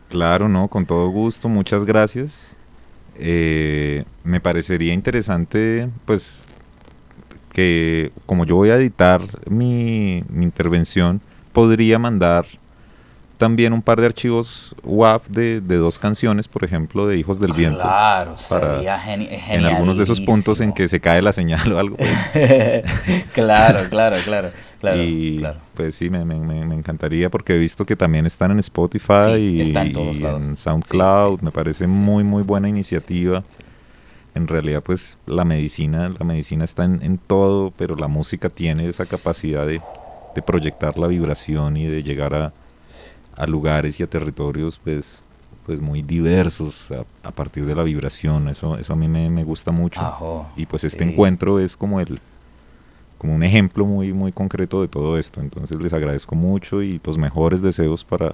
Claro, 0.09 0.47
no, 0.47 0.67
con 0.67 0.85
todo 0.85 1.09
gusto, 1.09 1.49
muchas 1.49 1.85
gracias. 1.85 2.49
Eh, 3.17 4.05
me 4.23 4.39
parecería 4.39 4.93
interesante, 4.93 5.89
pues, 6.05 6.42
que 7.53 8.11
como 8.25 8.45
yo 8.45 8.55
voy 8.55 8.69
a 8.71 8.75
editar 8.75 9.21
mi, 9.49 10.23
mi 10.29 10.43
intervención, 10.43 11.21
podría 11.53 11.99
mandar 11.99 12.45
también 13.37 13.73
un 13.73 13.81
par 13.81 13.99
de 13.99 14.05
archivos 14.05 14.73
WAV 14.83 15.23
de, 15.27 15.59
de 15.59 15.75
dos 15.75 15.99
canciones, 15.99 16.47
por 16.47 16.63
ejemplo, 16.63 17.07
de 17.07 17.17
Hijos 17.17 17.39
del 17.39 17.51
Viento. 17.51 17.81
Claro, 17.81 18.37
sería 18.37 18.97
geni 18.97 19.27
En 19.49 19.65
algunos 19.65 19.97
de 19.97 20.03
esos 20.03 20.21
puntos 20.21 20.61
en 20.61 20.71
que 20.71 20.87
se 20.87 20.99
cae 21.01 21.21
la 21.21 21.33
señal 21.33 21.73
o 21.73 21.79
algo. 21.79 21.97
pues. 21.97 22.09
claro, 23.33 23.89
claro, 23.89 24.17
claro, 24.23 24.51
claro, 24.79 25.03
y 25.03 25.39
claro. 25.39 25.59
pues 25.73 25.95
sí, 25.95 26.09
me, 26.09 26.23
me- 26.23 26.39
me- 26.39 26.73
encantaría 26.75 27.29
porque 27.29 27.55
he 27.55 27.57
visto 27.57 27.85
que 27.85 27.95
también 27.95 28.25
están 28.25 28.51
en 28.51 28.59
Spotify 28.59 29.35
Sí, 29.35 29.55
y, 29.57 29.61
está 29.61 29.81
en 29.81 29.93
todos 29.93 30.17
y 30.17 30.21
lados. 30.21 30.43
en 30.43 30.55
SoundCloud. 30.55 31.31
Sí, 31.33 31.39
sí. 31.39 31.45
Me 31.45 31.51
parece 31.51 31.87
muy, 31.87 32.23
muy 32.23 32.43
buena 32.43 32.69
iniciativa. 32.69 33.43
En 34.35 34.47
realidad, 34.47 34.81
pues 34.81 35.17
la 35.27 35.45
medicina, 35.45 36.09
la 36.17 36.25
medicina 36.25 36.63
está 36.63 36.85
en, 36.85 37.01
en 37.03 37.17
todo, 37.19 37.71
pero 37.77 37.95
la 37.95 38.07
música 38.07 38.49
tiene 38.49 38.87
esa 38.87 39.05
capacidad 39.05 39.67
de, 39.67 39.79
de 40.35 40.41
proyectar 40.41 40.97
la 40.97 41.07
vibración 41.07 41.77
y 41.77 41.85
de 41.85 42.01
llegar 42.01 42.33
a, 42.33 42.53
a 43.35 43.45
lugares 43.47 43.99
y 43.99 44.03
a 44.03 44.07
territorios, 44.07 44.79
pues, 44.83 45.21
pues 45.67 45.79
muy 45.81 46.01
diversos 46.01 46.91
a, 46.91 47.05
a 47.27 47.31
partir 47.31 47.65
de 47.65 47.75
la 47.75 47.83
vibración. 47.83 48.49
Eso, 48.49 48.77
eso 48.77 48.93
a 48.93 48.95
mí 48.95 49.07
me, 49.07 49.29
me 49.29 49.43
gusta 49.43 49.71
mucho. 49.71 50.01
Ajo, 50.01 50.47
Y 50.55 50.65
pues 50.65 50.83
este 50.83 51.03
sí. 51.03 51.11
encuentro 51.11 51.59
es 51.59 51.77
como 51.77 51.99
el 51.99 52.19
como 53.19 53.35
un 53.35 53.43
ejemplo 53.43 53.85
muy 53.85 54.11
muy 54.11 54.31
concreto 54.33 54.81
de 54.81 54.87
todo 54.89 55.17
esto. 55.17 55.39
Entonces 55.41 55.79
les 55.79 55.93
agradezco 55.93 56.35
mucho 56.35 56.81
y 56.81 56.99
los 57.03 57.17
mejores 57.17 57.61
deseos 57.61 58.03
para, 58.03 58.33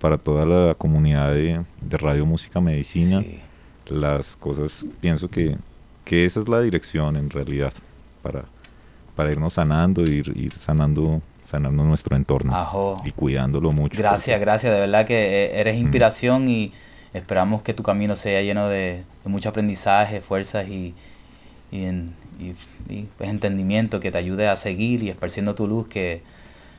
para 0.00 0.18
toda 0.18 0.44
la 0.44 0.74
comunidad 0.74 1.32
de, 1.32 1.60
de 1.82 1.96
Radio 1.98 2.26
Música 2.26 2.60
Medicina. 2.60 3.20
Sí. 3.22 3.40
Las 3.88 4.36
cosas, 4.36 4.84
pienso 5.00 5.28
que, 5.28 5.56
que 6.04 6.24
esa 6.24 6.40
es 6.40 6.48
la 6.48 6.60
dirección 6.60 7.16
en 7.16 7.30
realidad 7.30 7.72
para, 8.22 8.44
para 9.16 9.30
irnos 9.30 9.54
sanando, 9.54 10.02
ir, 10.02 10.32
ir 10.36 10.52
sanando, 10.52 11.20
sanando 11.42 11.84
nuestro 11.84 12.16
entorno 12.16 12.54
Ajo. 12.56 13.00
y 13.04 13.10
cuidándolo 13.10 13.72
mucho. 13.72 13.98
Gracias, 13.98 14.40
gracias. 14.40 14.72
De 14.72 14.80
verdad 14.80 15.06
que 15.06 15.44
eh, 15.44 15.60
eres 15.60 15.76
Mm. 15.76 15.80
inspiración 15.80 16.48
y 16.48 16.72
esperamos 17.12 17.62
que 17.62 17.74
tu 17.74 17.82
camino 17.82 18.16
sea 18.16 18.40
lleno 18.42 18.68
de, 18.68 19.02
de 19.24 19.30
mucho 19.30 19.50
aprendizaje, 19.50 20.20
fuerzas 20.20 20.66
y, 20.68 20.94
y, 21.70 21.84
en- 21.84 22.14
y- 22.40 22.54
y, 22.92 23.08
pues, 23.18 23.28
entendimiento 23.30 24.00
que 24.00 24.10
te 24.10 24.18
ayude 24.18 24.48
a 24.48 24.56
seguir 24.56 25.02
y 25.02 25.10
esparciendo 25.10 25.54
tu 25.54 25.66
luz, 25.68 25.86
que 25.86 26.22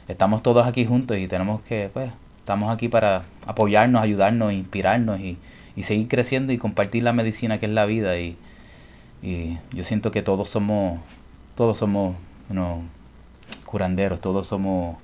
estamos 0.07 0.41
todos 0.43 0.65
aquí 0.67 0.85
juntos 0.85 1.17
y 1.17 1.27
tenemos 1.27 1.61
que, 1.61 1.89
pues, 1.93 2.11
estamos 2.39 2.73
aquí 2.73 2.89
para 2.89 3.23
apoyarnos, 3.45 4.01
ayudarnos, 4.01 4.51
inspirarnos 4.53 5.19
y, 5.19 5.37
y 5.75 5.83
seguir 5.83 6.07
creciendo 6.07 6.53
y 6.53 6.57
compartir 6.57 7.03
la 7.03 7.13
medicina 7.13 7.59
que 7.59 7.65
es 7.65 7.71
la 7.71 7.85
vida 7.85 8.17
y, 8.19 8.37
y 9.21 9.57
yo 9.73 9.83
siento 9.83 10.11
que 10.11 10.21
todos 10.21 10.49
somos, 10.49 10.99
todos 11.55 11.77
somos, 11.77 12.15
you 12.49 12.53
know, 12.55 12.81
curanderos, 13.65 14.21
todos 14.21 14.47
somos 14.47 14.97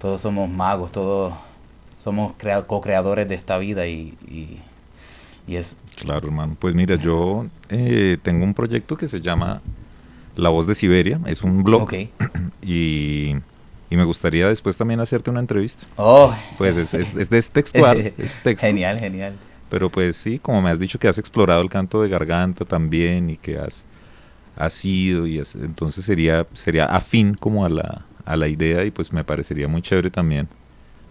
todos 0.00 0.20
somos 0.22 0.48
magos, 0.48 0.92
todos 0.92 1.34
somos 1.98 2.32
crea- 2.38 2.66
co-creadores 2.66 3.28
de 3.28 3.34
esta 3.34 3.58
vida 3.58 3.86
y, 3.86 4.14
y, 4.26 4.58
y 5.46 5.56
es... 5.56 5.76
Claro, 5.96 6.28
hermano. 6.28 6.56
Pues 6.58 6.74
mira, 6.74 6.96
yo 6.96 7.46
eh, 7.68 8.16
tengo 8.22 8.44
un 8.46 8.54
proyecto 8.54 8.96
que 8.96 9.08
se 9.08 9.20
llama 9.20 9.60
La 10.36 10.48
Voz 10.48 10.66
de 10.66 10.74
Siberia. 10.74 11.20
Es 11.26 11.42
un 11.42 11.62
blog. 11.62 11.90
Y, 12.62 13.34
y 13.90 13.96
me 13.96 14.04
gustaría 14.04 14.48
después 14.48 14.76
también 14.78 15.00
hacerte 15.00 15.28
una 15.30 15.40
entrevista. 15.40 15.86
Oh, 15.96 16.34
Pues 16.56 16.76
es, 16.78 16.94
es, 16.94 17.14
es, 17.16 17.30
es 17.30 17.50
textual, 17.52 17.98
es 18.16 18.42
texto. 18.42 18.66
genial, 18.66 18.98
genial. 18.98 19.34
Pero 19.70 19.88
pues 19.90 20.16
sí, 20.16 20.38
como 20.38 20.60
me 20.60 20.70
has 20.70 20.78
dicho 20.78 20.98
que 20.98 21.08
has 21.08 21.18
explorado 21.18 21.62
el 21.62 21.70
canto 21.70 22.02
de 22.02 22.08
garganta 22.08 22.64
también 22.64 23.30
y 23.30 23.36
que 23.36 23.58
has, 23.58 23.84
has 24.56 24.84
ido 24.84 25.26
y 25.26 25.38
has- 25.38 25.54
entonces 25.54 26.04
sería, 26.04 26.46
sería 26.52 26.84
afín 26.86 27.34
como 27.34 27.64
a 27.64 27.68
la, 27.68 28.04
a 28.24 28.36
la 28.36 28.48
idea 28.48 28.84
y 28.84 28.90
pues 28.90 29.12
me 29.12 29.24
parecería 29.24 29.68
muy 29.68 29.80
chévere 29.82 30.10
también 30.10 30.48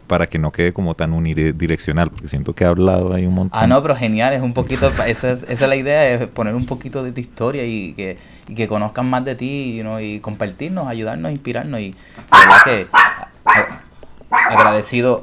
para 0.07 0.25
que 0.25 0.39
no 0.39 0.51
quede 0.51 0.73
como 0.73 0.95
tan 0.95 1.13
unidireccional, 1.13 2.09
porque 2.09 2.27
siento 2.27 2.53
que 2.53 2.63
he 2.63 2.67
hablado 2.67 3.13
ahí 3.13 3.27
un 3.27 3.35
montón. 3.35 3.61
Ah, 3.61 3.67
no, 3.67 3.79
pero 3.83 3.95
genial, 3.95 4.33
es 4.33 4.41
un 4.41 4.53
poquito, 4.53 4.91
esa 5.05 5.31
es, 5.31 5.43
esa 5.43 5.51
es 5.65 5.69
la 5.69 5.75
idea, 5.75 6.09
es 6.09 6.25
poner 6.27 6.55
un 6.55 6.65
poquito 6.65 7.03
de 7.03 7.11
tu 7.11 7.21
historia 7.21 7.63
y 7.63 7.93
que, 7.93 8.17
y 8.47 8.55
que 8.55 8.67
conozcan 8.67 9.07
más 9.07 9.23
de 9.23 9.35
ti 9.35 9.77
you 9.77 9.99
y 9.99 10.19
compartirnos, 10.19 10.87
ayudarnos, 10.87 11.31
inspirarnos 11.31 11.79
y 11.79 11.93
verdad 12.31 12.57
que 12.65 12.87
agradecido 14.31 15.21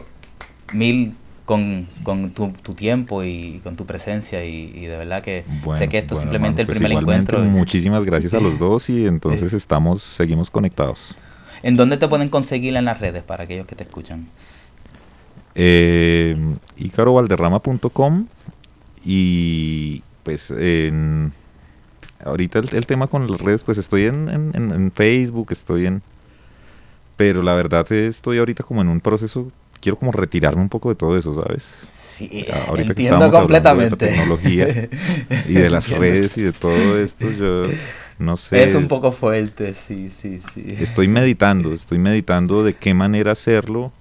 mil 0.72 1.14
con, 1.46 1.86
con 2.02 2.30
tu, 2.32 2.48
tu, 2.62 2.74
tiempo 2.74 3.24
y 3.24 3.60
con 3.64 3.76
tu 3.76 3.86
presencia 3.86 4.44
y, 4.44 4.72
de 4.72 4.96
verdad 4.96 5.22
que 5.22 5.44
sé 5.72 5.88
que 5.88 5.98
esto 5.98 6.14
es 6.14 6.20
simplemente 6.20 6.60
el 6.60 6.66
pues 6.66 6.78
primer 6.78 6.98
encuentro. 7.00 7.42
Muchísimas 7.44 8.04
gracias 8.04 8.34
a 8.34 8.40
los 8.40 8.58
dos 8.60 8.90
y 8.90 9.06
entonces 9.06 9.54
estamos, 9.54 10.02
seguimos 10.02 10.50
conectados. 10.50 11.14
¿En 11.62 11.76
dónde 11.76 11.96
te 11.96 12.06
pueden 12.06 12.28
conseguir 12.28 12.76
en 12.76 12.84
las 12.84 13.00
redes 13.00 13.22
para 13.22 13.44
aquellos 13.44 13.66
que 13.66 13.74
te 13.74 13.84
escuchan? 13.84 14.26
eh, 15.56 16.36
icarovalderrama.com 16.76 18.26
y 19.04 20.02
pues 20.22 20.50
en, 20.50 21.32
ahorita 22.24 22.58
el, 22.58 22.86
tema 22.86 23.06
con 23.06 23.28
las 23.28 23.40
redes, 23.40 23.64
pues 23.64 23.78
estoy 23.78 24.06
en, 24.06 24.28
en, 24.28 24.92
Facebook, 24.92 25.48
estoy 25.50 25.86
en... 25.86 26.02
Pero 27.16 27.42
la 27.42 27.54
verdad 27.54 27.90
estoy 27.90 28.38
ahorita 28.38 28.62
como 28.62 28.82
en 28.82 28.88
un 28.88 29.00
proceso, 29.00 29.50
quiero 29.86 29.98
como 30.00 30.10
retirarme 30.10 30.62
un 30.62 30.68
poco 30.68 30.88
de 30.88 30.96
todo 30.96 31.16
eso, 31.16 31.32
¿sabes? 31.32 31.84
Sí, 31.86 32.44
ahorita 32.66 32.88
entiendo 32.88 33.30
completamente. 33.30 34.06
De 34.06 34.10
la 34.10 34.16
tecnología 34.16 34.66
y 35.48 35.52
de 35.52 35.70
las 35.70 35.88
redes 35.90 36.36
y 36.38 36.42
de 36.42 36.52
todo 36.52 36.98
esto, 36.98 37.30
yo 37.30 37.66
no 38.18 38.36
sé. 38.36 38.64
Es 38.64 38.74
un 38.74 38.88
poco 38.88 39.12
fuerte, 39.12 39.74
sí, 39.74 40.10
sí, 40.10 40.40
sí. 40.40 40.74
Estoy 40.80 41.06
meditando, 41.06 41.72
estoy 41.72 41.98
meditando 41.98 42.64
de 42.64 42.74
qué 42.74 42.94
manera 42.94 43.30
hacerlo 43.30 43.92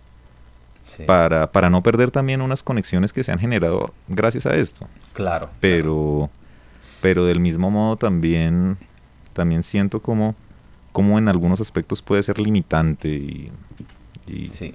para, 1.05 1.51
para 1.51 1.69
no 1.69 1.83
perder 1.83 2.09
también 2.09 2.41
unas 2.41 2.63
conexiones 2.63 3.13
que 3.13 3.23
se 3.23 3.31
han 3.31 3.37
generado 3.37 3.93
gracias 4.07 4.47
a 4.47 4.55
esto. 4.55 4.87
Claro. 5.13 5.51
Pero, 5.59 6.31
pero 6.99 7.27
del 7.27 7.39
mismo 7.39 7.69
modo 7.69 7.95
también, 7.95 8.79
también 9.33 9.61
siento 9.61 10.01
como, 10.01 10.33
como 10.91 11.19
en 11.19 11.27
algunos 11.27 11.61
aspectos 11.61 12.01
puede 12.01 12.23
ser 12.23 12.39
limitante 12.39 13.07
y, 13.07 13.51
y 14.25 14.49
sí. 14.49 14.73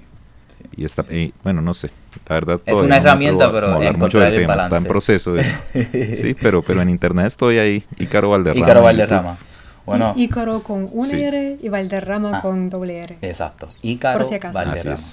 Y 0.75 0.85
está, 0.85 1.03
bueno, 1.43 1.61
no 1.61 1.73
sé, 1.73 1.89
la 2.27 2.35
verdad. 2.35 2.61
Es 2.65 2.79
una 2.79 2.97
herramienta, 2.97 3.51
pero 3.51 3.81
encontrar 3.81 4.33
el 4.33 4.47
balance. 4.47 4.67
Está 4.67 4.77
en 4.77 4.83
proceso 4.85 5.35
sí, 5.73 6.35
pero, 6.41 6.61
pero 6.61 6.81
en 6.81 6.89
internet 6.89 7.27
estoy 7.27 7.59
ahí, 7.59 7.83
Ícaro 7.97 8.29
Valderrama. 8.29 8.65
Ícaro 8.65 8.81
Valderrama. 8.81 9.37
Bueno. 9.85 10.13
Ícaro 10.15 10.63
con 10.63 10.87
una 10.91 11.17
R 11.17 11.57
y 11.61 11.69
Valderrama 11.69 12.37
ah, 12.37 12.41
con 12.41 12.69
doble 12.69 12.99
R. 12.99 13.17
Exacto. 13.21 13.69
Ícaro 13.81 14.19
Por 14.19 14.27
si 14.27 14.35
acaso. 14.35 14.57
Valderrama. 14.57 15.03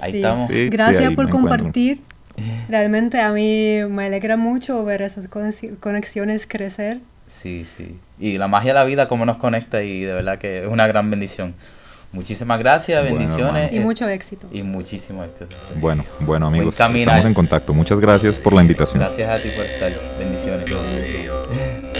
Ahí 0.00 0.16
estamos. 0.16 0.50
Gracias 0.50 1.12
por 1.14 1.30
compartir. 1.30 2.02
Realmente 2.68 3.20
a 3.20 3.30
mí 3.30 3.78
me 3.88 4.06
alegra 4.06 4.36
mucho 4.36 4.84
ver 4.84 5.02
esas 5.02 5.28
conexiones 5.28 6.46
crecer. 6.46 7.00
Sí, 7.26 7.64
sí. 7.64 7.98
Y 8.18 8.38
la 8.38 8.48
magia 8.48 8.72
de 8.72 8.74
la 8.74 8.84
vida, 8.84 9.08
cómo 9.08 9.24
nos 9.24 9.36
conecta 9.36 9.82
y 9.82 10.02
de 10.02 10.12
verdad 10.12 10.38
que 10.38 10.64
es 10.64 10.68
una 10.68 10.86
gran 10.86 11.10
bendición. 11.10 11.54
Muchísimas 12.14 12.58
gracias, 12.60 13.02
bendiciones. 13.02 13.72
y 13.72 13.80
mucho 13.80 14.08
éxito. 14.08 14.46
Y 14.52 14.62
muchísimo 14.62 15.24
éxito. 15.24 15.46
Bueno, 15.76 16.04
bueno 16.20 16.46
amigos, 16.46 16.74
estamos 16.74 17.24
en 17.24 17.34
contacto. 17.34 17.74
Muchas 17.74 17.98
gracias 17.98 18.38
por 18.38 18.52
la 18.52 18.62
invitación. 18.62 19.00
Gracias 19.00 19.28
a 19.28 19.42
ti 19.42 19.48
por 19.50 19.64
estar. 19.66 19.92
Bendiciones. 20.18 21.93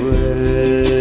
归。 0.00 0.97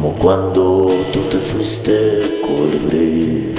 Como 0.00 0.14
cuando 0.14 0.88
tú 1.12 1.20
te 1.28 1.36
fuiste, 1.36 2.40
colibrí. 2.40 3.52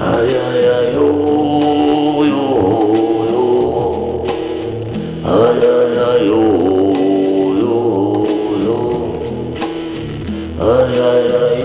Ay, 0.00 0.30
ay, 0.34 0.64
ay, 0.78 0.96
oh, 0.96 2.24
oh, 2.26 2.64
oh. 3.30 4.24
Ay, 5.24 5.60
ay, 5.62 5.92
ay, 6.10 6.28
oh, 6.32 6.90
oh, 7.62 8.26
oh. 8.66 9.22
Ay, 10.58 10.94
ay, 11.08 11.24
ay, 11.40 11.57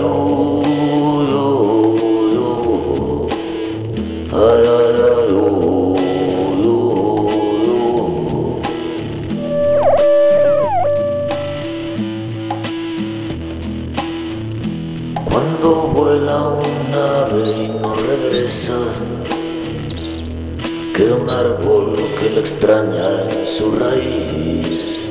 extraña 22.44 23.08
en 23.30 23.46
su 23.46 23.70
raíz. 23.72 25.02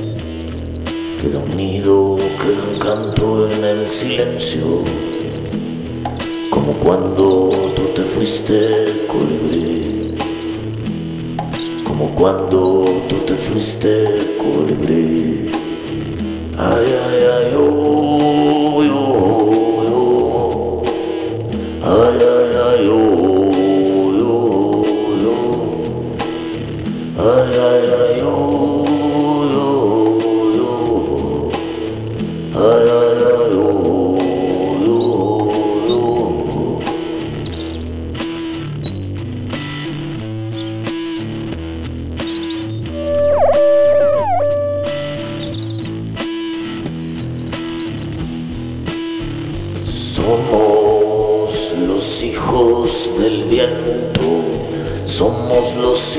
Queda 1.20 1.40
un 1.40 1.50
nido, 1.58 2.16
queda 2.16 2.64
un 2.72 2.78
canto 2.78 3.50
en 3.50 3.66
el 3.66 3.88
silencio, 3.88 4.62
como 6.52 6.74
cuando 6.76 7.50
tú 7.76 7.86
te 7.96 8.04
fuiste, 8.04 9.08
colibrí. 9.08 10.16
Como 11.84 12.14
cuando 12.14 12.86
tú 13.10 13.16
te 13.26 13.34
fuiste, 13.34 14.36
colibrí. 14.38 15.50
Ay, 16.56 16.88
ay, 17.06 17.20
ay, 17.36 17.56
oh, 17.58 18.03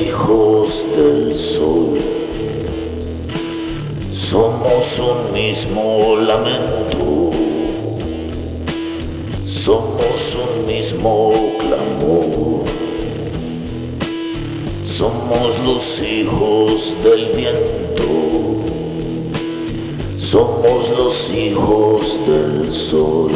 hijos 0.06 0.86
del 0.96 1.34
sol. 1.34 1.98
Somos 4.10 5.00
un 5.00 5.32
mismo 5.32 6.16
lamento, 6.16 7.30
somos 9.44 10.36
un 10.36 10.66
mismo 10.66 11.32
clamor. 11.58 12.64
Somos 14.84 15.58
los 15.66 16.02
hijos 16.02 16.96
del 17.02 17.32
viento, 17.32 18.04
somos 20.16 20.88
los 20.90 21.30
hijos 21.30 22.20
del 22.24 22.72
sol. 22.72 23.32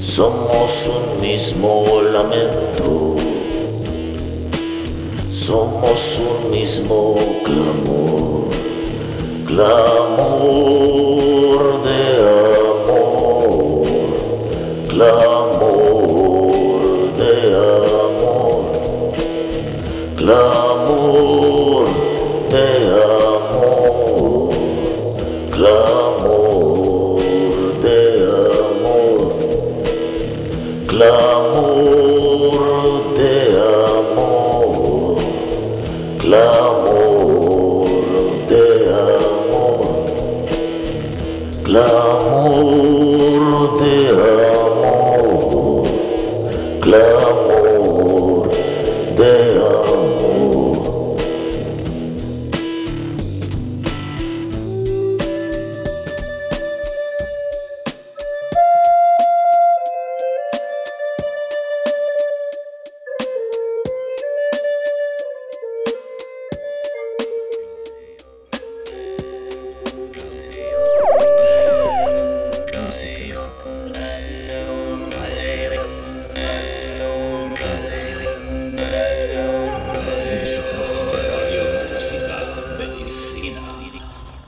Somos 0.00 0.88
un 0.88 1.22
mismo 1.22 1.84
lamento, 2.12 3.05
somos 5.46 6.18
un 6.18 6.50
mismo 6.50 7.14
clamor, 7.44 8.50
clamor 9.46 10.75